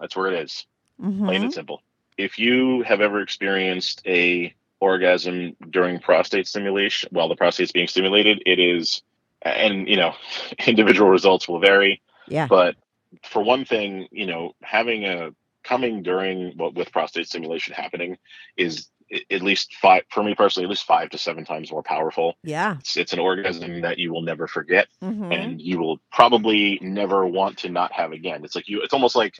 That's 0.00 0.14
where 0.16 0.32
it 0.32 0.40
is. 0.44 0.64
plain 1.00 1.12
Mhm. 1.40 1.42
and 1.44 1.52
simple. 1.52 1.82
If 2.16 2.38
you 2.38 2.82
have 2.82 3.00
ever 3.00 3.20
experienced 3.22 4.02
a 4.06 4.54
orgasm 4.80 5.56
during 5.70 6.00
prostate 6.00 6.46
stimulation 6.46 7.08
while 7.12 7.28
the 7.28 7.36
prostate's 7.36 7.72
being 7.72 7.88
stimulated, 7.88 8.42
it 8.46 8.58
is, 8.58 9.02
and 9.42 9.88
you 9.88 9.96
know, 9.96 10.14
individual 10.66 11.10
results 11.10 11.48
will 11.48 11.60
vary. 11.60 12.00
yeah, 12.28 12.46
But 12.48 12.76
for 13.24 13.42
one 13.42 13.64
thing, 13.64 14.08
you 14.10 14.26
know, 14.26 14.52
having 14.62 15.04
a 15.04 15.30
coming 15.62 16.02
during 16.02 16.56
what 16.56 16.74
with 16.74 16.90
prostate 16.92 17.26
stimulation 17.26 17.74
happening 17.74 18.16
is 18.56 18.88
at 19.30 19.42
least 19.42 19.74
five 19.82 20.02
for 20.10 20.22
me 20.22 20.34
personally, 20.34 20.64
at 20.64 20.70
least 20.70 20.86
five 20.86 21.10
to 21.10 21.18
seven 21.18 21.44
times 21.44 21.70
more 21.72 21.82
powerful. 21.82 22.34
yeah, 22.44 22.76
It's, 22.78 22.96
it's 22.96 23.12
an 23.12 23.18
orgasm 23.18 23.80
that 23.82 23.98
you 23.98 24.12
will 24.12 24.22
never 24.22 24.46
forget 24.46 24.86
Mhm. 25.02 25.32
and 25.34 25.60
you 25.60 25.78
will 25.78 25.98
probably 26.12 26.78
never 26.80 27.26
want 27.26 27.58
to 27.58 27.68
not 27.68 27.92
have 27.92 28.12
again. 28.12 28.44
It's 28.44 28.54
like 28.54 28.68
you 28.68 28.80
it's 28.82 28.94
almost 28.94 29.16
like 29.16 29.34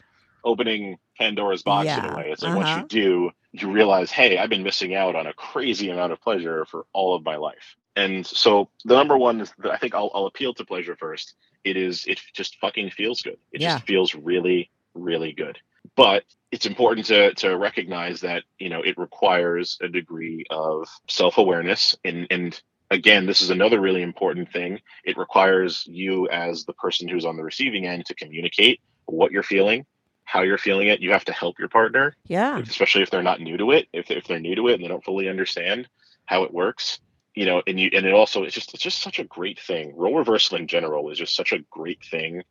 opening 0.44 0.98
Pandora's 1.18 1.62
box 1.62 1.88
in 1.88 2.04
a 2.04 2.16
way. 2.16 2.30
It's 2.30 2.42
like 2.42 2.52
uh-huh. 2.52 2.60
once 2.60 2.92
you 2.92 3.02
do, 3.02 3.30
you 3.52 3.70
realize, 3.70 4.10
hey, 4.10 4.38
I've 4.38 4.50
been 4.50 4.62
missing 4.62 4.94
out 4.94 5.16
on 5.16 5.26
a 5.26 5.32
crazy 5.32 5.90
amount 5.90 6.12
of 6.12 6.20
pleasure 6.20 6.64
for 6.64 6.86
all 6.92 7.14
of 7.14 7.24
my 7.24 7.36
life. 7.36 7.76
And 7.96 8.26
so 8.26 8.70
the 8.84 8.94
number 8.94 9.18
one 9.18 9.40
is 9.40 9.52
that 9.58 9.72
I 9.72 9.76
think 9.76 9.94
I'll, 9.94 10.10
I'll 10.14 10.26
appeal 10.26 10.54
to 10.54 10.64
pleasure 10.64 10.96
first. 10.96 11.34
It 11.64 11.76
is 11.76 12.06
it 12.06 12.20
just 12.32 12.56
fucking 12.60 12.90
feels 12.90 13.22
good. 13.22 13.36
It 13.52 13.60
Yeah. 13.60 13.74
just 13.74 13.86
feels 13.86 14.14
really, 14.14 14.70
really 14.94 15.32
good. 15.32 15.58
But 15.96 16.24
it's 16.50 16.66
important 16.66 17.06
to 17.06 17.34
to 17.34 17.56
recognize 17.56 18.20
that, 18.20 18.44
you 18.58 18.68
know, 18.68 18.80
it 18.82 18.96
requires 18.96 19.78
a 19.82 19.88
degree 19.88 20.44
of 20.50 20.88
self-awareness 21.08 21.96
and 22.04 22.26
and 22.30 22.60
again, 22.90 23.26
this 23.26 23.40
is 23.40 23.50
another 23.50 23.80
really 23.80 24.02
important 24.02 24.50
thing 24.52 24.80
it 25.04 25.16
requires 25.16 25.84
you 25.86 26.28
as 26.28 26.64
the 26.64 26.72
person 26.72 27.08
who's 27.08 27.24
on 27.24 27.36
the 27.36 27.44
receiving 27.44 27.86
end 27.86 28.06
to 28.06 28.14
communicate 28.14 28.80
what 29.06 29.32
you're 29.32 29.42
feeling 29.42 29.84
how 30.30 30.42
you're 30.42 30.58
feeling 30.58 30.88
it 30.88 31.00
you 31.00 31.12
have 31.12 31.24
to 31.24 31.32
help 31.32 31.58
your 31.58 31.68
partner. 31.68 32.14
Yeah, 32.28 32.58
especially 32.58 33.02
if 33.02 33.10
they're 33.10 33.22
not 33.22 33.40
new 33.40 33.56
to 33.56 33.72
it 33.72 33.88
if, 33.92 34.10
if 34.10 34.26
they're 34.26 34.40
new 34.40 34.54
to 34.54 34.68
it 34.68 34.74
and 34.74 34.82
they 34.84 34.88
don't 34.88 35.04
fully 35.04 35.28
understand 35.28 35.88
how 36.26 36.44
it 36.44 36.54
works 36.54 37.00
you 37.34 37.46
know 37.46 37.62
and 37.66 37.78
you 37.80 37.90
and 37.92 38.06
it 38.06 38.14
also 38.14 38.42
it's 38.44 38.54
just 38.54 38.74
it's 38.74 38.82
just 38.82 39.02
such 39.02 39.18
a 39.18 39.24
great 39.24 39.58
thing. 39.60 39.92
Role 39.96 40.16
reversal 40.16 40.56
in 40.58 40.66
general 40.66 41.10
is 41.10 41.18
just 41.18 41.34
such 41.36 41.52
a 41.52 41.60
great 41.70 42.00
thing. 42.10 42.42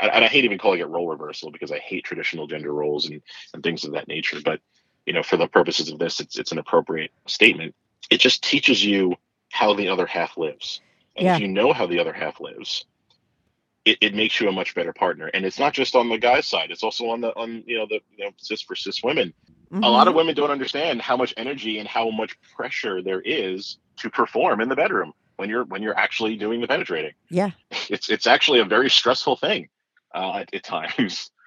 And, 0.00 0.10
and 0.10 0.24
i 0.24 0.28
hate 0.28 0.44
even 0.44 0.58
calling 0.58 0.80
it 0.80 0.88
role 0.88 1.08
reversal 1.08 1.50
because 1.50 1.70
i 1.72 1.78
hate 1.78 2.04
traditional 2.04 2.46
gender 2.46 2.72
roles 2.72 3.08
and 3.08 3.22
and 3.54 3.62
things 3.62 3.84
of 3.84 3.92
that 3.92 4.08
nature. 4.08 4.38
But 4.44 4.60
you 5.06 5.12
know 5.12 5.22
for 5.22 5.36
the 5.36 5.48
purposes 5.48 5.90
of 5.90 5.98
this 5.98 6.20
it's 6.20 6.38
it's 6.38 6.52
an 6.52 6.58
appropriate 6.58 7.12
statement. 7.26 7.74
It 8.10 8.20
just 8.20 8.42
teaches 8.42 8.84
you 8.84 9.14
how 9.52 9.74
the 9.74 9.88
other 9.88 10.06
half 10.06 10.36
lives. 10.36 10.80
And 11.16 11.26
Yeah. 11.26 11.36
if 11.36 11.40
you 11.42 11.48
know 11.48 11.72
how 11.72 11.86
the 11.86 11.98
other 11.98 12.12
half 12.12 12.40
lives 12.40 12.84
it, 13.84 13.98
it 14.00 14.14
makes 14.14 14.40
you 14.40 14.48
a 14.48 14.52
much 14.52 14.74
better 14.74 14.92
partner. 14.92 15.26
And 15.34 15.44
it's 15.44 15.58
not 15.58 15.72
just 15.72 15.94
on 15.94 16.08
the 16.08 16.18
guy's 16.18 16.46
side. 16.46 16.70
It's 16.70 16.82
also 16.82 17.06
on 17.08 17.20
the 17.20 17.34
on 17.36 17.62
you 17.66 17.78
know 17.78 17.86
the 17.88 18.00
you 18.16 18.24
know 18.24 18.30
cis 18.36 18.62
for 18.62 18.76
cis 18.76 19.02
women. 19.02 19.32
A 19.74 19.88
lot 19.88 20.06
of 20.06 20.12
Mhm. 20.12 20.16
women 20.18 20.34
don't 20.34 20.50
understand 20.50 21.00
how 21.00 21.16
much 21.16 21.32
energy 21.36 21.78
and 21.78 21.88
how 21.88 22.10
much 22.10 22.36
pressure 22.54 23.02
there 23.02 23.22
is 23.22 23.78
to 23.96 24.10
perform 24.10 24.60
in 24.60 24.68
the 24.68 24.76
bedroom 24.76 25.12
when 25.36 25.48
you're 25.48 25.64
when 25.64 25.82
you're 25.82 25.98
actually 25.98 26.36
doing 26.36 26.60
the 26.60 26.68
penetrating. 26.68 27.12
Yeah, 27.30 27.50
it's 27.90 28.08
it's 28.10 28.26
actually 28.26 28.60
a 28.60 28.64
very 28.66 28.90
stressful 28.90 29.36
thing 29.36 29.68
uh, 30.14 30.38
at, 30.40 30.54
at 30.54 30.62
times. 30.64 31.30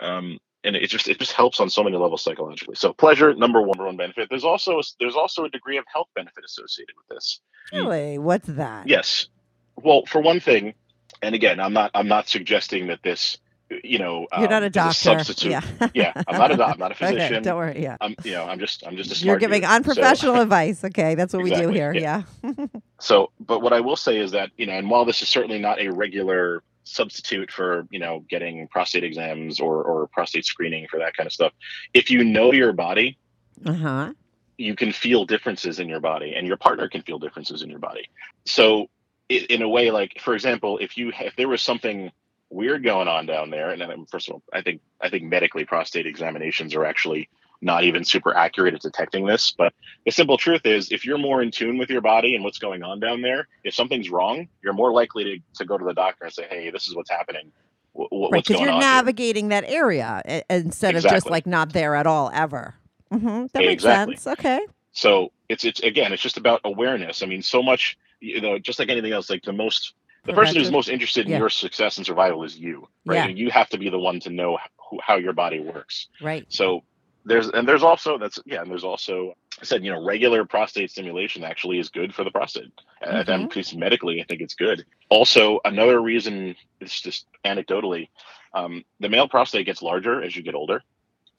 Um 0.00 0.38
and 0.64 0.74
it 0.76 0.88
just 0.88 1.08
it 1.08 1.18
just 1.18 1.32
helps 1.32 1.60
on 1.60 1.70
so 1.70 1.82
many 1.84 1.96
levels 1.96 2.22
psychologically. 2.24 2.74
So 2.76 2.92
pleasure 2.92 3.34
number 3.34 3.60
one 3.60 3.76
number 3.76 3.84
one 3.86 3.96
benefit. 3.96 4.28
There's 4.30 4.44
also 4.44 4.80
there's 5.00 5.14
also 5.14 5.44
a 5.44 5.48
degree 5.48 5.76
of 5.76 5.84
health 5.92 6.08
benefit 6.14 6.44
associated 6.44 6.94
with 6.96 7.06
this. 7.16 7.40
Really. 7.72 8.18
What's 8.18 8.48
that? 8.48 8.88
Yes. 8.88 9.28
Well, 9.76 10.02
for 10.06 10.20
one 10.20 10.40
thing, 10.40 10.74
and 11.22 11.34
again, 11.34 11.60
I'm 11.60 11.72
not 11.72 11.90
I'm 11.94 12.08
not 12.08 12.28
suggesting 12.28 12.88
that 12.88 13.02
this 13.02 13.38
you 13.84 13.98
know, 13.98 14.26
You're 14.38 14.50
not 14.50 14.62
um, 14.62 14.64
a 14.64 14.70
doctor. 14.70 14.92
substitute. 14.92 15.50
Yeah. 15.52 15.62
yeah, 15.94 16.12
I'm 16.28 16.38
not 16.38 16.50
a 16.50 16.56
doc, 16.58 16.72
I'm 16.74 16.78
not 16.78 16.90
a 16.90 16.94
Okay, 17.06 17.14
physician. 17.14 17.42
don't 17.42 17.56
worry. 17.56 17.82
Yeah. 17.82 17.96
I'm, 18.02 18.14
you 18.22 18.32
know, 18.32 18.44
I'm 18.44 18.58
just, 18.58 18.86
I'm 18.86 18.98
just 18.98 19.22
a 19.22 19.24
You're 19.24 19.38
giving 19.38 19.62
dude. 19.62 19.70
So- 19.70 19.74
unprofessional 19.76 20.40
advice. 20.42 20.84
Okay, 20.84 21.14
that's 21.14 21.32
what 21.32 21.42
we 21.42 21.54
do 21.54 21.70
here. 21.70 21.94
yeah. 21.94 22.24
Yeah. 22.44 22.66
So, 23.00 23.30
but 23.40 23.62
what 23.62 23.72
I 23.72 23.80
will 23.80 23.96
say 23.96 24.18
is 24.18 24.30
that, 24.32 24.50
you 24.58 24.66
know, 24.66 24.74
and 24.74 24.90
while 24.90 25.06
this 25.06 25.22
is 25.22 25.28
certainly 25.30 25.58
not 25.58 25.80
a 25.80 25.88
regular 25.88 26.62
substitute 26.84 27.50
for, 27.50 27.86
you 27.90 27.98
know, 27.98 28.24
getting 28.28 28.68
prostate 28.68 29.04
exams 29.04 29.58
or, 29.58 29.82
or 29.82 30.06
prostate 30.08 30.44
screening 30.44 30.86
for 30.88 30.98
that 30.98 31.16
kind 31.16 31.26
of 31.26 31.32
stuff, 31.32 31.52
if 31.94 32.10
you 32.10 32.22
know 32.24 32.52
your 32.52 32.74
body, 32.74 33.16
Uh 33.64 33.72
huh. 33.72 34.12
you 34.58 34.76
can 34.76 34.92
feel 34.92 35.24
differences 35.24 35.80
in 35.80 35.88
your 35.88 36.00
body 36.00 36.34
and 36.36 36.46
your 36.46 36.58
partner 36.58 36.88
can 36.90 37.00
feel 37.02 37.18
differences 37.18 37.62
in 37.62 37.70
your 37.70 37.78
body. 37.78 38.08
So, 38.44 38.88
i 39.32 39.46
in 39.50 39.62
a 39.62 39.68
way, 39.68 39.90
like, 39.90 40.18
for 40.20 40.34
example, 40.34 40.78
if 40.78 40.96
you, 40.96 41.12
if 41.20 41.36
there 41.36 41.48
was 41.48 41.62
something 41.62 42.12
weird 42.50 42.84
going 42.84 43.08
on 43.08 43.26
down 43.26 43.50
there, 43.50 43.70
and 43.70 43.80
then, 43.80 44.06
first 44.10 44.28
of 44.28 44.34
all, 44.34 44.42
I 44.52 44.62
think, 44.62 44.80
I 45.00 45.08
think 45.10 45.24
medically 45.24 45.64
prostate 45.64 46.06
examinations 46.06 46.74
are 46.74 46.84
actually 46.84 47.28
not 47.62 47.84
even 47.84 48.04
super 48.04 48.34
accurate 48.36 48.74
at 48.74 48.82
detecting 48.82 49.26
this. 49.26 49.54
But 49.56 49.72
the 50.04 50.12
simple 50.12 50.36
truth 50.38 50.62
is, 50.66 50.90
if 50.92 51.04
you're 51.04 51.18
more 51.18 51.42
in 51.42 51.50
tune 51.50 51.78
with 51.78 51.90
your 51.90 52.00
body 52.02 52.34
and 52.34 52.44
what's 52.44 52.58
going 52.58 52.82
on 52.82 53.00
down 53.00 53.22
there, 53.22 53.48
if 53.64 53.74
something's 53.74 54.10
wrong, 54.10 54.48
you're 54.62 54.72
more 54.74 54.92
likely 54.92 55.24
to, 55.24 55.38
to 55.56 55.64
go 55.64 55.78
to 55.78 55.84
the 55.84 55.94
doctor 55.94 56.24
and 56.24 56.32
say, 56.32 56.46
"Hey, 56.50 56.70
this 56.70 56.88
is 56.88 56.94
what's 56.96 57.10
happening. 57.10 57.52
Wh- 57.94 58.10
Right, 58.30 58.32
what's 58.36 58.48
because 58.48 58.58
going 58.58 58.62
you're 58.64 58.70
on?" 58.70 58.80
here?" 58.80 58.90
navigating 58.90 59.48
that 59.48 59.64
area 59.66 60.22
instead 60.50 60.96
of 60.96 61.02
just 61.04 61.30
like 61.30 61.46
not 61.46 61.72
there 61.72 61.94
at 61.94 62.06
all 62.06 62.30
ever. 62.34 62.74
hmm 63.12 63.46
That 63.52 63.64
makes 63.64 63.84
Exactly. 63.84 64.16
sense. 64.16 64.26
Okay. 64.26 64.60
So 64.92 65.32
it's 65.48 65.64
it's 65.64 65.80
again, 65.80 66.12
it's 66.12 66.22
just 66.22 66.36
about 66.38 66.60
awareness. 66.64 67.22
I 67.22 67.26
mean, 67.26 67.42
so 67.42 67.62
much, 67.62 67.96
you 68.22 68.40
know, 68.40 68.58
just 68.58 68.78
like 68.78 68.88
anything 68.88 69.12
else, 69.12 69.28
like 69.28 69.42
the 69.42 69.52
most, 69.52 69.94
the 70.24 70.32
person 70.32 70.56
who's 70.56 70.70
most 70.70 70.88
interested 70.88 71.26
in 71.26 71.32
Yeah. 71.32 71.38
your 71.38 71.50
success 71.50 71.96
and 71.96 72.06
survival 72.06 72.44
is 72.44 72.56
you, 72.56 72.88
right? 73.04 73.16
Yeah. 73.16 73.26
And 73.26 73.38
you 73.38 73.50
have 73.50 73.68
to 73.70 73.78
be 73.78 73.90
the 73.90 73.98
one 73.98 74.20
to 74.20 74.30
know 74.30 74.58
who, 74.88 74.98
how 75.02 75.16
your 75.16 75.32
body 75.32 75.60
works. 75.60 76.06
Right. 76.22 76.46
So 76.48 76.84
there's 77.24 77.48
and 77.48 77.66
there's 77.68 77.82
also 77.82 78.18
that's 78.18 78.38
yeah, 78.46 78.62
and 78.62 78.70
there's 78.70 78.84
also 78.84 79.34
I 79.60 79.64
said 79.64 79.84
you 79.84 79.92
know 79.92 80.04
regular 80.04 80.44
prostate 80.44 80.90
stimulation 80.90 81.44
actually 81.44 81.78
is 81.78 81.88
good 81.88 82.14
for 82.14 82.24
the 82.24 82.30
prostate. 82.30 82.72
At 83.02 83.26
Mhm. 83.26 83.44
at 83.46 83.56
least 83.56 83.76
medically, 83.76 84.20
I 84.20 84.24
think 84.24 84.40
it's 84.40 84.54
good. 84.54 84.84
Also, 85.08 85.60
another 85.64 86.00
reason 86.00 86.54
it's 86.80 87.00
just 87.00 87.26
anecdotally, 87.44 88.08
um, 88.54 88.84
the 89.00 89.08
male 89.08 89.28
prostate 89.28 89.66
gets 89.66 89.82
larger 89.82 90.22
as 90.22 90.34
you 90.36 90.42
get 90.42 90.54
older. 90.54 90.82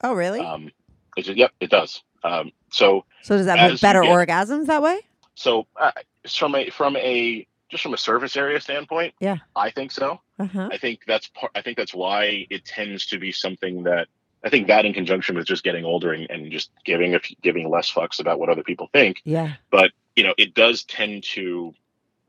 Oh, 0.02 0.12
really? 0.14 0.40
Um, 0.40 0.70
it's, 1.16 1.28
yep, 1.28 1.52
it 1.60 1.70
does. 1.70 2.02
Um, 2.22 2.50
so 2.70 3.04
so 3.22 3.36
does 3.36 3.46
that 3.46 3.68
mean 3.68 3.76
better 3.80 4.02
get- 4.02 4.10
orgasms 4.10 4.66
that 4.66 4.82
way? 4.82 5.00
So 5.34 5.66
uh, 5.76 5.92
from 6.28 6.54
a 6.54 6.70
from 6.70 6.96
a 6.96 7.46
just 7.70 7.82
from 7.82 7.94
a 7.94 7.98
surface 7.98 8.36
area 8.36 8.60
standpoint, 8.60 9.14
Yeah. 9.20 9.38
I 9.56 9.70
think 9.70 9.90
so. 9.90 10.20
Uh 10.38 10.46
huh. 10.46 10.68
I 10.70 10.78
think 10.78 11.00
that's 11.06 11.28
part. 11.28 11.52
I 11.54 11.62
think 11.62 11.76
that's 11.76 11.94
why 11.94 12.46
it 12.50 12.64
tends 12.64 13.06
to 13.06 13.18
be 13.18 13.32
something 13.32 13.84
that 13.84 14.08
I 14.44 14.50
think 14.50 14.68
that 14.68 14.84
in 14.84 14.92
conjunction 14.92 15.36
with 15.36 15.46
just 15.46 15.64
getting 15.64 15.84
older 15.84 16.12
and, 16.12 16.30
and 16.30 16.52
just 16.52 16.70
giving 16.84 17.14
a, 17.14 17.20
giving 17.42 17.68
less 17.70 17.90
fucks 17.92 18.20
about 18.20 18.38
what 18.38 18.48
other 18.48 18.62
people 18.62 18.88
think, 18.92 19.20
Yeah. 19.24 19.54
But 19.70 19.92
you 20.14 20.22
know, 20.22 20.34
it 20.38 20.54
does 20.54 20.84
tend 20.84 21.24
to 21.34 21.74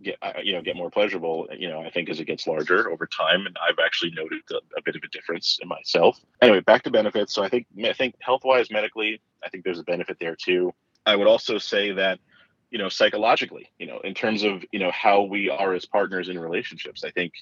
get 0.02 0.18
uh, 0.22 0.34
you 0.42 0.54
know 0.54 0.62
get 0.62 0.76
more 0.76 0.90
pleasurable. 0.90 1.48
You 1.58 1.70
know, 1.70 1.82
I 1.82 1.90
think 1.90 2.10
as 2.10 2.20
it 2.20 2.26
gets 2.26 2.48
larger 2.48 2.90
over 2.90 3.06
time, 3.06 3.46
and 3.46 3.58
I've 3.62 3.80
actually 3.84 4.12
noted 4.12 4.42
a, 4.52 4.56
a 4.78 4.82
bit 4.84 4.96
of 4.96 5.04
a 5.04 5.08
difference 5.10 5.60
in 5.62 5.68
myself. 5.68 6.20
Anyway, 6.42 6.62
back 6.62 6.84
to 6.84 6.92
benefits. 6.92 7.34
So 7.34 7.44
I 7.44 7.50
think 7.50 7.68
I 7.84 7.94
think 7.94 8.16
health 8.20 8.44
wise, 8.44 8.72
medically, 8.72 9.22
I 9.44 9.50
think 9.50 9.64
there's 9.64 9.80
a 9.80 9.84
benefit 9.84 10.18
there 10.20 10.36
too. 10.36 10.74
I 11.06 11.16
would 11.16 11.28
also 11.28 11.58
say 11.58 11.92
that 11.92 12.20
you 12.70 12.78
know 12.78 12.90
psychologically, 12.90 13.72
you 13.80 13.88
know, 13.88 14.00
in 14.00 14.14
terms 14.14 14.44
of 14.44 14.64
you 14.72 14.80
know 14.80 14.92
how 14.92 15.24
we 15.24 15.50
are 15.50 15.74
as 15.74 15.86
partners 15.86 16.30
in 16.30 16.40
relationships, 16.40 17.04
I 17.04 17.12
think 17.12 17.34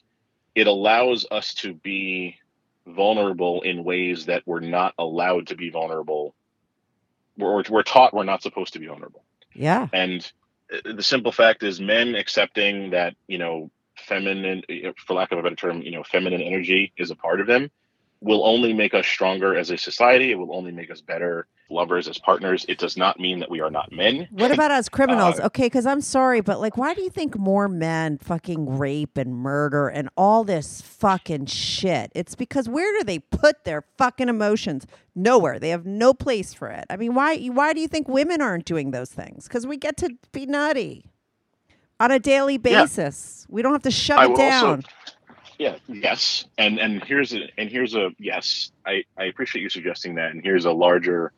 it 0.55 0.67
allows 0.67 1.25
us 1.31 1.53
to 1.55 1.73
be 1.73 2.37
vulnerable 2.85 3.61
in 3.61 3.83
ways 3.83 4.25
that 4.27 4.43
we're 4.45 4.59
not 4.59 4.93
allowed 4.97 5.47
to 5.47 5.55
be 5.55 5.69
vulnerable. 5.69 6.35
We're, 7.37 7.63
we're 7.69 7.83
taught 7.83 8.13
we're 8.13 8.23
not 8.23 8.43
supposed 8.43 8.73
to 8.73 8.79
be 8.79 8.87
vulnerable. 8.87 9.23
Yeah. 9.53 9.87
And 9.93 10.29
uh, 10.71 10.93
the 10.93 11.03
simple 11.03 11.31
fact 11.31 11.63
is, 11.63 11.79
men 11.79 12.15
accepting 12.15 12.91
that 12.91 13.15
you 13.27 13.37
know 13.37 13.71
feminine, 13.97 14.63
uh, 14.69 14.91
for 15.05 15.13
lack 15.13 15.31
of 15.31 15.39
a 15.39 15.43
better 15.43 15.55
term, 15.55 15.81
you 15.81 15.91
know, 15.91 16.03
feminine 16.03 16.41
energy 16.41 16.93
is 16.97 17.11
a 17.11 17.15
part 17.15 17.41
of 17.41 17.47
them, 17.47 17.71
will 18.23 18.45
only 18.45 18.73
make 18.73 18.93
us 18.93 19.05
stronger 19.05 19.55
as 19.57 19.69
a 19.69 19.77
society. 19.77 20.31
It 20.31 20.35
will 20.35 20.55
only 20.55 20.71
make 20.71 20.89
us 20.89 21.01
better 21.01 21.47
lovers 21.69 22.07
as 22.07 22.17
partners. 22.19 22.65
It 22.69 22.77
does 22.77 22.95
not 22.97 23.19
mean 23.19 23.39
that 23.39 23.49
we 23.49 23.59
are 23.59 23.71
not 23.71 23.91
men. 23.91 24.27
What 24.31 24.51
about 24.51 24.71
us 24.71 24.87
criminals? 24.97 25.39
Uh, 25.39 25.45
okay, 25.45 25.65
because 25.65 25.85
I'm 25.85 26.01
sorry, 26.01 26.41
but 26.41 26.59
like, 26.59 26.77
why 26.77 26.93
do 26.93 27.01
you 27.01 27.09
think 27.09 27.37
more 27.37 27.67
men 27.67 28.17
fucking 28.19 28.77
rape 28.77 29.17
and 29.17 29.35
murder 29.35 29.87
and 29.87 30.09
all 30.15 30.43
this 30.43 30.81
fucking 30.81 31.47
shit? 31.47 32.11
It's 32.13 32.35
because 32.35 32.69
where 32.69 32.97
do 32.99 33.03
they 33.03 33.19
put 33.19 33.63
their 33.65 33.83
fucking 33.97 34.29
emotions? 34.29 34.85
Nowhere. 35.15 35.59
They 35.59 35.69
have 35.69 35.85
no 35.85 36.13
place 36.13 36.53
for 36.53 36.69
it. 36.69 36.85
I 36.89 36.97
mean, 36.97 37.15
why? 37.15 37.37
Why 37.47 37.73
do 37.73 37.81
you 37.81 37.87
think 37.87 38.07
women 38.07 38.41
aren't 38.41 38.65
doing 38.65 38.91
those 38.91 39.09
things? 39.11 39.47
Because 39.47 39.65
we 39.65 39.77
get 39.77 39.97
to 39.97 40.15
be 40.31 40.45
nutty 40.45 41.05
on 41.99 42.11
a 42.11 42.19
daily 42.19 42.59
Yeah. 42.63 42.83
basis. 42.83 43.45
We 43.49 43.61
don't 43.61 43.71
have 43.73 43.83
to 43.83 43.91
shut 43.91 44.19
I 44.19 44.25
it 44.31 44.35
down. 44.35 44.65
also, 44.65 44.81
yeah, 45.59 45.75
yes, 45.87 46.45
and 46.57 46.79
and 46.79 47.03
here's 47.03 47.33
a 47.33 47.39
and 47.57 47.69
here's 47.69 47.95
a 47.95 48.09
yes. 48.19 48.71
I 48.85 49.03
I 49.17 49.25
appreciate 49.25 49.61
you 49.61 49.69
suggesting 49.69 50.15
that, 50.15 50.31
and 50.31 50.41
here's 50.43 50.65
a 50.65 50.71
larger. 50.71 51.31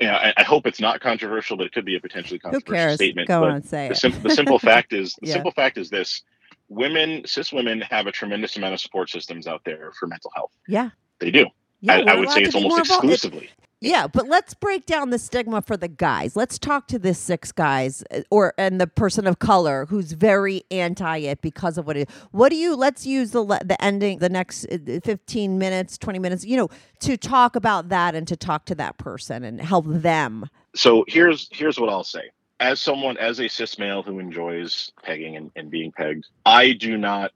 Yeah, 0.00 0.14
I, 0.16 0.32
I 0.36 0.42
hope 0.44 0.66
it's 0.66 0.80
not 0.80 1.00
controversial, 1.00 1.56
but 1.56 1.66
it 1.66 1.72
could 1.72 1.84
be 1.84 1.96
a 1.96 2.00
potentially 2.00 2.38
Who 2.42 2.50
controversial 2.50 2.74
cares? 2.74 2.94
statement. 2.96 3.26
Go 3.28 3.40
but 3.40 3.50
on, 3.50 3.62
say 3.64 3.88
the, 3.88 3.94
it. 3.94 3.96
sim- 3.96 4.22
the 4.22 4.30
simple 4.30 4.58
fact 4.70 4.92
is 4.92 5.14
the 5.20 5.26
Yeah. 5.26 5.32
simple 5.34 5.50
fact 5.50 5.76
is 5.76 5.90
this: 5.90 6.22
women, 6.68 7.22
cis 7.26 7.52
women, 7.52 7.80
have 7.80 8.06
a 8.06 8.12
tremendous 8.12 8.56
amount 8.56 8.74
of 8.74 8.80
support 8.80 9.10
systems 9.10 9.46
out 9.48 9.62
there 9.64 9.90
for 9.98 10.06
mental 10.06 10.30
health. 10.34 10.52
yeah. 10.68 10.90
They 11.18 11.30
do. 11.30 11.46
Yeah, 11.80 12.02
I, 12.06 12.12
I 12.12 12.16
would 12.16 12.30
say 12.30 12.42
it's 12.42 12.54
almost 12.54 12.76
more 12.76 12.84
vul- 12.84 12.96
exclusively. 13.10 13.50
Yeah, 13.80 14.06
but 14.06 14.26
let's 14.26 14.54
break 14.54 14.86
down 14.86 15.10
the 15.10 15.18
stigma 15.18 15.60
for 15.60 15.76
the 15.76 15.88
guys. 15.88 16.34
Let's 16.34 16.58
talk 16.58 16.88
to 16.88 16.98
this 16.98 17.18
cis 17.18 17.52
guys 17.52 18.02
uh, 18.10 18.22
or 18.30 18.54
and 18.56 18.80
the 18.80 18.86
person 18.86 19.26
of 19.26 19.38
color 19.38 19.84
who's 19.86 20.12
very 20.12 20.64
anti 20.70 21.18
it 21.18 21.42
because 21.42 21.76
of 21.76 21.86
what 21.86 21.96
it. 21.98 22.10
What 22.30 22.48
do 22.48 22.56
you? 22.56 22.74
Let's 22.74 23.04
use 23.04 23.32
the 23.32 23.44
the 23.44 23.76
ending, 23.84 24.18
the 24.18 24.30
next 24.30 24.66
uh, 24.72 24.78
fifteen 25.04 25.58
minutes, 25.58 25.98
twenty 25.98 26.18
minutes, 26.18 26.44
you 26.44 26.56
know, 26.56 26.70
to 27.00 27.18
talk 27.18 27.54
about 27.54 27.90
that 27.90 28.14
and 28.14 28.26
to 28.28 28.36
talk 28.36 28.64
to 28.66 28.74
that 28.76 28.96
person 28.96 29.44
and 29.44 29.60
help 29.60 29.84
them. 29.86 30.48
so 30.74 31.04
here's 31.06 31.48
here's 31.52 31.78
what 31.78 31.90
I'll 31.90 32.04
say. 32.04 32.30
As 32.60 32.80
someone, 32.80 33.18
as 33.18 33.40
a 33.40 33.48
cis 33.48 33.78
male 33.78 34.02
who 34.02 34.18
enjoys 34.18 34.90
pegging 35.02 35.36
and, 35.36 35.50
and 35.54 35.70
being 35.70 35.92
pegged, 35.92 36.26
I 36.46 36.72
do 36.72 36.96
not 36.96 37.32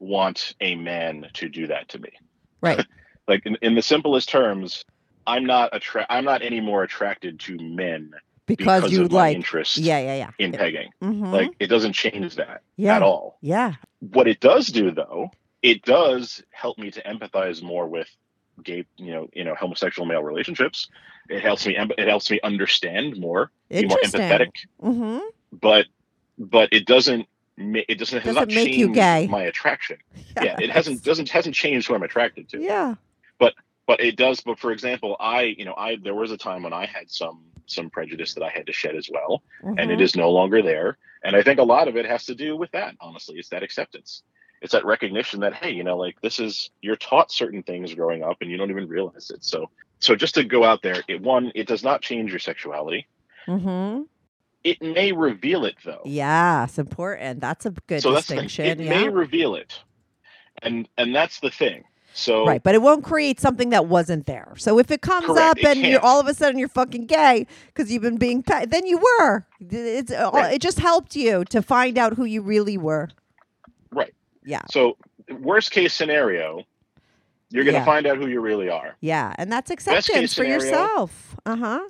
want 0.00 0.54
a 0.60 0.74
man 0.74 1.28
to 1.32 1.48
do 1.48 1.66
that 1.68 1.88
to 1.90 1.98
me. 1.98 2.10
Right. 2.60 2.84
Like 3.26 3.44
in, 3.44 3.58
in 3.60 3.74
the 3.74 3.82
simplest 3.82 4.30
terms, 4.30 4.86
I'm 5.28 5.44
not 5.46 5.72
attra- 5.74 6.06
I'm 6.08 6.24
not 6.24 6.42
any 6.42 6.60
more 6.60 6.82
attracted 6.82 7.38
to 7.40 7.56
men 7.58 8.12
Because, 8.46 8.82
because 8.82 8.92
you 8.92 9.04
of 9.04 9.12
my 9.12 9.18
like. 9.18 9.36
interest 9.36 9.76
Yeah, 9.78 9.98
yeah, 10.00 10.16
yeah. 10.16 10.30
in 10.38 10.52
pegging. 10.52 10.90
Mhm. 11.02 11.32
Like 11.32 11.50
it 11.60 11.66
doesn't 11.68 11.92
change 11.92 12.36
that 12.36 12.62
yeah, 12.76 12.96
at 12.96 13.02
all. 13.02 13.38
Yeah. 13.42 13.74
What 14.00 14.26
it 14.26 14.40
does 14.40 14.68
do 14.68 14.90
though, 14.90 15.30
it 15.62 15.82
does 15.82 16.42
help 16.50 16.78
me 16.78 16.90
to 16.92 17.02
empathize 17.02 17.62
more 17.62 17.86
with 17.86 18.08
gay, 18.64 18.84
you 18.96 19.12
know, 19.12 19.28
you 19.32 19.44
know, 19.44 19.54
homosexual 19.54 20.06
male 20.06 20.22
relationships. 20.22 20.88
It 21.28 21.42
helps 21.42 21.66
me 21.66 21.76
it 21.76 22.08
helps 22.08 22.30
me 22.30 22.40
understand 22.42 23.18
more, 23.18 23.50
be 23.68 23.86
more 23.86 23.98
empathetic, 24.04 24.50
Mm-hmm. 24.82 25.18
but 25.60 25.86
but 26.38 26.68
it 26.72 26.86
doesn't 26.86 27.26
it 27.60 27.98
doesn't, 27.98 28.18
it 28.18 28.22
has 28.22 28.34
Doesn't 28.36 28.48
not 28.50 28.54
make 28.54 28.74
you 28.76 28.94
gay. 28.94 29.26
my 29.28 29.42
attraction. 29.42 29.98
Yeah, 30.40 30.56
it 30.60 30.70
hasn't 30.70 31.02
doesn't 31.02 31.28
hasn't 31.28 31.56
changed 31.56 31.88
who 31.88 31.94
I'm 31.96 32.02
attracted 32.04 32.48
to. 32.50 32.60
Yeah. 32.62 32.94
But 33.88 33.98
it 34.00 34.14
does 34.16 34.40
but 34.42 34.58
for 34.60 34.70
example 34.70 35.16
i 35.18 35.42
you 35.58 35.64
know 35.64 35.74
i 35.76 35.96
there 36.04 36.14
was 36.14 36.30
a 36.30 36.36
time 36.36 36.62
when 36.62 36.72
i 36.72 36.86
had 36.86 37.10
some 37.10 37.42
some 37.66 37.90
prejudice 37.90 38.34
that 38.34 38.44
i 38.44 38.48
had 38.50 38.66
to 38.66 38.72
shed 38.72 38.94
as 38.94 39.08
well 39.12 39.42
and 39.62 39.90
it 39.90 39.98
Mhm. 39.98 40.02
is 40.02 40.14
no 40.14 40.30
longer 40.30 40.62
there 40.62 40.96
and 41.24 41.34
i 41.34 41.42
think 41.42 41.58
a 41.58 41.64
lot 41.64 41.88
of 41.88 41.96
it 41.96 42.06
has 42.06 42.24
to 42.26 42.34
do 42.36 42.56
with 42.56 42.70
that 42.70 42.94
honestly 43.00 43.36
it's 43.38 43.48
that 43.48 43.62
acceptance 43.64 44.22
it's 44.62 44.72
that 44.72 44.84
recognition 44.84 45.40
that 45.40 45.54
hey 45.54 45.70
you 45.72 45.82
know 45.84 45.96
like 45.96 46.20
this 46.20 46.38
is 46.38 46.70
you're 46.82 46.96
taught 46.96 47.32
certain 47.32 47.62
things 47.64 47.92
growing 47.94 48.22
up 48.22 48.36
and 48.40 48.50
you 48.50 48.56
don't 48.56 48.70
even 48.70 48.86
realize 48.88 49.30
it 49.30 49.42
so 49.44 49.68
so 49.98 50.14
just 50.14 50.34
to 50.36 50.44
go 50.44 50.62
out 50.64 50.82
there 50.82 51.02
it 51.08 51.20
one 51.20 51.50
it 51.54 51.66
does 51.66 51.82
not 51.82 52.00
change 52.02 52.30
your 52.30 52.38
sexuality 52.38 53.06
mm-hmm. 53.46 54.02
it 54.64 54.80
may 54.82 55.12
reveal 55.12 55.64
it 55.64 55.76
though 55.84 56.02
Yeah, 56.04 56.64
it's 56.64 56.78
important. 56.78 57.40
That's 57.40 57.64
a 57.66 57.70
good 57.86 58.02
so 58.02 58.12
that's 58.12 58.26
the 58.28 58.36
thing. 58.48 58.66
it 58.66 58.80
yeah. 58.80 58.90
may 58.90 59.08
reveal 59.08 59.54
it 59.54 59.78
and 60.62 60.88
and 60.98 61.14
that's 61.14 61.40
the 61.40 61.50
thing 61.50 61.84
so 62.14 62.46
Right, 62.46 62.62
but 62.62 62.74
it 62.74 62.82
won't 62.82 63.04
create 63.04 63.38
something 63.40 63.70
that 63.70 63.86
wasn't 63.86 64.26
there. 64.26 64.54
So 64.56 64.78
if 64.78 64.90
it 64.90 65.02
comes 65.02 65.26
Correct, 65.26 65.50
up 65.50 65.58
it 65.58 65.64
and 65.66 65.80
you're 65.80 66.00
all 66.00 66.20
of 66.20 66.26
a 66.26 66.34
sudden 66.34 66.58
you're 66.58 66.68
fucking 66.68 67.06
gay 67.06 67.46
because 67.66 67.92
you've 67.92 68.02
been 68.02 68.16
being 68.18 68.42
pe- 68.42 68.66
then 68.66 68.86
you 68.86 68.98
were. 68.98 69.46
It's 69.60 70.12
all 70.12 70.32
Right. 70.32 70.54
it 70.54 70.60
just 70.62 70.78
helped 70.80 71.14
you 71.16 71.44
to 71.46 71.62
find 71.62 71.96
out 71.98 72.14
who 72.14 72.24
you 72.24 72.42
really 72.42 72.76
were. 72.78 73.08
right 73.90 74.12
Yeah, 74.44 74.62
So, 74.70 74.96
worst 75.40 75.70
case 75.70 75.92
scenario, 75.94 76.64
you're 77.50 77.64
going 77.64 77.74
to 77.74 77.80
Yeah. 77.80 77.84
find 77.84 78.06
out 78.06 78.18
who 78.18 78.26
you 78.28 78.40
really 78.40 78.68
are. 78.68 78.96
yeah, 79.00 79.32
and 79.38 79.50
that's 79.50 79.70
acceptance 79.70 80.34
for 80.34 80.42
scenario- 80.44 80.54
yourself. 80.64 81.24
Uh 81.46 81.56
huh. 81.56 81.80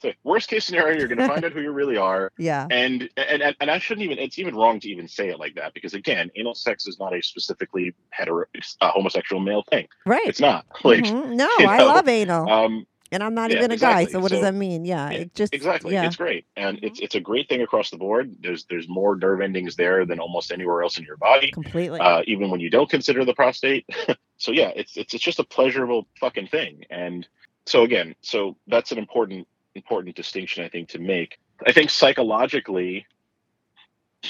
So 0.00 0.12
worst 0.24 0.48
case 0.48 0.64
scenario, 0.64 0.98
you're 0.98 1.06
going 1.06 1.18
to 1.18 1.28
find 1.28 1.44
out 1.44 1.52
who 1.52 1.60
you 1.60 1.70
really 1.70 1.96
are. 1.96 2.32
Yeah. 2.38 2.66
And, 2.70 3.08
and 3.16 3.42
and 3.42 3.56
and 3.60 3.70
I 3.70 3.78
shouldn't 3.78 4.04
even. 4.04 4.18
It's 4.18 4.38
even 4.38 4.54
wrong 4.56 4.80
to 4.80 4.88
even 4.88 5.06
say 5.06 5.28
it 5.28 5.38
like 5.38 5.54
that 5.54 5.74
because 5.74 5.94
again, 5.94 6.30
anal 6.36 6.54
sex 6.54 6.86
is 6.86 6.98
not 6.98 7.14
a 7.14 7.22
specifically 7.22 7.94
hetero, 8.10 8.46
uh, 8.80 8.90
homosexual 8.90 9.40
male 9.40 9.62
thing. 9.70 9.86
Right. 10.06 10.26
It's 10.26 10.40
not. 10.40 10.64
Like, 10.84 11.04
Mhm. 11.04 11.34
No, 11.36 11.48
you 11.58 11.66
I 11.66 11.78
know, 11.78 11.86
love 11.86 12.08
anal, 12.08 12.48
um, 12.50 12.86
and 13.16 13.24
I'm 13.24 13.34
not 13.34 13.50
yeah, 13.50 13.58
even 13.58 13.70
a 13.70 13.78
guy. 13.78 14.04
So 14.04 14.20
what 14.20 14.30
does 14.30 14.42
that 14.42 14.54
mean? 14.54 14.84
Yeah, 14.84 15.10
Yeah, 15.10 15.18
it 15.20 15.34
just 15.34 15.54
exactly. 15.54 15.94
Yeah. 15.94 16.04
It's 16.04 16.16
great, 16.16 16.44
and 16.54 16.78
it's 16.82 17.00
it's 17.00 17.14
a 17.14 17.20
great 17.20 17.48
thing 17.48 17.62
across 17.62 17.88
the 17.88 17.96
board. 17.96 18.36
There's 18.40 18.66
there's 18.66 18.86
more 18.88 19.16
nerve 19.16 19.40
endings 19.40 19.74
there 19.74 20.04
than 20.04 20.20
almost 20.20 20.52
anywhere 20.52 20.82
else 20.82 20.98
in 20.98 21.04
your 21.04 21.16
body, 21.16 21.50
completely. 21.50 21.98
uh, 21.98 22.22
even 22.26 22.50
when 22.50 22.60
you 22.60 22.68
don't 22.68 22.90
consider 22.90 23.24
the 23.24 23.32
prostate. 23.32 23.88
so 24.36 24.52
yeah, 24.52 24.70
it's 24.76 24.98
it's 24.98 25.14
it's 25.14 25.24
just 25.24 25.38
a 25.38 25.44
pleasurable 25.44 26.06
fucking 26.20 26.48
thing. 26.48 26.84
And 26.90 27.26
so 27.64 27.84
again, 27.84 28.14
so 28.20 28.56
that's 28.66 28.92
an 28.92 28.98
important 28.98 29.48
important 29.74 30.14
distinction 30.14 30.62
I 30.62 30.68
think 30.68 30.90
to 30.90 30.98
make. 30.98 31.38
I 31.66 31.72
think 31.72 31.88
psychologically, 31.88 33.06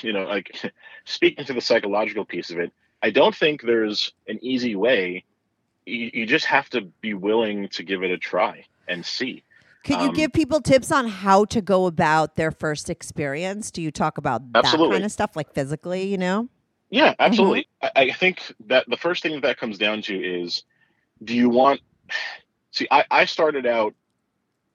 you 0.01 0.13
know, 0.13 0.25
like 0.25 0.57
speaking 1.05 1.45
to 1.45 1.55
the 1.55 1.61
psychological 1.61 2.25
piece 2.25 2.51
of 2.51 2.61
it, 2.61 2.73
I 3.03 3.11
don't 3.11 3.35
think 3.35 3.63
there's 3.63 4.13
an 4.29 4.39
easy 4.43 4.77
way. 4.77 5.25
You, 5.87 6.11
you 6.15 6.27
just 6.27 6.47
have 6.47 6.71
to 6.71 6.83
be 7.01 7.15
willing 7.15 7.69
to 7.71 7.83
give 7.83 8.05
it 8.05 8.13
a 8.13 8.19
try 8.19 8.65
and 8.89 9.05
see. 9.05 9.43
Could 9.85 10.01
you 10.01 10.09
um, 10.09 10.15
give 10.15 10.33
people 10.33 10.61
tips 10.61 10.91
on 10.91 11.07
how 11.07 11.45
to 11.47 11.61
go 11.61 11.87
about 11.87 12.35
their 12.37 12.51
first 12.51 12.91
experience? 12.91 13.71
Do 13.71 13.81
you 13.81 13.93
talk 13.93 14.19
about 14.19 14.53
that 14.53 14.65
Absolutely. 14.65 14.97
kind 14.97 15.05
of 15.05 15.13
stuff, 15.13 15.37
like 15.37 15.53
physically? 15.55 16.03
You 16.05 16.19
know. 16.19 16.49
Yeah, 16.91 17.15
absolutely. 17.19 17.69
I, 17.83 17.91
I 17.97 18.11
think 18.13 18.41
that 18.67 18.85
the 18.89 18.97
first 18.97 19.23
thing 19.23 19.33
that, 19.33 19.43
that 19.43 19.59
comes 19.59 19.79
down 19.79 20.03
to 20.03 20.17
is 20.17 20.63
do 21.25 21.35
you 21.35 21.49
want 21.49 21.81
see 22.71 22.87
I, 22.91 23.05
I 23.11 23.25
started 23.25 23.67
out 23.67 23.95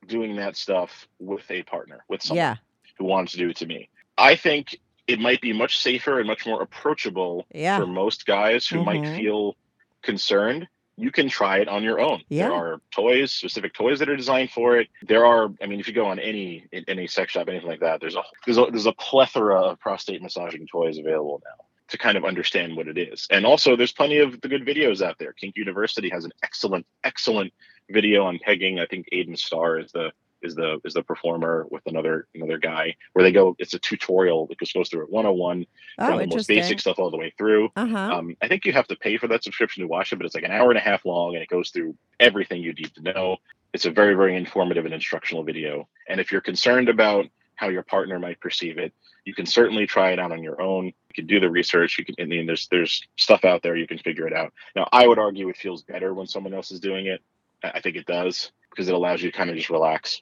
doing 0.07 0.35
that 0.37 0.55
stuff 0.57 1.07
with 1.19 1.49
a 1.51 1.63
partner, 1.63 2.03
with 2.09 2.21
someone 2.23 2.37
Yeah. 2.37 2.55
who 2.97 3.05
wanted 3.05 3.29
to 3.31 3.37
do 3.37 3.49
it 3.49 3.55
to 3.57 3.65
me. 3.65 3.87
I 4.17 4.35
think 4.35 4.77
it 5.07 5.19
might 5.19 5.41
be 5.41 5.53
much 5.53 5.77
safer 5.79 6.19
and 6.19 6.27
much 6.27 6.45
more 6.45 6.61
approachable 6.61 7.45
Yeah. 7.53 7.77
for 7.79 7.85
most 7.87 8.25
guys 8.25 8.67
who 8.67 8.83
might 8.83 9.01
Mhm. 9.03 9.15
feel 9.17 9.55
concerned. 10.01 10.67
You 10.97 11.11
can 11.11 11.29
try 11.29 11.59
it 11.59 11.67
on 11.67 11.83
your 11.83 11.99
own. 11.99 12.21
Yeah. 12.29 12.49
There 12.49 12.53
are 12.53 12.81
toys, 12.91 13.31
specific 13.31 13.73
toys 13.73 13.99
that 13.99 14.09
are 14.09 14.15
designed 14.15 14.51
for 14.51 14.77
it. 14.77 14.89
There 15.01 15.25
are, 15.25 15.49
I 15.61 15.65
mean, 15.65 15.79
if 15.79 15.87
you 15.87 15.93
go 15.93 16.05
on 16.05 16.19
any 16.19 16.65
in 16.71 16.83
any 16.87 17.07
sex 17.07 17.31
shop, 17.31 17.47
anything 17.47 17.67
like 17.67 17.79
that, 17.79 18.01
there's 18.01 18.15
a 18.15 18.23
there's 18.45 18.57
a 18.57 18.65
there's 18.69 18.85
a 18.85 18.93
plethora 18.93 19.61
of 19.61 19.79
prostate 19.79 20.21
massaging 20.21 20.67
toys 20.67 20.97
available 20.97 21.41
now 21.43 21.65
to 21.91 21.97
kind 21.97 22.17
of 22.17 22.23
understand 22.23 22.75
what 22.75 22.87
it 22.87 22.97
is. 22.97 23.27
And 23.29 23.45
also, 23.45 23.75
there's 23.75 23.91
plenty 23.91 24.19
of 24.19 24.39
the 24.41 24.47
good 24.47 24.65
videos 24.65 25.01
out 25.01 25.17
there. 25.19 25.33
Kink 25.33 25.57
University 25.57 26.09
has 26.09 26.23
an 26.25 26.31
excellent, 26.41 26.85
excellent 27.03 27.53
video 27.89 28.25
on 28.25 28.39
pegging. 28.39 28.79
I 28.79 28.85
think 28.85 29.07
Aiden 29.13 29.37
Starr 29.37 29.79
is 29.79 29.91
the 29.91 30.11
is 30.41 30.55
the 30.55 30.79
is 30.83 30.93
the 30.93 31.03
performer 31.03 31.65
with 31.69 31.83
another 31.85 32.27
another 32.35 32.57
guy 32.57 32.95
where 33.13 33.23
they 33.23 33.31
go. 33.31 33.55
It's 33.59 33.73
a 33.73 33.79
tutorial 33.79 34.47
that 34.47 34.59
just 34.59 34.73
goes 34.73 34.89
through 34.89 35.03
it 35.03 35.09
101 35.11 35.65
Oh, 35.99 36.07
from 36.07 36.17
the 36.17 36.35
most 36.35 36.47
basic 36.47 36.79
stuff 36.79 36.99
all 36.99 37.11
the 37.11 37.17
way 37.17 37.33
through. 37.37 37.69
Uh 37.75 37.87
huh. 37.87 38.15
Um, 38.15 38.35
I 38.41 38.47
think 38.47 38.65
you 38.65 38.73
have 38.73 38.87
to 38.87 38.95
pay 38.95 39.17
for 39.17 39.27
that 39.27 39.43
subscription 39.43 39.81
to 39.81 39.87
watch 39.87 40.11
it, 40.11 40.17
but 40.17 40.25
it's 40.25 40.35
like 40.35 40.43
an 40.43 40.51
hour 40.51 40.69
and 40.69 40.77
a 40.77 40.81
half 40.81 41.05
long 41.05 41.35
and 41.35 41.43
it 41.43 41.49
goes 41.49 41.69
through 41.69 41.95
everything 42.19 42.61
you 42.61 42.73
need 42.73 42.93
to 42.95 43.01
know. 43.01 43.37
It's 43.73 43.85
a 43.85 43.91
very, 43.91 44.15
very 44.15 44.35
informative 44.35 44.85
and 44.85 44.93
instructional 44.93 45.43
video. 45.43 45.87
And 46.09 46.19
if 46.19 46.31
you're 46.31 46.41
concerned 46.41 46.89
about 46.89 47.25
how 47.55 47.69
your 47.69 47.83
partner 47.83 48.19
might 48.19 48.39
perceive 48.39 48.77
it, 48.77 48.93
you 49.23 49.33
can 49.33 49.45
certainly 49.45 49.85
try 49.85 50.11
it 50.11 50.19
out 50.19 50.31
on 50.31 50.43
your 50.43 50.61
own. 50.61 50.85
You 50.85 51.13
can 51.13 51.27
do 51.27 51.39
the 51.39 51.49
research. 51.49 51.97
You 51.99 52.05
can, 52.05 52.15
I 52.19 52.25
mean, 52.25 52.47
there's 52.47 52.67
there's 52.69 53.07
stuff 53.17 53.45
out 53.45 53.61
there 53.61 53.75
you 53.75 53.87
can 53.87 53.99
figure 53.99 54.27
it 54.27 54.33
out. 54.33 54.51
Now, 54.75 54.89
I 54.91 55.07
would 55.07 55.19
argue 55.19 55.47
it 55.49 55.57
feels 55.57 55.83
better 55.83 56.13
when 56.13 56.27
someone 56.27 56.53
else 56.53 56.71
is 56.71 56.79
doing 56.79 57.05
it. 57.05 57.21
I 57.63 57.79
think 57.79 57.95
it 57.95 58.07
does 58.07 58.51
because 58.71 58.87
it 58.87 58.95
allows 58.95 59.21
you 59.21 59.31
to 59.31 59.37
kind 59.37 59.49
of 59.49 59.55
just 59.55 59.69
relax 59.69 60.21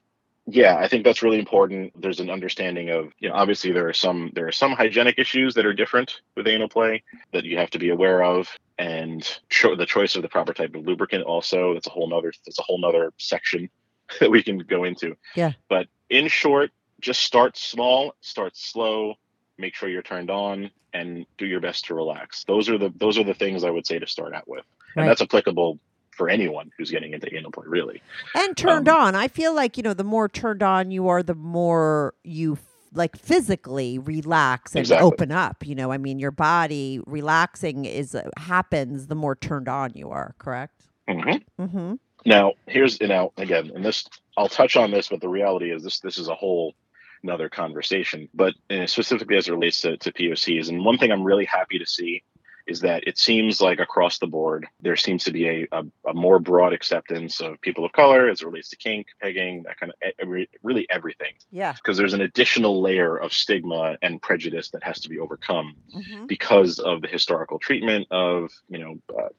yeah 0.52 0.76
i 0.78 0.88
think 0.88 1.04
that's 1.04 1.22
really 1.22 1.40
important. 1.40 1.92
There's 2.02 2.20
an 2.20 2.30
understanding 2.30 2.90
of 2.90 3.12
you 3.20 3.30
know 3.30 3.36
obviously 3.36 3.72
there 3.72 3.88
are 3.88 3.94
some 3.94 4.32
there 4.34 4.48
are 4.48 4.52
some 4.52 4.72
hygienic 4.72 5.18
issues 5.18 5.54
that 5.56 5.66
are 5.66 5.74
different 5.74 6.22
with 6.36 6.48
anal 6.48 6.70
play 6.70 7.04
that 7.34 7.44
you 7.44 7.58
have 7.58 7.70
to 7.72 7.80
be 7.80 7.90
aware 7.90 8.24
of 8.24 8.50
and 8.78 9.40
cho- 9.50 9.76
the 9.76 9.86
choice 9.86 10.16
of 10.16 10.22
the 10.22 10.30
proper 10.30 10.54
type 10.54 10.76
of 10.76 10.86
lubricant 10.86 11.24
also 11.24 11.74
that's 11.74 11.88
a 11.88 11.92
whole 11.92 12.10
nother 12.10 12.34
that's 12.46 12.60
a 12.60 12.64
whole 12.64 12.80
nother 12.80 13.14
section 13.18 13.70
that 14.20 14.32
we 14.32 14.42
can 14.44 14.60
go 14.60 14.84
into. 14.84 15.16
Yeah. 15.36 15.54
but 15.70 15.88
in 16.10 16.28
short 16.28 16.72
just 17.00 17.22
start 17.22 17.58
small 17.58 18.16
start 18.22 18.58
slow 18.58 19.16
make 19.58 19.76
sure 19.76 19.90
you're 19.90 20.02
turned 20.02 20.32
on 20.32 20.72
and 20.94 21.26
do 21.38 21.46
your 21.46 21.60
best 21.60 21.86
to 21.86 21.94
relax. 21.94 22.44
Those 22.46 22.70
are 22.70 22.78
the 22.78 22.92
those 22.96 23.18
are 23.18 23.24
the 23.24 23.34
things 23.34 23.64
i 23.64 23.70
would 23.70 23.86
say 23.86 24.00
to 24.00 24.08
start 24.08 24.34
out 24.34 24.48
with. 24.48 24.66
And 24.96 25.08
that's 25.08 25.22
applicable 25.22 25.80
for 26.20 26.30
anyone 26.30 26.70
who's 26.78 26.92
getting 26.92 27.14
into 27.14 27.34
anal 27.34 27.50
play 27.50 27.64
really 27.66 28.02
And 28.36 28.56
turned 28.58 28.90
um, 28.90 29.02
on. 29.02 29.16
I 29.16 29.30
feel 29.30 29.56
like 29.56 29.78
you 29.78 29.84
know, 29.84 29.94
the 29.94 30.04
more 30.04 30.28
turned 30.28 30.62
on 30.62 30.92
you 30.92 31.08
are, 31.08 31.24
the 31.24 31.34
more 31.34 32.14
you 32.26 32.58
like 32.94 33.16
physically 33.16 33.98
relax 34.00 34.74
and 34.74 34.82
Exactly. 34.82 35.08
open 35.08 35.32
up. 35.32 35.66
You 35.66 35.76
know, 35.76 35.94
I 35.94 35.98
mean, 35.98 36.20
your 36.20 36.32
body 36.32 37.00
relaxing 37.08 37.86
is 37.86 38.14
uh, 38.16 38.30
happens 38.38 39.08
the 39.08 39.16
more 39.16 39.36
turned 39.38 39.70
on 39.70 39.94
you 39.96 40.10
are. 40.10 40.36
Correct. 40.40 40.84
Mhm. 41.08 41.42
Mm-hmm. 41.58 41.94
Now, 42.26 42.54
here's 42.68 43.00
now 43.00 43.32
again, 43.38 43.72
and 43.74 43.86
this 43.86 44.06
I'll 44.38 44.50
touch 44.50 44.76
on 44.76 44.92
this, 44.92 45.08
but 45.08 45.22
the 45.22 45.30
reality 45.30 45.72
is 45.72 45.84
this 45.84 46.00
this 46.02 46.18
is 46.18 46.28
a 46.28 46.36
whole 46.36 46.76
another 47.24 47.48
conversation. 47.48 48.28
But 48.34 48.56
uh, 48.70 48.88
specifically 48.88 49.38
as 49.38 49.48
it 49.48 49.54
relates 49.54 49.80
to, 49.82 49.96
to 49.98 50.12
POCs, 50.12 50.68
and 50.68 50.84
one 50.84 50.98
thing 50.98 51.12
I'm 51.14 51.24
really 51.24 51.46
happy 51.46 51.80
to 51.80 51.86
see 51.86 52.24
is 52.70 52.80
that 52.82 53.04
it 53.08 53.18
seems 53.18 53.60
like 53.62 53.80
across 53.80 54.20
the 54.20 54.28
board 54.28 54.68
there 54.82 54.96
seems 54.96 55.24
to 55.24 55.32
be 55.32 55.48
a, 55.48 55.68
a, 55.72 55.84
a 56.08 56.14
more 56.14 56.40
broad 56.40 56.72
acceptance 56.74 57.42
of 57.42 57.60
people 57.62 57.84
of 57.84 57.92
color 57.92 58.30
as 58.30 58.42
it 58.42 58.46
relates 58.46 58.70
to 58.70 58.76
kink, 58.76 59.08
pegging, 59.22 59.64
that 59.64 59.80
kind 59.80 59.92
of 59.92 60.12
every, 60.20 60.48
really 60.64 60.86
everything. 60.90 61.34
Yeah. 61.52 61.74
Because 61.74 61.98
there's 61.98 62.14
an 62.14 62.22
additional 62.22 62.82
layer 62.82 63.18
of 63.18 63.34
stigma 63.34 63.98
and 64.02 64.22
prejudice 64.22 64.70
that 64.72 64.84
has 64.84 65.00
to 65.02 65.10
be 65.10 65.20
overcome 65.20 65.76
Mm-hmm. 65.96 66.28
because 66.28 66.78
of 66.80 67.02
the 67.02 67.08
historical 67.08 67.58
treatment 67.60 68.08
of 68.12 68.52
you 68.70 68.78
know 68.80 69.00
uh, 69.18 69.30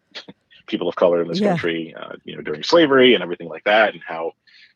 people 0.66 0.88
of 0.88 0.96
color 0.96 1.22
in 1.22 1.28
this 1.28 1.40
Yeah. 1.40 1.48
country 1.50 1.94
uh, 1.94 2.14
you 2.24 2.34
know 2.36 2.42
during 2.42 2.62
slavery 2.62 3.14
and 3.14 3.22
everything 3.22 3.48
like 3.48 3.64
that 3.64 3.94
and 3.94 4.02
how 4.06 4.32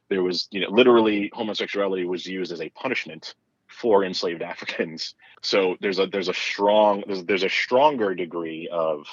there 0.08 0.22
was 0.22 0.46
you 0.52 0.60
know 0.60 0.68
literally 0.70 1.30
homosexuality 1.34 2.04
was 2.04 2.26
used 2.26 2.52
as 2.52 2.60
a 2.60 2.68
punishment 2.70 3.34
for 3.74 4.04
enslaved 4.04 4.42
africans. 4.42 5.14
So 5.42 5.76
there's 5.80 5.98
a 5.98 6.06
there's 6.06 6.28
a 6.28 6.34
strong 6.34 7.04
there's, 7.06 7.24
there's 7.24 7.42
a 7.42 7.50
stronger 7.50 8.14
degree 8.14 8.68
of 8.72 9.06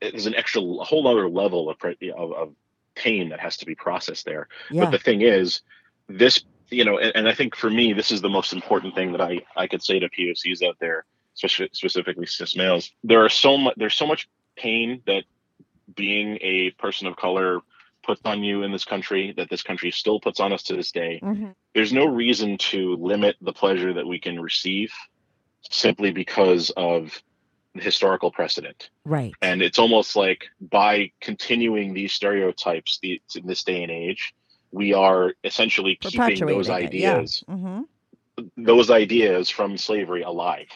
there's 0.00 0.26
an 0.26 0.34
extra 0.34 0.62
a 0.62 0.84
whole 0.84 1.06
other 1.06 1.28
level 1.28 1.70
of, 1.70 1.76
of 2.16 2.32
of 2.32 2.54
pain 2.94 3.28
that 3.30 3.40
has 3.40 3.56
to 3.58 3.66
be 3.66 3.74
processed 3.74 4.24
there. 4.24 4.48
Yeah. 4.70 4.84
but 4.84 4.90
the 4.90 4.98
thing 4.98 5.22
is 5.22 5.60
this 6.08 6.42
you 6.70 6.84
know 6.84 6.98
and, 6.98 7.12
and 7.14 7.28
i 7.28 7.34
think 7.34 7.54
for 7.54 7.70
me 7.70 7.92
this 7.92 8.10
is 8.10 8.20
the 8.20 8.28
most 8.28 8.52
important 8.52 8.94
thing 8.94 9.12
that 9.12 9.20
i 9.20 9.40
i 9.56 9.66
could 9.66 9.82
say 9.82 9.98
to 9.98 10.08
pocs 10.08 10.62
out 10.66 10.76
there 10.80 11.04
especially 11.34 11.68
specifically 11.72 12.26
cis 12.26 12.56
males. 12.56 12.90
There 13.04 13.24
are 13.24 13.28
so 13.28 13.56
much 13.56 13.74
there's 13.76 13.94
so 13.94 14.06
much 14.06 14.28
pain 14.56 15.02
that 15.06 15.24
being 15.94 16.38
a 16.40 16.70
person 16.72 17.06
of 17.06 17.16
color 17.16 17.60
puts 18.02 18.20
on 18.24 18.42
you 18.42 18.62
in 18.62 18.72
this 18.72 18.84
country 18.84 19.32
that 19.36 19.48
this 19.50 19.62
country 19.62 19.90
still 19.90 20.20
puts 20.20 20.40
on 20.40 20.52
us 20.52 20.62
to 20.64 20.74
this 20.76 20.92
day 20.92 21.20
mm-hmm. 21.22 21.50
there's 21.74 21.92
no 21.92 22.06
reason 22.06 22.56
to 22.58 22.96
limit 22.96 23.36
the 23.40 23.52
pleasure 23.52 23.92
that 23.92 24.06
we 24.06 24.18
can 24.18 24.40
receive 24.40 24.92
simply 25.70 26.10
because 26.10 26.70
of 26.76 27.22
the 27.74 27.80
historical 27.82 28.30
precedent 28.30 28.90
Right. 29.04 29.32
and 29.42 29.62
it's 29.62 29.78
almost 29.78 30.16
like 30.16 30.46
by 30.60 31.12
continuing 31.20 31.94
these 31.94 32.12
stereotypes 32.12 32.98
the, 33.02 33.20
in 33.36 33.46
this 33.46 33.62
day 33.64 33.82
and 33.82 33.92
age 33.92 34.34
we 34.72 34.94
are 34.94 35.34
essentially 35.44 35.96
keeping 35.96 36.46
those 36.46 36.68
it, 36.68 36.72
yeah. 36.72 36.76
ideas 37.16 37.44
Mm-hmm. 37.48 37.82
those 38.56 38.90
ideas 38.90 39.50
from 39.50 39.76
slavery 39.76 40.22
alive 40.22 40.68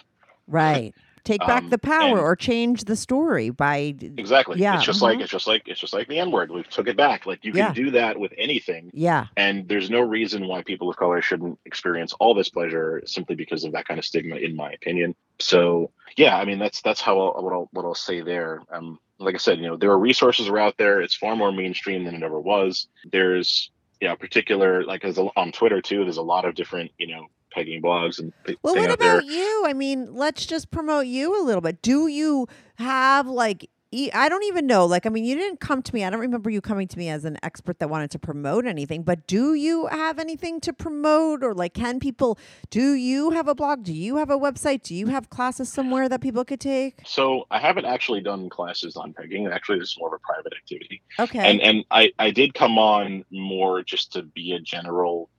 Right. 0.46 0.94
Take 1.24 1.40
back 1.40 1.62
Um, 1.64 1.70
the 1.70 1.78
power 1.78 2.20
or 2.20 2.36
change 2.36 2.84
the 2.84 2.96
story 2.96 3.48
by 3.48 3.94
exactly. 4.00 4.60
Yeah, 4.60 4.76
it's 4.76 4.84
just 4.84 5.00
mhm. 5.00 5.04
like 5.04 5.20
it's 5.20 5.30
just 5.30 5.46
like 5.46 5.62
it's 5.66 5.80
just 5.80 5.94
like 5.94 6.06
the 6.06 6.18
n-word 6.18 6.50
we 6.50 6.62
took 6.64 6.86
it 6.86 6.96
back. 6.98 7.24
Like 7.24 7.44
you 7.44 7.52
can 7.52 7.58
Yeah. 7.60 7.72
do 7.72 7.90
that 7.92 8.18
with 8.18 8.32
anything. 8.36 8.90
Yeah. 8.92 9.26
and 9.36 9.66
there's 9.68 9.88
no 9.90 10.00
reason 10.00 10.46
why 10.46 10.62
people 10.62 10.90
of 10.90 10.96
color 10.96 11.22
shouldn't 11.22 11.58
experience 11.64 12.12
all 12.20 12.34
this 12.34 12.50
pleasure 12.50 13.02
simply 13.06 13.36
because 13.36 13.64
of 13.64 13.72
that 13.72 13.88
kind 13.88 13.98
of 13.98 14.04
stigma 14.04 14.36
in 14.36 14.54
my 14.54 14.70
opinion. 14.72 15.14
So 15.38 15.90
yeah 16.16 16.36
i 16.36 16.44
mean 16.44 16.58
that's 16.58 16.80
that's 16.82 17.00
how 17.00 17.18
I'll, 17.18 17.42
what 17.42 17.52
I'll 17.52 17.68
what 17.72 17.84
I'll 17.84 17.94
say 17.94 18.20
there. 18.20 18.60
Um 18.70 18.98
like 19.18 19.34
i 19.34 19.38
said 19.38 19.58
you 19.58 19.66
know 19.66 19.76
there 19.76 19.90
are 19.90 19.98
resources 19.98 20.48
are 20.48 20.58
out 20.58 20.76
there. 20.76 21.00
It's 21.00 21.14
far 21.14 21.34
more 21.36 21.52
mainstream 21.52 22.04
than 22.04 22.14
it 22.14 22.22
ever 22.22 22.38
was. 22.38 22.86
There's 23.10 23.70
yeah, 24.00 24.14
particular 24.14 24.84
like 24.84 25.04
as 25.04 25.16
a, 25.16 25.22
on 25.36 25.50
twitter 25.52 25.80
too 25.80 26.02
there's 26.04 26.18
a 26.18 26.22
lot 26.22 26.44
of 26.44 26.54
different 26.54 26.90
you 26.98 27.06
know 27.06 27.26
pegging 27.54 27.80
blogs 27.80 28.18
and 28.18 28.32
Well, 28.62 28.74
what 28.74 28.90
about 28.90 29.24
you? 29.24 29.64
I 29.66 29.72
mean, 29.72 30.14
let's 30.14 30.44
just 30.46 30.70
promote 30.70 31.06
you 31.06 31.40
a 31.40 31.42
little 31.44 31.60
bit. 31.60 31.82
Do 31.82 32.08
you 32.08 32.48
have 32.76 33.26
like 33.26 33.68
I 34.12 34.28
don't 34.28 34.42
even 34.44 34.66
know. 34.66 34.86
Like, 34.86 35.06
I 35.06 35.08
mean, 35.08 35.24
you 35.24 35.36
didn't 35.36 35.60
come 35.60 35.82
to 35.82 35.94
me. 35.94 36.04
I 36.04 36.10
don't 36.10 36.20
remember 36.20 36.50
you 36.50 36.60
coming 36.60 36.88
to 36.88 36.98
me 36.98 37.08
as 37.08 37.24
an 37.24 37.38
expert 37.42 37.78
that 37.78 37.88
wanted 37.88 38.10
to 38.12 38.18
promote 38.18 38.66
anything. 38.66 39.02
But 39.02 39.26
do 39.26 39.54
you 39.54 39.86
have 39.86 40.18
anything 40.18 40.60
to 40.62 40.72
promote, 40.72 41.44
or 41.44 41.54
like, 41.54 41.74
can 41.74 42.00
people? 42.00 42.38
Do 42.70 42.94
you 42.94 43.30
have 43.30 43.46
a 43.46 43.54
blog? 43.54 43.84
Do 43.84 43.92
you 43.92 44.16
have 44.16 44.30
a 44.30 44.38
website? 44.38 44.82
Do 44.82 44.94
you 44.94 45.06
have 45.08 45.30
classes 45.30 45.72
somewhere 45.72 46.08
that 46.08 46.20
people 46.20 46.44
could 46.44 46.60
take? 46.60 47.02
So 47.06 47.46
I 47.50 47.60
haven't 47.60 47.84
actually 47.84 48.20
done 48.20 48.48
classes 48.48 48.96
on 48.96 49.12
pegging. 49.12 49.46
Actually, 49.46 49.78
this 49.78 49.90
is 49.90 49.98
more 49.98 50.08
of 50.08 50.20
a 50.20 50.26
private 50.26 50.54
activity. 50.54 51.02
Okay. 51.20 51.38
And 51.38 51.60
and 51.60 51.84
I 51.90 52.12
I 52.18 52.30
did 52.30 52.54
come 52.54 52.78
on 52.78 53.24
more 53.30 53.82
just 53.82 54.12
to 54.14 54.22
be 54.22 54.52
a 54.52 54.60
general 54.60 55.30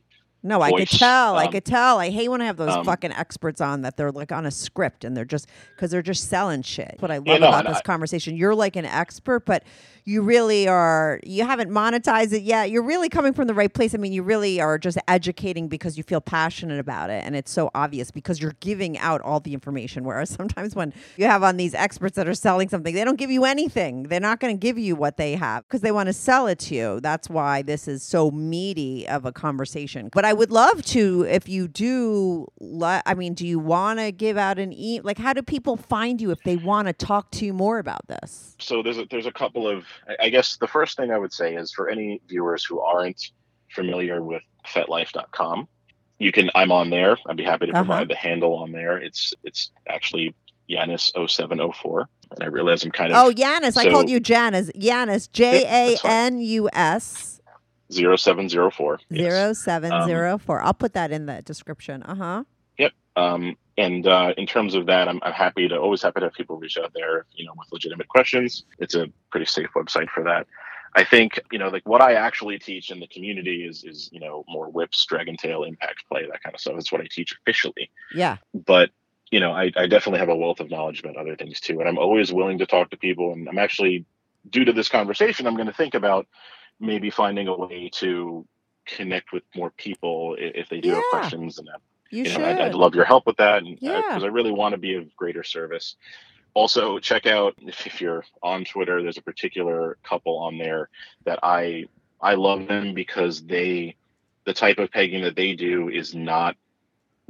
No, 0.46 0.62
I 0.62 0.70
could 0.72 0.88
voice, 0.90 1.00
tell. 1.00 1.38
I 1.38 1.46
um, 1.46 1.52
could 1.52 1.66
tell. 1.66 1.98
I 1.98 2.10
hate 2.12 2.30
when 2.30 2.40
I 2.42 2.46
have 2.46 2.58
those 2.58 2.70
um, 2.70 2.86
fucking 2.86 3.12
experts 3.12 3.62
on 3.62 3.82
that 3.82 3.98
they're 3.98 4.12
like 4.12 4.32
on 4.32 4.46
a 4.46 4.52
script 4.52 5.04
and 5.04 5.18
they're 5.18 5.26
just 5.26 5.48
because 5.76 5.90
they're 5.92 6.02
just 6.04 6.30
selling 6.30 6.62
shit. 6.62 6.96
What 7.00 7.10
I 7.12 7.18
love 7.18 7.28
Yeah, 7.28 7.38
no, 7.40 7.48
about 7.50 7.66
this 7.66 7.78
I- 7.78 7.82
conversation. 7.82 8.38
You're 8.38 8.54
like 8.56 8.76
an 8.76 8.86
expert, 8.86 9.46
but 9.46 9.64
you 10.06 10.22
really 10.22 10.68
are. 10.68 11.20
You 11.24 11.46
haven't 11.46 11.72
monetized 11.72 12.32
it 12.32 12.44
yet. 12.44 12.70
You're 12.70 12.84
really 12.84 13.10
coming 13.10 13.34
from 13.34 13.48
the 13.48 13.56
right 13.56 13.74
place. 13.74 13.96
I 13.96 13.98
mean, 13.98 14.14
you 14.14 14.22
really 14.22 14.62
are 14.62 14.78
just 14.78 15.00
educating 15.08 15.68
because 15.68 15.98
you 15.98 16.04
feel 16.04 16.22
passionate 16.22 16.80
about 16.80 17.10
it, 17.10 17.24
and 17.26 17.36
it's 17.36 17.52
so 17.52 17.72
obvious 17.74 18.12
because 18.12 18.40
you're 18.40 18.56
giving 18.60 19.00
out 19.00 19.22
all 19.22 19.40
the 19.40 19.54
information. 19.54 20.04
Whereas 20.04 20.30
sometimes 20.36 20.76
when 20.76 20.94
you 21.18 21.26
have 21.26 21.42
on 21.42 21.58
these 21.58 21.74
experts 21.74 22.16
that 22.18 22.28
are 22.28 22.36
selling 22.36 22.70
something, 22.70 22.94
they 22.94 23.04
don't 23.04 23.18
give 23.18 23.32
you 23.32 23.46
anything. 23.46 24.04
They're 24.04 24.20
not 24.20 24.40
going 24.40 24.56
to 24.56 24.60
give 24.60 24.78
you 24.78 24.96
what 24.96 25.18
they 25.18 25.34
have 25.36 25.64
because 25.64 25.82
they 25.82 25.92
want 25.92 26.08
to 26.08 26.14
sell 26.14 26.46
it 26.46 26.60
to 26.60 26.76
you. 26.76 27.00
That's 27.00 27.28
why 27.28 27.64
this 27.64 27.88
is 27.88 28.04
so 28.04 28.30
meaty 28.30 29.08
of 29.08 29.26
a 29.26 29.32
conversation. 29.32 30.10
But 30.14 30.24
I 30.24 30.34
would 30.34 30.52
love 30.52 30.84
to, 30.86 31.24
if 31.24 31.50
you 31.50 31.68
do, 31.68 32.48
I 32.84 33.16
mean, 33.16 33.34
do 33.34 33.48
you 33.48 33.58
want 33.58 34.00
to 34.00 34.12
give 34.12 34.38
out 34.38 34.60
an 34.60 34.72
e? 34.72 35.02
Like, 35.02 35.18
how 35.18 35.34
do 35.34 35.42
people 35.42 35.78
find 35.78 36.22
you 36.22 36.30
if 36.30 36.44
they 36.44 36.58
want 36.58 36.88
to 36.88 36.94
talk 36.94 37.32
to 37.32 37.46
you 37.46 37.54
more 37.54 37.80
about 37.80 38.08
this? 38.08 38.56
so 38.60 38.82
there's 38.82 38.98
a, 38.98 39.06
there's 39.10 39.26
a 39.26 39.32
couple 39.32 39.68
of 39.68 39.86
I- 40.22 40.30
guess 40.30 40.58
the 40.58 40.68
first 40.68 40.98
thing 40.98 41.12
I 41.12 41.18
would 41.18 41.34
say 41.34 41.56
is 41.56 41.72
for 41.74 41.90
any 41.90 42.22
viewers 42.28 42.64
who 42.66 42.80
aren't 42.80 43.22
familiar 43.72 44.22
with 44.24 44.42
FetLife.com, 44.68 45.68
you 46.20 46.32
can 46.32 46.50
I'm 46.56 46.72
on 46.72 46.90
there. 46.90 47.18
I'd 47.28 47.38
be 47.38 47.44
happy 47.44 47.66
to 47.68 47.72
Uh-huh. 47.74 47.84
provide 47.84 48.08
the 48.08 48.16
handle 48.16 48.54
on 48.56 48.72
there. 48.72 48.98
It's 48.98 49.34
it's 49.44 49.72
actually 49.90 50.34
Janus0704, 50.70 52.06
and 52.32 52.44
I 52.44 52.48
realize 52.48 52.84
I'm 52.84 52.92
kind 52.92 53.12
of 53.12 53.18
Oh, 53.24 53.32
Janus. 53.32 53.78
I 53.78 53.90
called 53.92 54.10
you 54.10 54.20
Janice. 54.20 54.72
Janus. 54.78 55.28
J 55.28 55.66
A 55.66 55.98
N 56.08 56.40
U 56.40 56.70
S 56.74 57.40
0704. 57.92 59.00
yes. 59.10 59.22
zero 59.28 59.54
seven 59.54 60.06
zero 60.06 60.38
four. 60.38 60.62
I'll 60.62 60.74
put 60.74 60.94
that 60.94 61.12
in 61.12 61.26
the 61.28 61.42
description. 61.42 62.02
Uh 62.04 62.16
huh. 62.16 62.44
Yep. 62.80 62.92
Um, 63.16 63.56
and 63.78 64.08
uh, 64.08 64.34
in 64.38 64.46
terms 64.46 64.74
of 64.76 64.86
that, 64.86 65.08
I'm, 65.08 65.20
I'm 65.24 65.34
happy 65.34 65.68
to 65.68 65.78
always 65.78 66.02
happy 66.02 66.22
to 66.22 66.28
have 66.28 66.34
people 66.34 66.58
reach 66.58 66.78
out 66.78 66.94
there, 66.94 67.26
you 67.34 67.46
know, 67.46 67.54
with 67.58 67.68
legitimate 67.72 68.08
questions. 68.08 68.64
It's 68.80 68.96
a 68.96 69.10
pretty 69.32 69.46
safe 69.46 69.70
website 69.76 70.10
for 70.10 70.24
that. 70.24 70.48
I 70.98 71.04
think, 71.04 71.42
you 71.52 71.60
know, 71.60 71.68
like 71.68 71.86
what 71.86 72.02
I 72.02 72.14
actually 72.14 72.58
teach 72.58 72.90
in 72.90 73.02
the 73.02 73.08
community 73.08 73.66
is, 73.66 73.84
is 73.84 74.10
you 74.14 74.22
know, 74.22 74.46
more 74.48 74.70
whips, 74.70 75.06
dragon 75.06 75.36
tail, 75.36 75.64
impact 75.64 76.08
play, 76.10 76.26
that 76.26 76.42
kind 76.42 76.56
of 76.56 76.62
stuff. 76.62 76.76
That's 76.76 76.92
what 76.92 77.02
I 77.02 77.08
teach 77.12 77.36
officially. 77.42 77.92
Yeah. 78.14 78.38
But, 78.54 78.92
you 79.30 79.42
know, 79.42 79.52
I, 79.52 79.72
I 79.76 79.88
definitely 79.88 80.20
have 80.20 80.30
a 80.30 80.36
wealth 80.36 80.62
of 80.62 80.70
knowledge 80.70 81.02
about 81.02 81.18
other 81.18 81.36
things 81.36 81.60
too. 81.60 81.82
And 81.82 81.90
I'm 81.90 81.98
always 81.98 82.32
willing 82.32 82.60
to 82.60 82.66
talk 82.66 82.92
to 82.92 82.98
people. 82.98 83.34
And 83.34 83.50
I'm 83.50 83.58
actually, 83.58 84.06
due 84.50 84.64
to 84.64 84.72
this 84.72 84.88
conversation, 84.88 85.48
I'm 85.48 85.56
going 85.56 85.68
to 85.68 85.74
think 85.74 85.96
about 85.96 86.28
maybe 86.80 87.10
finding 87.10 87.50
a 87.50 87.58
way 87.58 87.90
to 87.96 88.48
connect 88.86 89.34
with 89.34 89.44
more 89.54 89.72
people 89.72 90.38
if 90.40 90.70
they 90.70 90.80
do 90.80 90.92
have 90.92 91.04
questions 91.10 91.58
and 91.58 91.68
You, 92.10 92.24
you 92.24 92.30
should. 92.30 92.42
know, 92.42 92.48
I'd, 92.50 92.60
I'd 92.62 92.76
love 92.76 92.96
your 92.96 93.06
help 93.06 93.26
with 93.26 93.38
that 93.38 93.64
because 93.64 93.80
Yeah. 93.82 94.20
I, 94.22 94.28
really 94.28 94.52
want 94.52 94.74
to 94.74 94.78
be 94.78 94.96
of 94.96 95.16
greater 95.16 95.44
service. 95.44 95.96
Also, 96.54 97.00
check 97.00 97.26
out 97.26 97.56
if, 97.60 97.86
if 97.86 98.00
you're 98.00 98.24
on 98.42 98.64
Twitter. 98.64 99.02
There's 99.02 99.18
a 99.18 99.22
particular 99.22 99.98
couple 100.04 100.38
on 100.38 100.58
there 100.58 100.90
that 101.26 101.40
I 101.44 101.86
I 102.22 102.36
love 102.36 102.68
them 102.68 102.94
because 102.94 103.44
they 103.46 103.96
the 104.46 104.54
type 104.54 104.78
of 104.78 104.92
pegging 104.92 105.24
that 105.24 105.36
they 105.36 105.54
do 105.54 105.90
is 105.90 106.16
not 106.16 106.56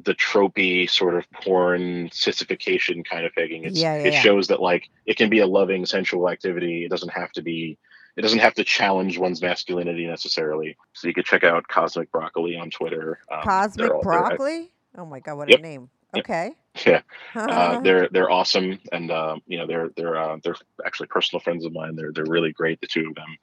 the 0.03 0.13
tropey 0.13 0.89
sort 0.89 1.15
of 1.15 1.23
porn 1.31 2.09
sissification 2.11 3.03
kind 3.03 3.25
of 3.25 3.33
pegging. 3.33 3.63
It's, 3.63 3.79
Yeah, 3.79 3.95
yeah, 3.95 4.03
it 4.03 4.13
yeah. 4.13 4.19
shows 4.21 4.47
that 4.49 4.61
like 4.61 4.89
it 5.05 5.15
can 5.17 5.29
be 5.29 5.39
a 5.39 5.47
loving 5.47 5.85
sensual 5.85 6.29
activity. 6.29 6.85
It 6.85 6.89
doesn't 6.89 7.09
have 7.13 7.31
to 7.33 7.41
be. 7.41 7.77
It 8.15 8.21
doesn't 8.21 8.39
have 8.39 8.53
to 8.55 8.63
challenge 8.63 9.17
one's 9.17 9.41
masculinity 9.41 10.07
necessarily. 10.07 10.77
So 10.93 11.07
you 11.07 11.13
could 11.13 11.25
check 11.25 11.43
out 11.43 11.67
Cosmic 11.67 12.11
Broccoli 12.11 12.55
on 12.55 12.69
Twitter. 12.69 13.19
Um, 13.31 13.41
Cosmic 13.43 13.87
they're 13.87 13.95
all- 13.95 14.01
they're- 14.01 14.11
broccoli. 14.11 14.71
Oh 14.97 15.05
my 15.05 15.19
god, 15.19 15.35
what 15.35 15.49
Yep. 15.49 15.59
a 15.59 15.61
name. 15.61 15.89
Yep. 16.15 16.23
Okay. 16.25 16.51
yeah, 16.85 17.01
uh, 17.35 17.79
they're 17.81 18.07
they're 18.09 18.29
awesome, 18.29 18.79
and 18.93 19.11
uh, 19.11 19.37
you 19.47 19.57
know 19.57 19.67
they're 19.67 19.89
they're 19.97 20.15
uh, 20.17 20.37
they're 20.43 20.55
actually 20.85 21.07
personal 21.07 21.41
friends 21.41 21.65
of 21.65 21.73
mine. 21.73 21.95
They're 21.95 22.11
they're 22.13 22.25
really 22.25 22.53
great, 22.53 22.79
the 22.79 22.87
two 22.87 23.07
of 23.09 23.15
them. 23.15 23.37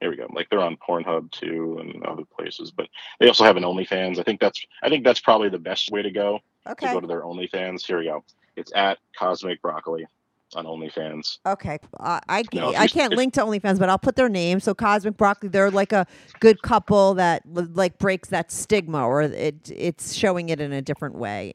Here 0.00 0.10
we 0.10 0.16
go. 0.16 0.26
Like 0.32 0.48
they're 0.50 0.60
on 0.60 0.76
Pornhub 0.76 1.30
too 1.30 1.78
and 1.80 2.04
other 2.04 2.24
places, 2.24 2.70
but 2.70 2.88
they 3.20 3.28
also 3.28 3.44
have 3.44 3.56
an 3.56 3.62
OnlyFans. 3.62 4.18
I 4.18 4.22
think 4.22 4.40
that's 4.40 4.64
I 4.82 4.88
think 4.88 5.04
that's 5.04 5.20
probably 5.20 5.50
the 5.50 5.58
best 5.58 5.90
way 5.90 6.02
to 6.02 6.10
go 6.10 6.40
okay. 6.66 6.86
to 6.88 6.94
go 6.94 7.00
to 7.00 7.06
their 7.06 7.22
OnlyFans. 7.22 7.84
Here 7.86 7.98
we 7.98 8.06
go. 8.06 8.24
It's 8.56 8.72
at 8.74 8.98
Cosmic 9.18 9.60
Broccoli 9.62 10.06
on 10.54 10.66
OnlyFans. 10.66 11.38
Okay, 11.46 11.78
uh, 12.00 12.20
I 12.28 12.44
I 12.54 12.86
can't 12.86 13.12
if- 13.12 13.16
link 13.16 13.34
to 13.34 13.40
OnlyFans, 13.42 13.78
but 13.78 13.88
I'll 13.88 13.98
put 13.98 14.16
their 14.16 14.28
name. 14.28 14.60
So 14.60 14.74
Cosmic 14.74 15.16
Broccoli, 15.16 15.48
they're 15.48 15.70
like 15.70 15.92
a 15.92 16.06
good 16.40 16.62
couple 16.62 17.14
that 17.14 17.42
like 17.46 17.98
breaks 17.98 18.28
that 18.28 18.50
stigma, 18.50 19.06
or 19.06 19.22
it 19.22 19.70
it's 19.70 20.14
showing 20.14 20.48
it 20.48 20.60
in 20.60 20.72
a 20.72 20.82
different 20.82 21.16
way. 21.16 21.54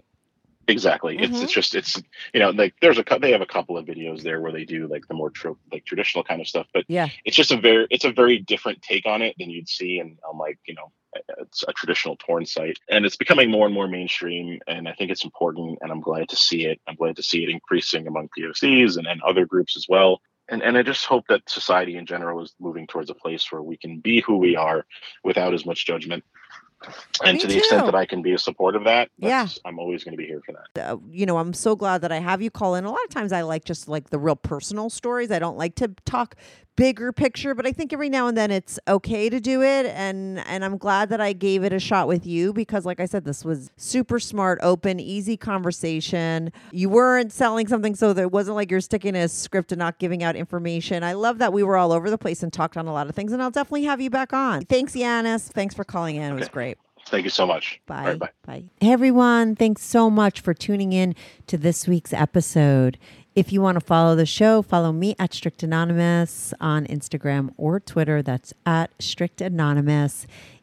Exactly. 0.70 1.18
It's 1.20 1.38
Mhm. 1.40 1.44
it's 1.44 1.52
just 1.54 1.76
it's 1.76 2.02
you 2.34 2.40
know 2.40 2.52
like 2.52 2.76
there's 2.82 2.98
a 3.00 3.06
they 3.22 3.32
have 3.32 3.42
a 3.42 3.46
couple 3.46 3.78
of 3.78 3.86
videos 3.86 4.22
there 4.22 4.42
where 4.42 4.52
they 4.52 4.66
do 4.66 4.88
like 4.88 5.08
the 5.08 5.14
more 5.14 5.30
tro- 5.30 5.58
like 5.72 5.86
traditional 5.86 6.24
kind 6.24 6.42
of 6.42 6.48
stuff, 6.48 6.68
but 6.74 6.86
Yeah. 6.88 7.08
it's 7.26 7.36
just 7.36 7.52
a 7.52 7.58
very 7.58 7.88
it's 7.90 8.06
a 8.06 8.12
very 8.12 8.38
different 8.40 8.82
take 8.82 9.06
on 9.06 9.22
it 9.22 9.36
than 9.40 9.50
you'd 9.50 9.70
see 9.70 10.00
in 10.00 10.18
on 10.30 10.38
like 10.38 10.60
you 10.68 10.76
know 10.76 10.92
it's 11.40 11.64
a 11.68 11.74
traditional 11.74 12.16
porn 12.18 12.46
site 12.46 12.78
and 12.88 13.04
it's 13.06 13.16
becoming 13.16 13.50
more 13.50 13.66
and 13.66 13.74
more 13.74 13.88
mainstream 13.88 14.60
and 14.68 14.88
i 14.88 14.94
think 14.94 15.10
it's 15.10 15.24
important 15.26 15.80
and 15.82 15.92
i'm 15.92 16.02
glad 16.02 16.30
to 16.30 16.36
see 16.36 16.66
it 16.66 16.80
i'm 16.88 16.94
glad 16.96 17.16
to 17.16 17.24
see 17.24 17.42
it 17.44 17.50
increasing 17.50 18.06
among 18.08 18.30
pocs 18.38 18.96
and, 18.96 19.08
and 19.08 19.20
other 19.24 19.44
groups 19.48 19.76
as 19.76 19.88
well 19.90 20.22
and 20.50 20.62
and 20.62 20.78
i 20.78 20.84
just 20.84 21.06
hope 21.06 21.26
that 21.28 21.42
society 21.50 21.96
in 21.98 22.06
general 22.06 22.44
is 22.44 22.54
moving 22.60 22.86
towards 22.86 23.10
a 23.10 23.16
place 23.16 23.52
where 23.52 23.64
we 23.64 23.76
can 23.76 24.00
be 24.00 24.22
who 24.22 24.38
we 24.38 24.56
are 24.56 24.86
without 25.24 25.52
as 25.52 25.66
much 25.66 25.88
judgment 25.88 26.24
and 27.24 27.36
Me 27.36 27.42
to 27.42 27.48
the 27.48 27.58
extent 27.58 27.86
that 27.86 27.96
i 27.96 28.06
can 28.06 28.22
be 28.22 28.34
a 28.34 28.38
support 28.38 28.76
of 28.76 28.84
that 28.86 29.10
Yeah. 29.18 29.48
i'm 29.66 29.80
always 29.80 30.04
going 30.04 30.14
to 30.14 30.18
be 30.18 30.26
here 30.26 30.42
for 30.46 30.54
that 30.54 30.60
uh, 30.80 30.98
you 31.12 31.26
know, 31.26 31.38
I'm 31.40 31.52
so 31.54 31.76
glad 31.76 32.02
that 32.02 32.12
I 32.12 32.20
have 32.20 32.42
you 32.42 32.52
call 32.52 32.76
in. 32.76 32.86
A 32.86 32.90
lot 32.92 33.04
of 33.04 33.10
times 33.10 33.34
I 33.34 33.42
like 33.42 33.66
just 33.66 33.88
like 33.90 34.12
the 34.12 34.20
real 34.20 34.36
personal 34.36 34.90
stories. 34.90 35.32
I 35.32 35.40
don't 35.40 35.58
like 35.58 35.76
to 35.76 35.90
talk 36.06 36.36
bigger 36.78 37.12
picture, 37.12 37.54
but 37.56 37.66
I 37.66 37.72
think 37.74 37.92
every 37.92 38.08
now 38.08 38.28
and 38.28 38.38
then 38.38 38.52
it's 38.52 38.80
okay 38.88 39.30
to 39.30 39.40
do 39.42 39.62
it 39.62 39.88
and 39.88 40.40
and 40.48 40.64
I'm 40.64 40.78
glad 40.78 41.10
that 41.10 41.20
I 41.20 41.34
gave 41.34 41.64
it 41.64 41.74
a 41.74 41.80
shot 41.80 42.08
with 42.08 42.26
you 42.26 42.54
because 42.54 42.86
like 42.86 43.00
I 43.02 43.06
said 43.06 43.26
this 43.26 43.44
was 43.44 43.72
super 43.76 44.20
smart, 44.20 44.60
open, 44.62 45.00
easy 45.00 45.36
conversation. 45.36 46.52
You 46.72 46.90
weren't 46.90 47.34
selling 47.34 47.68
something 47.68 47.96
so 47.96 48.14
that 48.14 48.22
it 48.22 48.32
wasn't 48.32 48.56
like 48.56 48.72
you're 48.72 48.80
sticking 48.80 49.16
a 49.16 49.28
script 49.28 49.72
and 49.72 49.80
not 49.80 49.98
giving 49.98 50.24
out 50.24 50.36
information. 50.36 51.04
I 51.04 51.14
love 51.14 51.40
that 51.40 51.52
we 51.52 51.64
were 51.64 51.76
all 51.76 51.92
over 51.92 52.10
the 52.10 52.18
place 52.18 52.44
and 52.44 52.54
talked 52.54 52.78
on 52.78 52.88
a 52.88 52.94
lot 52.94 53.10
of 53.10 53.16
things 53.16 53.34
and 53.34 53.42
I'll 53.42 53.52
definitely 53.52 53.84
have 53.86 54.00
you 54.00 54.10
back 54.10 54.32
on. 54.34 54.62
Thanks 54.66 54.94
Janus. 54.94 55.50
Thanks 55.50 55.76
for 55.76 55.84
calling 55.84 56.16
in. 56.16 56.32
It 56.32 56.36
was 56.36 56.44
Okay. 56.44 56.54
great. 56.54 56.69
Thank 57.10 57.24
you 57.24 57.30
so 57.30 57.46
much 57.46 57.82
Bye. 57.86 58.06
Right, 58.06 58.20
bye 58.20 58.30
Bye. 58.46 58.64
Hey, 58.80 58.92
everyone. 58.92 59.56
Thanks 59.56 59.84
so 59.84 60.10
much 60.10 60.42
for 60.42 60.54
tuning 60.54 60.94
in 60.94 61.14
to 61.48 61.58
this 61.58 61.88
week's 61.88 62.14
episode. 62.14 62.98
If 63.36 63.54
you 63.54 63.62
want 63.62 63.76
to 63.80 63.86
follow 63.86 64.16
the 64.16 64.26
show, 64.26 64.62
follow 64.62 64.92
me 64.92 65.16
at 65.20 65.34
Strict 65.34 65.62
Anonymous 65.62 66.54
on 66.60 66.88
Instagram 66.88 67.54
or 67.58 67.80
Twitter. 67.80 68.22
That's 68.22 68.54
at 68.66 68.92
Strict 69.00 69.40
Anonymous. 69.40 70.26